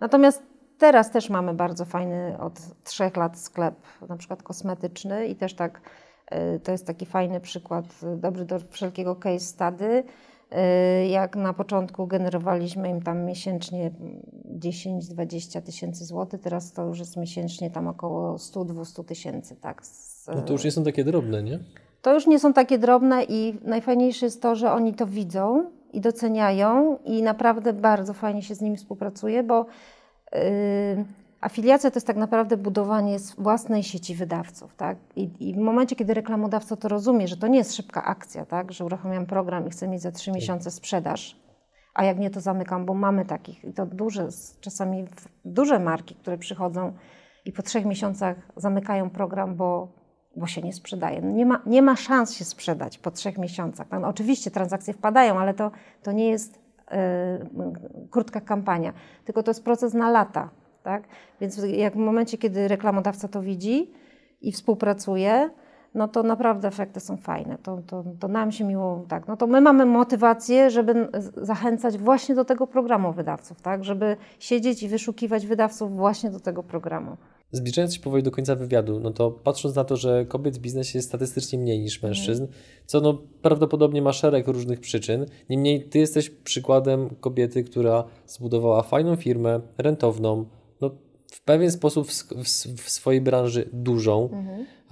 Natomiast 0.00 0.42
teraz 0.78 1.10
też 1.10 1.30
mamy 1.30 1.54
bardzo 1.54 1.84
fajny 1.84 2.38
od 2.40 2.52
trzech 2.84 3.16
lat 3.16 3.38
sklep, 3.38 3.74
na 4.08 4.16
przykład 4.16 4.42
kosmetyczny 4.42 5.26
i 5.26 5.36
też 5.36 5.54
tak, 5.54 5.80
yy, 6.30 6.60
to 6.60 6.72
jest 6.72 6.86
taki 6.86 7.06
fajny 7.06 7.40
przykład, 7.40 8.02
yy, 8.02 8.16
dobry 8.16 8.44
do 8.44 8.58
wszelkiego 8.70 9.16
case 9.16 9.40
study. 9.40 10.04
Yy, 10.50 11.06
Jak 11.08 11.36
na 11.36 11.52
początku 11.52 12.06
generowaliśmy 12.06 12.88
im 12.88 13.02
tam 13.02 13.24
miesięcznie 13.24 13.90
10-20 14.58 15.62
tysięcy 15.62 16.04
złotych, 16.04 16.40
teraz 16.40 16.72
to 16.72 16.84
już 16.84 16.98
jest 16.98 17.16
miesięcznie 17.16 17.70
tam 17.70 17.88
około 17.88 18.36
100-200 18.36 19.04
tysięcy, 19.04 19.56
tak. 19.56 19.86
z- 19.86 20.26
No 20.34 20.42
to 20.42 20.52
już 20.52 20.64
nie 20.64 20.70
są 20.72 20.84
takie 20.84 21.04
drobne, 21.04 21.42
nie? 21.42 21.58
to 22.02 22.14
już 22.14 22.26
nie 22.26 22.38
są 22.38 22.52
takie 22.52 22.78
drobne 22.78 23.24
i 23.28 23.54
najfajniejsze 23.64 24.26
jest 24.26 24.42
to, 24.42 24.56
że 24.56 24.72
oni 24.72 24.94
to 24.94 25.06
widzą 25.06 25.70
i 25.92 26.00
doceniają 26.00 26.98
i 27.04 27.22
naprawdę 27.22 27.72
bardzo 27.72 28.12
fajnie 28.14 28.42
się 28.42 28.54
z 28.54 28.60
nimi 28.60 28.76
współpracuje, 28.76 29.42
bo 29.42 29.66
yy, 30.32 30.38
afiliacja 31.40 31.90
to 31.90 31.96
jest 31.96 32.06
tak 32.06 32.16
naprawdę 32.16 32.56
budowanie 32.56 33.16
własnej 33.38 33.82
sieci 33.82 34.14
wydawców, 34.14 34.74
tak? 34.76 34.98
I, 35.16 35.48
I 35.48 35.54
w 35.54 35.58
momencie, 35.58 35.96
kiedy 35.96 36.14
reklamodawca 36.14 36.76
to 36.76 36.88
rozumie, 36.88 37.28
że 37.28 37.36
to 37.36 37.46
nie 37.46 37.58
jest 37.58 37.74
szybka 37.74 38.04
akcja, 38.04 38.46
tak? 38.46 38.72
Że 38.72 38.84
uruchamiam 38.84 39.26
program 39.26 39.66
i 39.66 39.70
chcę 39.70 39.88
mieć 39.88 40.02
za 40.02 40.12
trzy 40.12 40.32
miesiące 40.32 40.70
sprzedaż, 40.70 41.40
a 41.94 42.04
jak 42.04 42.18
nie, 42.18 42.30
to 42.30 42.40
zamykam, 42.40 42.86
bo 42.86 42.94
mamy 42.94 43.24
takich, 43.24 43.64
i 43.64 43.72
to 43.72 43.86
duże, 43.86 44.28
czasami 44.60 45.04
duże 45.44 45.78
marki, 45.78 46.14
które 46.14 46.38
przychodzą 46.38 46.92
i 47.44 47.52
po 47.52 47.62
trzech 47.62 47.84
miesiącach 47.84 48.36
zamykają 48.56 49.10
program, 49.10 49.54
bo, 49.54 49.88
bo 50.36 50.46
się 50.46 50.62
nie 50.62 50.72
sprzedaje. 50.72 51.22
No 51.22 51.30
nie, 51.30 51.46
ma, 51.46 51.62
nie 51.66 51.82
ma 51.82 51.96
szans 51.96 52.34
się 52.34 52.44
sprzedać 52.44 52.98
po 52.98 53.10
trzech 53.10 53.38
miesiącach. 53.38 53.86
No, 53.90 54.08
oczywiście 54.08 54.50
transakcje 54.50 54.94
wpadają, 54.94 55.38
ale 55.38 55.54
to, 55.54 55.70
to 56.02 56.12
nie 56.12 56.28
jest 56.28 56.60
e, 56.90 57.38
krótka 58.10 58.40
kampania, 58.40 58.92
tylko 59.24 59.42
to 59.42 59.50
jest 59.50 59.64
proces 59.64 59.94
na 59.94 60.10
lata. 60.10 60.50
Tak? 60.86 61.08
Więc 61.40 61.60
jak 61.76 61.94
w 61.94 61.96
momencie, 61.96 62.38
kiedy 62.38 62.68
reklamodawca 62.68 63.28
to 63.28 63.42
widzi 63.42 63.90
i 64.40 64.52
współpracuje, 64.52 65.50
no 65.94 66.08
to 66.08 66.22
naprawdę 66.22 66.68
efekty 66.68 67.00
są 67.00 67.16
fajne. 67.16 67.58
To, 67.62 67.82
to, 67.86 68.04
to 68.20 68.28
nam 68.28 68.52
się 68.52 68.64
miło, 68.64 69.04
tak. 69.08 69.28
No 69.28 69.36
to 69.36 69.46
my 69.46 69.60
mamy 69.60 69.86
motywację, 69.86 70.70
żeby 70.70 71.08
zachęcać 71.36 71.98
właśnie 71.98 72.34
do 72.34 72.44
tego 72.44 72.66
programu 72.66 73.12
wydawców, 73.12 73.62
tak? 73.62 73.84
Żeby 73.84 74.16
siedzieć 74.38 74.82
i 74.82 74.88
wyszukiwać 74.88 75.46
wydawców 75.46 75.96
właśnie 75.96 76.30
do 76.30 76.40
tego 76.40 76.62
programu. 76.62 77.16
Zbliżając 77.52 77.94
się 77.94 78.00
powoli 78.00 78.22
do 78.22 78.30
końca 78.30 78.54
wywiadu, 78.54 79.00
no 79.00 79.10
to 79.10 79.30
patrząc 79.30 79.76
na 79.76 79.84
to, 79.84 79.96
że 79.96 80.24
kobiet 80.24 80.58
w 80.58 80.60
biznesie 80.60 80.98
jest 80.98 81.08
statystycznie 81.08 81.58
mniej 81.58 81.80
niż 81.80 82.02
mężczyzn, 82.02 82.46
co 82.86 83.00
no 83.00 83.18
prawdopodobnie 83.42 84.02
ma 84.02 84.12
szereg 84.12 84.48
różnych 84.48 84.80
przyczyn. 84.80 85.26
Niemniej 85.50 85.88
ty 85.88 85.98
jesteś 85.98 86.30
przykładem 86.30 87.08
kobiety, 87.20 87.64
która 87.64 88.04
zbudowała 88.26 88.82
fajną 88.82 89.16
firmę, 89.16 89.60
rentowną, 89.78 90.46
w 91.30 91.40
pewien 91.40 91.70
sposób 91.70 92.08
w, 92.08 92.12
w, 92.82 92.90
swojej 92.90 93.20
branży 93.20 93.68
dużą. 93.72 94.30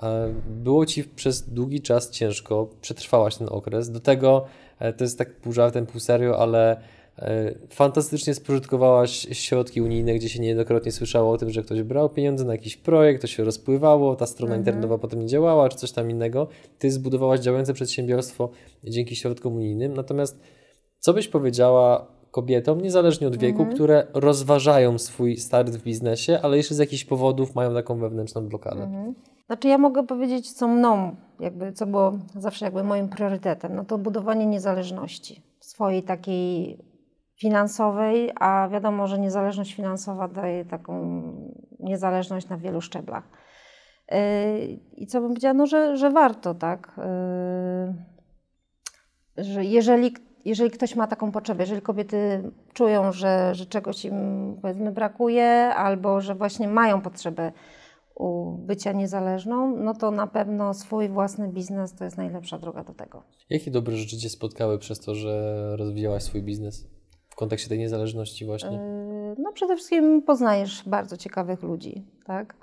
E, 0.03 0.35
Było 0.49 0.87
ci 0.87 1.05
przez 1.05 1.43
długi 1.43 1.81
czas 1.81 2.11
ciężko, 2.11 2.71
przetrwałaś 2.81 3.37
ten 3.37 3.49
okres. 3.51 3.91
Do 3.91 4.01
tego 4.01 4.45
e, 4.79 4.93
to 4.93 5.05
jest 5.05 5.19
tak 5.19 5.37
pół 5.37 5.53
żartem, 5.53 5.87
pół 5.87 6.01
serio, 6.01 6.39
ale 6.39 6.77
e, 7.19 7.55
fantastycznie 7.71 8.35
spożytkowałaś 8.35 9.27
środki 9.33 9.83
unijne, 9.83 10.15
gdzie 10.15 10.29
się 10.29 10.41
niejednokrotnie 10.41 10.93
słyszało 10.93 11.33
o 11.33 11.39
tym, 11.39 11.51
że 11.51 11.63
ktoś 11.63 11.83
brał 11.83 12.11
pieniądze 12.11 12.45
na 12.45 12.53
jakiś 12.53 12.77
projekt, 12.77 13.21
to 13.21 13.27
się 13.27 13.45
rozpływało, 13.45 14.17
ta 14.17 14.27
strona 14.27 14.57
internetowa 14.57 14.99
potem 14.99 15.21
nie 15.21 15.27
działała, 15.27 15.69
czy 15.69 15.77
coś 15.77 15.93
tam 15.93 16.11
innego. 16.11 16.49
Ty 16.79 16.91
zbudowałaś 16.91 17.41
działające 17.41 17.75
przedsiębiorstwo 17.75 18.51
dzięki 18.85 19.17
środkom 19.17 19.55
unijnym. 19.55 19.95
Natomiast 19.95 20.41
co 20.99 21.15
byś 21.15 21.29
powiedziała 21.29 22.14
kobietom, 22.35 22.81
niezależnie 22.81 23.29
od 23.29 23.37
wieku, 23.37 23.67
które 23.67 24.07
rozważają 24.15 24.99
swój 24.99 25.37
start 25.37 25.71
w 25.71 25.83
biznesie, 25.83 26.39
ale 26.43 26.57
jeszcze 26.57 26.75
z 26.75 26.79
jakichś 26.79 27.05
powodów 27.05 27.55
mają 27.55 27.75
taką 27.75 27.99
wewnętrzną 27.99 28.49
blokadę? 28.49 29.13
Znaczy 29.47 29.69
ja 29.69 29.79
mogę 29.79 30.07
powiedzieć, 30.07 30.53
co 30.53 30.69
mną, 30.69 31.17
jakby, 31.41 31.73
co 31.73 31.87
było 31.87 32.13
zawsze 32.37 32.65
jakby 32.65 32.85
moim 32.85 33.09
priorytetem, 33.09 33.75
no 33.77 33.85
to 33.85 33.99
budowanie 33.99 34.47
niezależności 34.47 35.43
swojej 35.61 36.03
takiej 36.03 36.79
finansowej, 37.41 38.31
a 38.41 38.69
wiadomo, 38.69 39.07
że 39.07 39.19
niezależność 39.19 39.75
finansowa 39.75 40.29
daje 40.29 40.65
taką 40.65 41.23
niezależność 41.81 42.49
na 42.49 42.57
wielu 42.57 42.81
szczeblach. 42.81 43.29
Yy, 44.11 44.19
I 44.97 45.07
co 45.07 45.21
bym 45.21 45.29
powiedziała, 45.31 45.55
no, 45.55 45.67
że, 45.67 45.97
że 45.97 46.11
warto, 46.11 46.55
tak? 46.55 47.01
Yy, 49.37 49.45
że 49.45 49.65
jeżeli, 49.65 50.15
jeżeli 50.45 50.71
ktoś 50.71 50.97
ma 50.97 51.07
taką 51.07 51.33
potrzebę, 51.33 51.63
jeżeli 51.63 51.83
kobiety 51.83 52.51
czują, 52.73 53.13
że, 53.13 53.55
że 53.55 53.67
czegoś 53.67 54.05
im 54.05 54.57
powiedzmy 54.63 54.93
brakuje, 54.93 55.47
albo 55.75 56.21
że 56.21 56.35
właśnie 56.35 56.69
mają 56.69 57.01
potrzebę 57.01 57.53
bycia 58.59 58.93
niezależną, 58.93 59.77
no 59.77 59.95
to 59.95 60.11
na 60.11 60.27
pewno 60.27 60.75
swój 60.75 61.09
własny 61.09 61.49
biznes 61.49 61.95
to 61.95 62.05
jest 62.05 62.17
najlepsza 62.17 62.59
droga 62.59 62.85
do 62.85 62.95
tego. 62.95 63.23
Jakie 63.51 63.71
dobre 63.71 63.97
rzeczy 63.97 64.19
Cię 64.19 64.29
spotkały 64.29 64.79
przez 64.79 65.01
to, 65.01 65.15
że 65.15 65.77
rozwijałaś 65.77 66.23
swój 66.23 66.43
biznes 66.43 66.87
w 67.29 67.35
kontekście 67.37 67.69
tej 67.69 67.79
niezależności 67.79 68.47
właśnie? 68.47 68.77
Yy, 68.77 69.35
No 69.39 69.53
przede 69.53 69.75
wszystkim 69.77 70.23
poznajesz 70.23 70.89
bardzo 70.89 71.17
ciekawych 71.17 71.63
ludzi, 71.63 72.07
tak? 72.27 72.57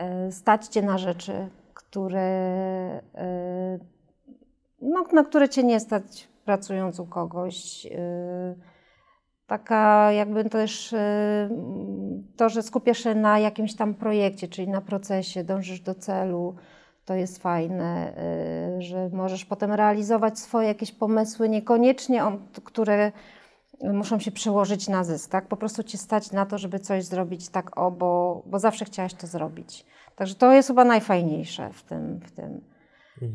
Yy, 0.00 0.32
Stać 0.32 0.66
Cię 0.66 0.82
na 0.82 0.98
rzeczy, 0.98 1.48
które, 1.74 3.02
yy, 3.14 3.86
no, 4.82 5.04
na 5.12 5.24
które 5.24 5.48
Cię 5.48 5.62
nie 5.62 5.80
stać 5.80 6.31
pracując 6.44 7.00
u 7.00 7.06
kogoś. 7.06 7.84
Yy, 7.84 8.56
Taka 9.46 10.12
jakby 10.12 10.44
też 10.44 10.92
yy, 10.92 10.98
to, 12.36 12.48
że 12.48 12.62
skupiasz 12.62 12.98
się 12.98 13.14
na 13.14 13.38
jakimś 13.38 13.76
tam 13.76 13.94
projekcie, 13.94 14.48
czyli 14.48 14.68
na 14.68 14.80
procesie, 14.80 15.44
dążysz 15.44 15.80
do 15.80 15.94
celu, 15.94 16.54
to 17.04 17.14
jest 17.14 17.42
fajne, 17.42 18.12
yy, 18.76 18.82
że 18.82 19.10
możesz 19.12 19.44
potem 19.44 19.72
realizować 19.72 20.38
swoje 20.38 20.68
jakieś 20.68 20.92
pomysły, 20.92 21.48
niekoniecznie 21.48 22.24
on, 22.24 22.48
które 22.64 23.12
muszą 23.82 24.18
się 24.18 24.30
przełożyć 24.30 24.88
na 24.88 25.04
zysk, 25.04 25.30
tak? 25.30 25.48
Po 25.48 25.56
prostu 25.56 25.82
cię 25.82 25.98
stać 25.98 26.32
na 26.32 26.46
to, 26.46 26.58
żeby 26.58 26.78
coś 26.78 27.04
zrobić 27.04 27.48
tak 27.48 27.78
o, 27.78 27.90
bo, 27.90 28.42
bo 28.46 28.58
zawsze 28.58 28.84
chciałaś 28.84 29.14
to 29.14 29.26
zrobić. 29.26 29.86
Także 30.16 30.34
to 30.34 30.52
jest 30.52 30.68
chyba 30.68 30.84
najfajniejsze 30.84 31.70
w 31.72 31.82
tym. 31.82 32.20
W 32.20 32.32
tym. 32.32 32.71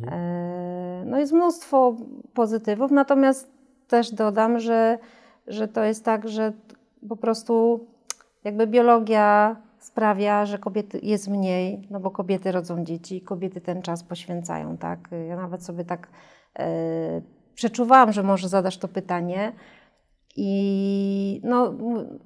E, 0.08 1.04
No 1.06 1.20
jest 1.20 1.34
mnóstwo 1.34 1.96
pozytywów, 2.34 2.92
natomiast 2.92 3.52
też 3.88 4.12
dodam, 4.12 4.60
że, 4.60 5.00
że 5.48 5.68
to 5.68 5.84
jest 5.84 6.06
tak, 6.06 6.30
że 6.30 6.54
po 7.10 7.16
prostu 7.16 7.86
jakby 8.44 8.68
biologia 8.68 9.56
sprawia, 9.80 10.46
że 10.46 10.58
kobiety 10.58 11.00
jest 11.04 11.28
mniej, 11.28 11.88
no 11.92 12.00
bo 12.00 12.12
kobiety 12.12 12.52
rodzą 12.52 12.84
dzieci, 12.84 13.22
kobiety 13.22 13.62
ten 13.62 13.82
czas 13.82 14.04
poświęcają, 14.04 14.78
tak? 14.78 15.10
Ja 15.28 15.36
nawet 15.36 15.64
sobie 15.64 15.86
tak 15.86 16.08
e, 16.60 17.22
przeczuwałam, 17.56 18.12
że 18.12 18.24
może 18.24 18.50
zadasz 18.50 18.78
to 18.78 18.88
pytanie, 18.88 19.54
i 20.40 21.42
no, 21.44 21.74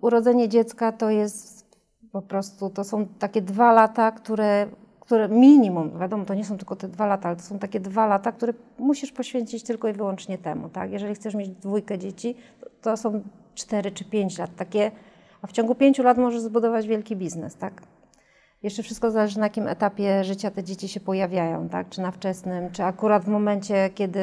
urodzenie 0.02 0.50
dziecka 0.50 0.92
to 0.92 1.10
jest 1.10 1.78
po 2.12 2.22
prostu, 2.22 2.70
to 2.70 2.84
są 2.84 3.08
takie 3.08 3.42
dwa 3.42 3.74
lata, 3.74 4.12
które 4.12 4.68
które 5.02 5.30
minimum, 5.30 6.00
wiadomo, 6.00 6.26
to 6.26 6.34
nie 6.34 6.46
są 6.46 6.58
tylko 6.58 6.76
te 6.76 6.88
dwa 6.88 7.06
lata, 7.06 7.28
ale 7.28 7.38
to 7.38 7.44
są 7.44 7.60
takie 7.60 7.80
dwa 7.80 8.08
lata, 8.08 8.32
które 8.32 8.54
musisz 8.80 9.12
poświęcić 9.12 9.64
tylko 9.64 9.88
i 9.88 9.94
wyłącznie 9.94 10.38
temu, 10.38 10.70
tak? 10.70 10.92
Jeżeli 10.92 11.16
chcesz 11.16 11.36
mieć 11.36 11.50
dwójkę 11.50 11.98
dzieci, 11.98 12.36
to, 12.82 12.98
są 12.98 13.22
cztery 13.56 13.92
czy 13.92 14.06
pięć 14.06 14.38
lat, 14.38 14.56
takie, 14.56 14.92
a 15.42 15.48
w 15.48 15.52
ciągu 15.52 15.76
pięciu 15.76 16.04
lat 16.04 16.18
możesz 16.18 16.42
zbudować 16.42 16.88
wielki 16.88 17.16
biznes, 17.16 17.56
tak? 17.56 17.82
Jeszcze 18.64 18.84
wszystko 18.84 19.12
zależy, 19.12 19.40
na 19.40 19.46
jakim 19.46 19.68
etapie 19.68 20.24
życia 20.24 20.52
te 20.52 20.64
dzieci 20.64 20.88
się 20.88 21.00
pojawiają, 21.00 21.70
tak? 21.70 21.90
Czy 21.90 22.02
na 22.02 22.12
wczesnym, 22.12 22.72
czy 22.72 22.84
akurat 22.84 23.26
w 23.26 23.28
momencie, 23.28 23.90
kiedy 23.96 24.20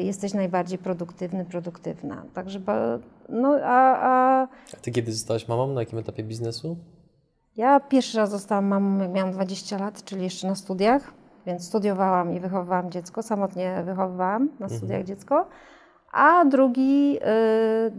y, 0.00 0.02
jesteś 0.02 0.34
najbardziej 0.34 0.78
produktywny, 0.78 1.44
produktywna. 1.44 2.24
Także, 2.34 2.60
no 3.28 3.58
a, 3.64 3.96
a... 3.96 4.42
a 4.42 4.76
Ty 4.82 4.90
kiedy 4.90 5.12
zostałaś 5.12 5.48
mamą? 5.48 5.72
Na 5.74 5.80
jakim 5.80 5.98
etapie 5.98 6.24
biznesu? 6.24 6.76
Ja 7.56 7.80
pierwszy 7.80 8.18
raz 8.18 8.30
zostałam 8.30 8.66
mamą, 8.66 9.02
jak 9.02 9.12
miałam 9.12 9.32
20 9.32 9.78
lat, 9.78 10.04
czyli 10.04 10.22
jeszcze 10.22 10.48
na 10.48 10.54
studiach, 10.54 11.12
więc 11.46 11.64
studiowałam 11.64 12.32
i 12.32 12.40
wychowywałam 12.40 12.90
dziecko, 12.90 13.22
samotnie 13.22 13.82
wychowywałam 13.84 14.48
na 14.60 14.66
mhm. 14.66 14.78
studiach 14.78 15.00
mhm. 15.00 15.06
dziecko. 15.06 15.46
A 16.12 16.44
drugi, 16.44 17.18
y, 17.18 17.92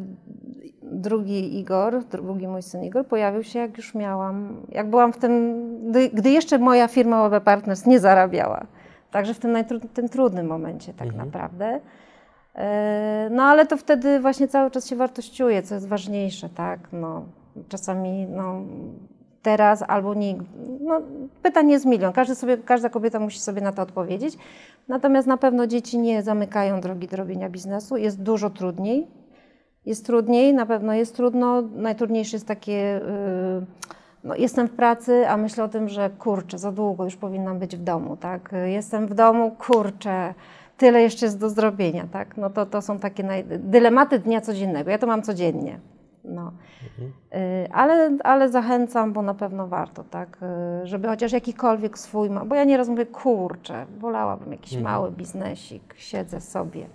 drugi 0.81 1.59
Igor, 1.59 2.03
drugi 2.03 2.47
mój 2.47 2.61
syn 2.61 2.83
Igor 2.83 3.07
pojawił 3.07 3.43
się 3.43 3.59
jak 3.59 3.77
już 3.77 3.95
miałam, 3.95 4.61
jak 4.69 4.89
byłam 4.89 5.13
w 5.13 5.17
tym, 5.17 5.63
gdy, 5.89 6.09
gdy 6.09 6.29
jeszcze 6.29 6.59
moja 6.59 6.87
firma 6.87 7.29
Web 7.29 7.43
Partners 7.43 7.85
nie 7.85 7.99
zarabiała. 7.99 8.65
Także 9.11 9.33
w 9.33 9.39
tym, 9.39 9.55
tym 9.93 10.09
trudnym 10.09 10.47
momencie 10.47 10.93
tak 10.93 11.07
mhm. 11.07 11.25
naprawdę. 11.25 11.75
Y, 11.75 12.59
no 13.31 13.43
ale 13.43 13.65
to 13.65 13.77
wtedy 13.77 14.19
właśnie 14.19 14.47
cały 14.47 14.71
czas 14.71 14.87
się 14.87 14.95
wartościuje, 14.95 15.63
co 15.63 15.75
jest 15.75 15.87
ważniejsze, 15.87 16.49
tak? 16.49 16.79
No, 16.91 17.25
czasami 17.69 18.27
no, 18.27 18.61
teraz 19.43 19.83
albo 19.87 20.13
nigdy. 20.13 20.45
No, 20.81 21.01
pytań 21.41 21.69
jest 21.69 21.85
milion. 21.85 22.13
Każdy 22.13 22.35
sobie, 22.35 22.57
każda 22.57 22.89
kobieta 22.89 23.19
musi 23.19 23.39
sobie 23.39 23.61
na 23.61 23.71
to 23.71 23.81
odpowiedzieć. 23.81 24.37
Natomiast 24.87 25.27
na 25.27 25.37
pewno 25.37 25.67
dzieci 25.67 25.99
nie 25.99 26.23
zamykają 26.23 26.81
drogi 26.81 27.07
do 27.07 27.17
robienia 27.17 27.49
biznesu. 27.49 27.97
Jest 27.97 28.21
dużo 28.21 28.49
trudniej. 28.49 29.07
Jest 29.85 30.05
trudniej, 30.05 30.53
na 30.53 30.65
pewno 30.65 30.93
jest 30.93 31.15
trudno. 31.15 31.61
Najtrudniejsze 31.61 32.35
jest 32.35 32.47
takie, 32.47 32.71
yy, 32.71 33.65
no, 34.23 34.35
jestem 34.35 34.67
w 34.67 34.71
pracy, 34.71 35.29
a 35.29 35.37
myślę 35.37 35.63
o 35.63 35.67
tym, 35.67 35.89
że 35.89 36.09
kurczę, 36.09 36.57
za 36.57 36.71
długo 36.71 37.03
już 37.03 37.15
powinnam 37.15 37.59
być 37.59 37.75
w 37.75 37.83
domu, 37.83 38.17
tak? 38.17 38.51
Jestem 38.65 39.07
w 39.07 39.13
domu, 39.13 39.51
kurczę, 39.51 40.33
tyle 40.77 41.01
jeszcze 41.01 41.25
jest 41.25 41.39
do 41.39 41.49
zrobienia, 41.49 42.07
tak? 42.11 42.37
No 42.37 42.49
to, 42.49 42.65
to 42.65 42.81
są 42.81 42.99
takie 42.99 43.23
naj... 43.23 43.43
dylematy 43.45 44.19
dnia 44.19 44.41
codziennego. 44.41 44.91
Ja 44.91 44.97
to 44.97 45.07
mam 45.07 45.21
codziennie. 45.21 45.79
No. 46.23 46.51
Mhm. 46.83 47.11
Ale, 47.71 48.17
ale 48.23 48.49
zachęcam, 48.49 49.13
bo 49.13 49.21
na 49.21 49.33
pewno 49.33 49.67
warto, 49.67 50.03
tak, 50.03 50.37
y, 50.83 50.87
żeby 50.87 51.07
chociaż 51.07 51.31
jakikolwiek 51.31 51.97
swój, 51.97 52.29
ma, 52.29 52.45
bo 52.45 52.55
ja 52.55 52.63
nieraz 52.63 52.89
mówię, 52.89 53.05
kurczę, 53.05 53.85
wolałabym 53.97 54.51
jakiś 54.51 54.73
mhm. 54.73 54.93
mały 54.93 55.11
biznesik, 55.11 55.93
siedzę 55.97 56.41
sobie, 56.41 56.85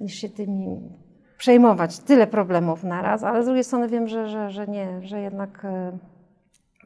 niż 0.00 0.14
się 0.14 0.28
tymi 0.28 0.80
przejmować, 1.38 1.98
tyle 1.98 2.26
problemów 2.26 2.84
naraz, 2.84 3.24
ale 3.24 3.42
z 3.42 3.46
drugiej 3.46 3.64
strony 3.64 3.88
wiem, 3.88 4.08
że, 4.08 4.28
że, 4.28 4.50
że 4.50 4.66
nie, 4.66 5.02
że 5.02 5.20
jednak 5.20 5.64
y, 5.64 5.98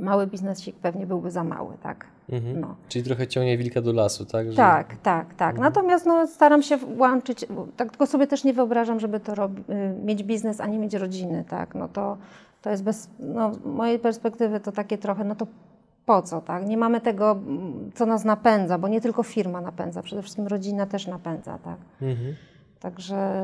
mały 0.01 0.27
biznesik 0.27 0.77
pewnie 0.77 1.07
byłby 1.07 1.31
za 1.31 1.45
mały, 1.45 1.75
tak. 1.83 2.07
Mhm. 2.29 2.61
No. 2.61 2.75
Czyli 2.89 3.05
trochę 3.05 3.27
ciągnie 3.27 3.59
wilka 3.59 3.81
do 3.81 3.93
lasu, 3.93 4.25
tak? 4.25 4.51
Że... 4.51 4.57
Tak, 4.57 4.97
tak, 5.03 5.35
tak. 5.35 5.51
Mhm. 5.51 5.73
Natomiast 5.73 6.07
no, 6.07 6.27
staram 6.27 6.63
się 6.63 6.79
łączyć, 6.99 7.47
tak 7.77 7.91
tylko 7.91 8.07
sobie 8.07 8.27
też 8.27 8.45
nie 8.45 8.53
wyobrażam, 8.53 9.01
żeby 9.01 9.21
to 9.21 9.35
robi, 9.35 9.63
y, 9.73 10.05
mieć 10.05 10.23
biznes, 10.23 10.61
a 10.61 10.67
nie 10.67 10.79
mieć 10.79 10.95
rodziny, 10.95 11.45
tak. 11.49 11.75
No 11.75 11.89
to, 11.89 12.17
to 12.63 12.71
jest 12.71 12.83
bez, 12.83 13.09
no, 13.19 13.53
mojej 13.65 13.99
perspektywy 13.99 14.61
to 14.61 14.73
takie 14.73 14.99
trochę, 14.99 15.25
no 15.25 15.35
to 15.35 15.47
po 16.07 16.23
co, 16.23 16.41
tak? 16.41 16.67
Nie 16.67 16.77
mamy 16.77 17.01
tego, 17.01 17.37
co 17.95 18.07
nas 18.07 18.25
napędza, 18.25 18.79
bo 18.79 18.89
nie 18.89 19.01
tylko 19.01 19.23
firma 19.23 19.61
napędza, 19.61 20.03
przede 20.03 20.23
wszystkim 20.23 20.47
rodzina 20.47 20.87
też 20.87 21.07
napędza, 21.07 21.59
tak? 21.59 21.77
Mhm. 22.03 22.35
Także 22.81 23.43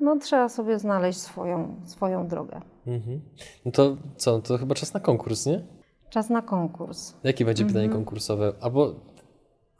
no, 0.00 0.18
trzeba 0.18 0.48
sobie 0.48 0.78
znaleźć 0.78 1.20
swoją, 1.20 1.74
swoją 1.84 2.28
drogę. 2.28 2.60
Mhm. 2.86 3.20
No 3.64 3.72
to 3.72 3.96
co, 4.16 4.40
to 4.40 4.58
chyba 4.58 4.74
czas 4.74 4.94
na 4.94 5.00
konkurs, 5.00 5.46
nie? 5.46 5.62
Czas 6.10 6.30
na 6.30 6.42
konkurs. 6.42 7.14
Jakie 7.24 7.44
będzie 7.44 7.64
pytanie 7.64 7.84
mhm. 7.84 8.04
konkursowe? 8.04 8.52
Albo 8.60 8.94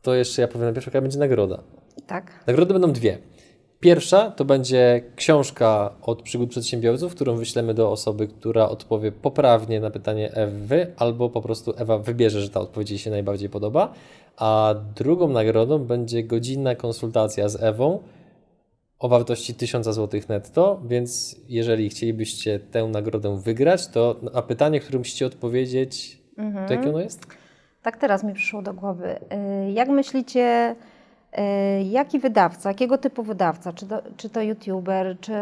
to 0.02 0.14
jeszcze 0.14 0.42
ja 0.42 0.48
powiem 0.48 0.64
najpierw, 0.64 0.86
jaka 0.86 1.00
będzie 1.00 1.18
nagroda. 1.18 1.62
Tak. 2.06 2.44
Nagrody 2.46 2.72
będą 2.72 2.92
dwie. 2.92 3.18
Pierwsza 3.80 4.30
to 4.30 4.44
będzie 4.44 5.02
książka 5.16 5.94
od 6.02 6.22
przygód 6.22 6.50
przedsiębiorców, 6.50 7.14
którą 7.14 7.36
wyślemy 7.36 7.74
do 7.74 7.90
osoby, 7.90 8.28
która 8.28 8.68
odpowie 8.68 9.12
poprawnie 9.12 9.80
na 9.80 9.90
pytanie 9.90 10.34
Ewy, 10.34 10.92
albo 10.96 11.30
po 11.30 11.42
prostu 11.42 11.74
Ewa 11.76 11.98
wybierze, 11.98 12.40
że 12.40 12.50
ta 12.50 12.60
odpowiedź 12.60 12.90
jej 12.90 12.98
się 12.98 13.10
najbardziej 13.10 13.48
podoba. 13.48 13.92
A 14.36 14.74
drugą 14.96 15.28
nagrodą 15.28 15.78
będzie 15.78 16.24
godzinna 16.24 16.74
konsultacja 16.74 17.48
z 17.48 17.62
Ewą 17.62 17.98
o 19.03 19.09
wartości 19.09 19.55
1000 19.55 19.86
zł 19.86 20.20
netto, 20.28 20.80
więc 20.84 21.36
jeżeli 21.48 21.88
chcielibyście 21.88 22.61
tę 22.61 22.84
nagrodę 22.84 23.40
wygrać, 23.40 23.88
to 23.88 24.16
na 24.34 24.42
pytanie, 24.42 24.80
które 24.80 24.98
musicie 24.98 25.26
odpowiedzieć, 25.26 26.18
mhm. 26.38 26.68
to 26.68 26.74
jakie 26.74 26.88
ono 26.88 27.00
jest? 27.00 27.26
Tak 27.82 27.96
teraz 27.96 28.24
mi 28.24 28.34
przyszło 28.34 28.62
do 28.62 28.74
głowy. 28.74 29.18
Y, 29.68 29.72
jak 29.72 29.88
myślicie, 29.88 30.76
y, 31.38 31.82
jaki 31.82 32.18
wydawca, 32.18 32.68
jakiego 32.68 32.98
typu 32.98 33.22
wydawca, 33.22 33.72
czy 33.72 33.86
to, 33.86 34.03
czy 34.16 34.30
to 34.30 34.42
youtuber, 34.42 35.16
czy 35.20 35.34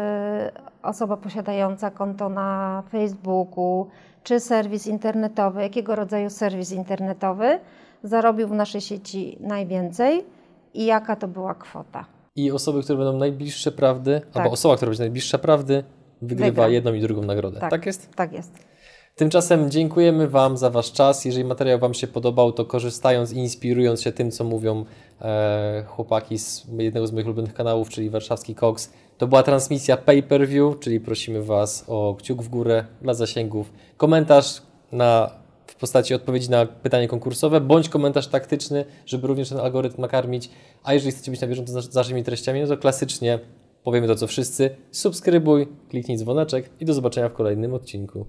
osoba 0.83 1.17
posiadająca 1.17 1.91
konto 1.91 2.29
na 2.29 2.83
Facebooku, 2.91 3.87
czy 4.23 4.39
serwis 4.39 4.87
internetowy, 4.87 5.61
jakiego 5.61 5.95
rodzaju 5.95 6.29
serwis 6.29 6.71
internetowy 6.71 7.59
zarobił 8.03 8.47
w 8.47 8.51
naszej 8.51 8.81
sieci 8.81 9.37
najwięcej 9.39 10.25
i 10.73 10.85
jaka 10.85 11.15
to 11.15 11.27
była 11.27 11.55
kwota? 11.55 12.05
I 12.35 12.51
osoby, 12.51 12.83
które 12.83 12.97
będą 12.97 13.17
najbliższe 13.17 13.71
prawdy, 13.71 14.21
tak. 14.21 14.43
albo 14.43 14.53
osoba, 14.53 14.75
która 14.75 14.89
będzie 14.89 15.03
najbliższa 15.03 15.37
prawdy, 15.37 15.83
wygrywa 16.21 16.49
Wygra. 16.49 16.67
jedną 16.67 16.93
i 16.93 17.01
drugą 17.01 17.21
nagrodę. 17.21 17.59
Tak. 17.59 17.71
tak 17.71 17.85
jest? 17.85 18.15
Tak 18.15 18.33
jest. 18.33 18.71
Tymczasem 19.15 19.71
dziękujemy 19.71 20.27
Wam 20.27 20.57
za 20.57 20.69
Wasz 20.69 20.91
czas. 20.91 21.25
Jeżeli 21.25 21.45
materiał 21.45 21.79
Wam 21.79 21.93
się 21.93 22.07
podobał, 22.07 22.51
to 22.51 22.65
korzystając 22.65 23.33
i 23.33 23.37
inspirując 23.37 24.01
się 24.01 24.11
tym, 24.11 24.31
co 24.31 24.43
mówią 24.43 24.85
e, 25.21 25.83
chłopaki 25.87 26.39
z 26.39 26.65
jednego 26.77 27.07
z 27.07 27.11
moich 27.11 27.25
ulubionych 27.25 27.53
kanałów, 27.53 27.89
czyli 27.89 28.09
Warszawski 28.09 28.55
Cox, 28.55 28.93
to 29.17 29.27
była 29.27 29.43
transmisja 29.43 29.97
pay-per-view, 29.97 30.79
czyli 30.79 30.99
prosimy 30.99 31.43
Was 31.43 31.85
o 31.87 32.15
kciuk 32.19 32.41
w 32.41 32.49
górę 32.49 32.85
dla 33.01 33.13
zasięgów, 33.13 33.73
komentarz 33.97 34.61
na 34.91 35.40
postaci 35.81 36.13
odpowiedzi 36.13 36.49
na 36.49 36.65
pytanie 36.65 37.07
konkursowe, 37.07 37.61
bądź 37.61 37.89
komentarz 37.89 38.27
taktyczny, 38.27 38.85
żeby 39.05 39.27
również 39.27 39.49
ten 39.49 39.59
algorytm 39.59 40.01
nakarmić. 40.01 40.49
A 40.83 40.93
jeżeli 40.93 41.11
chcecie 41.11 41.31
być 41.31 41.41
na 41.41 41.47
bieżąco 41.47 41.81
z 41.81 41.95
naszymi 41.95 42.23
treściami, 42.23 42.61
no 42.61 42.67
to 42.67 42.77
klasycznie 42.77 43.39
powiemy 43.83 44.07
to 44.07 44.15
co 44.15 44.27
wszyscy. 44.27 44.69
Subskrybuj, 44.91 45.67
kliknij 45.89 46.17
dzwoneczek 46.17 46.69
i 46.79 46.85
do 46.85 46.93
zobaczenia 46.93 47.29
w 47.29 47.33
kolejnym 47.33 47.73
odcinku. 47.73 48.25